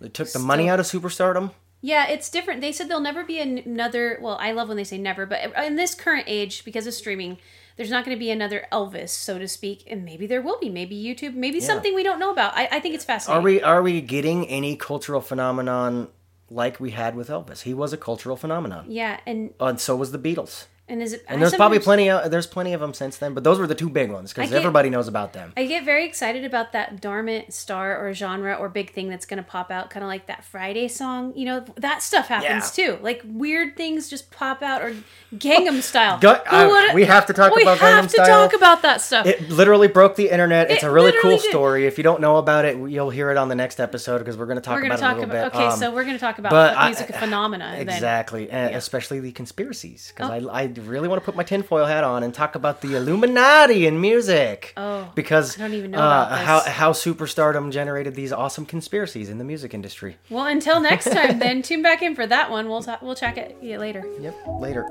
It 0.01 0.13
took 0.13 0.29
the 0.31 0.39
money 0.39 0.69
out 0.69 0.79
of 0.81 0.85
superstardom. 0.85 1.51
Yeah, 1.85 2.07
it's 2.07 2.29
different. 2.29 2.61
They 2.61 2.71
said 2.71 2.87
there'll 2.87 3.03
never 3.03 3.25
be 3.25 3.39
another. 3.39 4.17
Well, 4.21 4.37
I 4.39 4.53
love 4.53 4.69
when 4.69 4.77
they 4.77 4.85
say 4.85 4.97
never, 4.97 5.25
but 5.25 5.39
in 5.65 5.75
this 5.75 5.93
current 5.93 6.23
age, 6.27 6.63
because 6.63 6.87
of 6.87 6.93
streaming, 6.93 7.39
there's 7.75 7.89
not 7.89 8.05
going 8.05 8.15
to 8.15 8.19
be 8.19 8.31
another 8.31 8.65
Elvis, 8.71 9.09
so 9.09 9.37
to 9.37 9.49
speak. 9.49 9.83
And 9.87 10.05
maybe 10.05 10.25
there 10.25 10.41
will 10.41 10.57
be. 10.59 10.69
Maybe 10.69 10.95
YouTube. 10.95 11.35
Maybe 11.35 11.59
something 11.59 11.93
we 11.93 12.01
don't 12.01 12.19
know 12.19 12.31
about. 12.31 12.55
I, 12.55 12.69
I 12.71 12.79
think 12.79 12.95
it's 12.95 13.03
fascinating. 13.03 13.41
Are 13.41 13.43
we 13.43 13.61
are 13.61 13.81
we 13.81 13.99
getting 13.99 14.47
any 14.47 14.77
cultural 14.77 15.19
phenomenon 15.19 16.07
like 16.49 16.79
we 16.79 16.91
had 16.91 17.17
with 17.17 17.27
Elvis? 17.27 17.63
He 17.63 17.73
was 17.73 17.91
a 17.91 17.97
cultural 17.97 18.37
phenomenon, 18.37 18.85
Yeah, 18.87 19.19
and 19.25 19.53
and 19.59 19.77
so 19.77 19.97
was 19.97 20.13
the 20.13 20.19
Beatles. 20.19 20.67
And 20.89 21.01
is 21.01 21.13
it? 21.13 21.23
And 21.29 21.37
I 21.37 21.39
there's 21.39 21.55
probably 21.55 21.79
plenty 21.79 22.09
of 22.09 22.29
there's 22.29 22.45
plenty 22.47 22.73
of 22.73 22.81
them 22.81 22.93
since 22.93 23.17
then, 23.17 23.33
but 23.33 23.43
those 23.43 23.57
were 23.57 23.67
the 23.67 23.75
two 23.75 23.89
big 23.89 24.11
ones 24.11 24.33
because 24.33 24.51
everybody 24.51 24.89
knows 24.89 25.07
about 25.07 25.31
them. 25.33 25.53
I 25.55 25.65
get 25.65 25.85
very 25.85 26.05
excited 26.05 26.43
about 26.43 26.73
that 26.73 26.99
dormant 27.01 27.53
star 27.53 27.97
or 27.97 28.13
genre 28.13 28.55
or 28.55 28.67
big 28.69 28.91
thing 28.91 29.09
that's 29.09 29.25
going 29.25 29.37
to 29.41 29.47
pop 29.49 29.71
out, 29.71 29.89
kind 29.89 30.03
of 30.03 30.07
like 30.09 30.25
that 30.27 30.43
Friday 30.43 30.87
song. 30.89 31.33
You 31.35 31.45
know, 31.45 31.65
that 31.77 32.03
stuff 32.03 32.27
happens 32.27 32.77
Yeah. 32.77 32.85
too. 32.95 32.99
Like 33.01 33.21
weird 33.25 33.77
things 33.77 34.09
just 34.09 34.29
pop 34.31 34.61
out, 34.61 34.81
or 34.81 34.93
Gangnam 35.33 35.81
Style. 35.81 36.19
Go- 36.19 36.33
Who 36.47 36.55
uh, 36.55 36.67
would- 36.67 36.95
we 36.95 37.05
have 37.05 37.25
to 37.27 37.33
talk 37.33 37.55
we 37.55 37.61
about 37.63 37.77
have 37.79 38.03
Gangnam 38.05 38.07
to 38.07 38.23
Style. 38.23 38.47
talk 38.49 38.53
about 38.55 38.81
that 38.81 38.99
stuff. 39.01 39.25
It 39.25 39.49
literally 39.49 39.87
broke 39.87 40.15
the 40.15 40.29
internet. 40.29 40.69
It's 40.69 40.83
It 40.83 40.87
a 40.87 40.91
really 40.91 41.13
cool 41.21 41.37
did. 41.37 41.49
story. 41.49 41.87
If 41.87 41.97
you 41.97 42.03
don't 42.03 42.19
know 42.21 42.37
about 42.37 42.65
it, 42.65 42.77
you'll 42.77 43.09
hear 43.09 43.31
it 43.31 43.37
on 43.37 43.47
the 43.47 43.55
next 43.55 43.79
episode 43.79 44.17
because 44.19 44.37
we're 44.37 44.45
going 44.47 44.57
to 44.57 44.61
talk 44.61 44.75
we're 44.75 44.85
about 44.87 44.99
to 44.99 45.05
it 45.05 45.07
a 45.07 45.15
little 45.15 45.23
about. 45.31 45.51
bit. 45.53 45.57
Okay, 45.59 45.67
Um, 45.67 45.79
so 45.79 45.91
we're 45.93 46.03
going 46.03 46.15
to 46.15 46.19
talk 46.19 46.39
about 46.39 46.51
but 46.51 46.77
I- 46.77 46.87
music 46.89 47.15
phenomena. 47.15 47.71
then. 47.77 47.81
Exactly, 47.87 48.49
and 48.49 48.75
especially 48.75 49.19
the 49.21 49.31
conspiracies, 49.31 50.11
because 50.15 50.29
Oh. 50.29 50.49
I, 50.49 50.63
I 50.63 50.67
really 50.79 51.07
want 51.07 51.21
to 51.21 51.25
put 51.25 51.35
my 51.35 51.43
tinfoil 51.43 51.85
hat 51.85 52.03
on 52.03 52.23
and 52.23 52.33
talk 52.33 52.55
about 52.55 52.81
the 52.81 52.95
Illuminati 52.95 53.85
in 53.85 54.01
music. 54.01 54.73
Oh, 54.75 55.11
because 55.15 55.57
I 55.57 55.61
don't 55.61 55.73
even 55.73 55.91
know 55.91 55.99
uh, 55.99 56.35
how 56.35 56.59
how 56.61 56.91
superstardom 56.91 57.71
generated 57.71 58.15
these 58.15 58.31
awesome 58.31 58.65
conspiracies 58.65 59.29
in 59.29 59.37
the 59.37 59.43
music 59.43 59.73
industry. 59.73 60.17
Well, 60.29 60.47
until 60.47 60.79
next 60.79 61.05
time, 61.11 61.39
then 61.39 61.61
tune 61.61 61.81
back 61.81 62.01
in 62.01 62.15
for 62.15 62.27
that 62.27 62.49
one. 62.49 62.67
We'll 62.67 62.81
talk, 62.81 63.01
we'll 63.01 63.15
check 63.15 63.37
it 63.37 63.57
yeah, 63.61 63.77
later. 63.77 64.03
Yep, 64.19 64.35
later. 64.59 64.85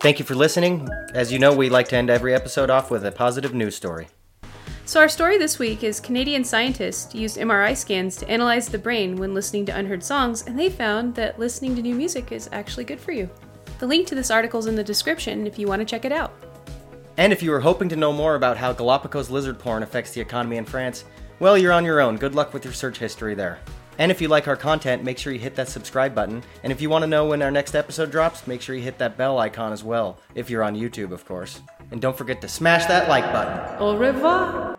Thank 0.00 0.20
you 0.20 0.24
for 0.24 0.36
listening. 0.36 0.88
As 1.14 1.32
you 1.32 1.40
know, 1.40 1.52
we 1.52 1.68
like 1.68 1.88
to 1.88 1.96
end 1.96 2.10
every 2.10 2.32
episode 2.32 2.70
off 2.70 2.92
with 2.92 3.04
a 3.04 3.10
positive 3.10 3.52
news 3.52 3.74
story. 3.74 4.06
So 4.86 5.00
our 5.00 5.08
story 5.08 5.36
this 5.36 5.58
week 5.58 5.82
is 5.82 5.98
Canadian 5.98 6.44
scientists 6.44 7.12
used 7.12 7.38
MRI 7.38 7.76
scans 7.76 8.14
to 8.18 8.30
analyze 8.30 8.68
the 8.68 8.78
brain 8.78 9.16
when 9.16 9.34
listening 9.34 9.66
to 9.66 9.76
unheard 9.76 10.00
songs, 10.00 10.42
and 10.46 10.56
they 10.56 10.70
found 10.70 11.12
that 11.16 11.40
listening 11.40 11.74
to 11.74 11.82
new 11.82 11.96
music 11.96 12.30
is 12.30 12.48
actually 12.52 12.84
good 12.84 13.00
for 13.00 13.10
you. 13.10 13.28
The 13.80 13.86
link 13.88 14.06
to 14.06 14.14
this 14.14 14.30
article 14.30 14.60
is 14.60 14.66
in 14.66 14.76
the 14.76 14.84
description 14.84 15.44
if 15.44 15.58
you 15.58 15.66
want 15.66 15.80
to 15.80 15.84
check 15.84 16.04
it 16.04 16.12
out. 16.12 16.32
And 17.16 17.32
if 17.32 17.42
you 17.42 17.50
were 17.50 17.58
hoping 17.58 17.88
to 17.88 17.96
know 17.96 18.12
more 18.12 18.36
about 18.36 18.56
how 18.56 18.72
Galapagos 18.72 19.28
lizard 19.28 19.58
porn 19.58 19.82
affects 19.82 20.12
the 20.12 20.20
economy 20.20 20.56
in 20.56 20.64
France, 20.64 21.04
well, 21.40 21.58
you're 21.58 21.72
on 21.72 21.84
your 21.84 22.00
own. 22.00 22.16
Good 22.16 22.36
luck 22.36 22.54
with 22.54 22.64
your 22.64 22.72
search 22.72 22.98
history 22.98 23.34
there. 23.34 23.58
And 23.98 24.12
if 24.12 24.20
you 24.20 24.28
like 24.28 24.46
our 24.46 24.54
content, 24.54 25.02
make 25.02 25.18
sure 25.18 25.32
you 25.32 25.40
hit 25.40 25.56
that 25.56 25.68
subscribe 25.68 26.14
button. 26.14 26.44
And 26.62 26.72
if 26.72 26.80
you 26.80 26.90
want 26.90 27.02
to 27.02 27.08
know 27.08 27.26
when 27.26 27.42
our 27.42 27.50
next 27.50 27.74
episode 27.74 28.12
drops, 28.12 28.46
make 28.46 28.62
sure 28.62 28.76
you 28.76 28.82
hit 28.82 28.98
that 28.98 29.16
bell 29.16 29.40
icon 29.40 29.72
as 29.72 29.82
well, 29.82 30.20
if 30.36 30.48
you're 30.48 30.62
on 30.62 30.76
YouTube, 30.76 31.10
of 31.10 31.24
course. 31.24 31.60
And 31.90 32.00
don't 32.00 32.16
forget 32.16 32.40
to 32.42 32.48
smash 32.48 32.86
that 32.86 33.08
like 33.08 33.24
button. 33.32 33.78
Au 33.78 33.96
revoir! 33.96 34.76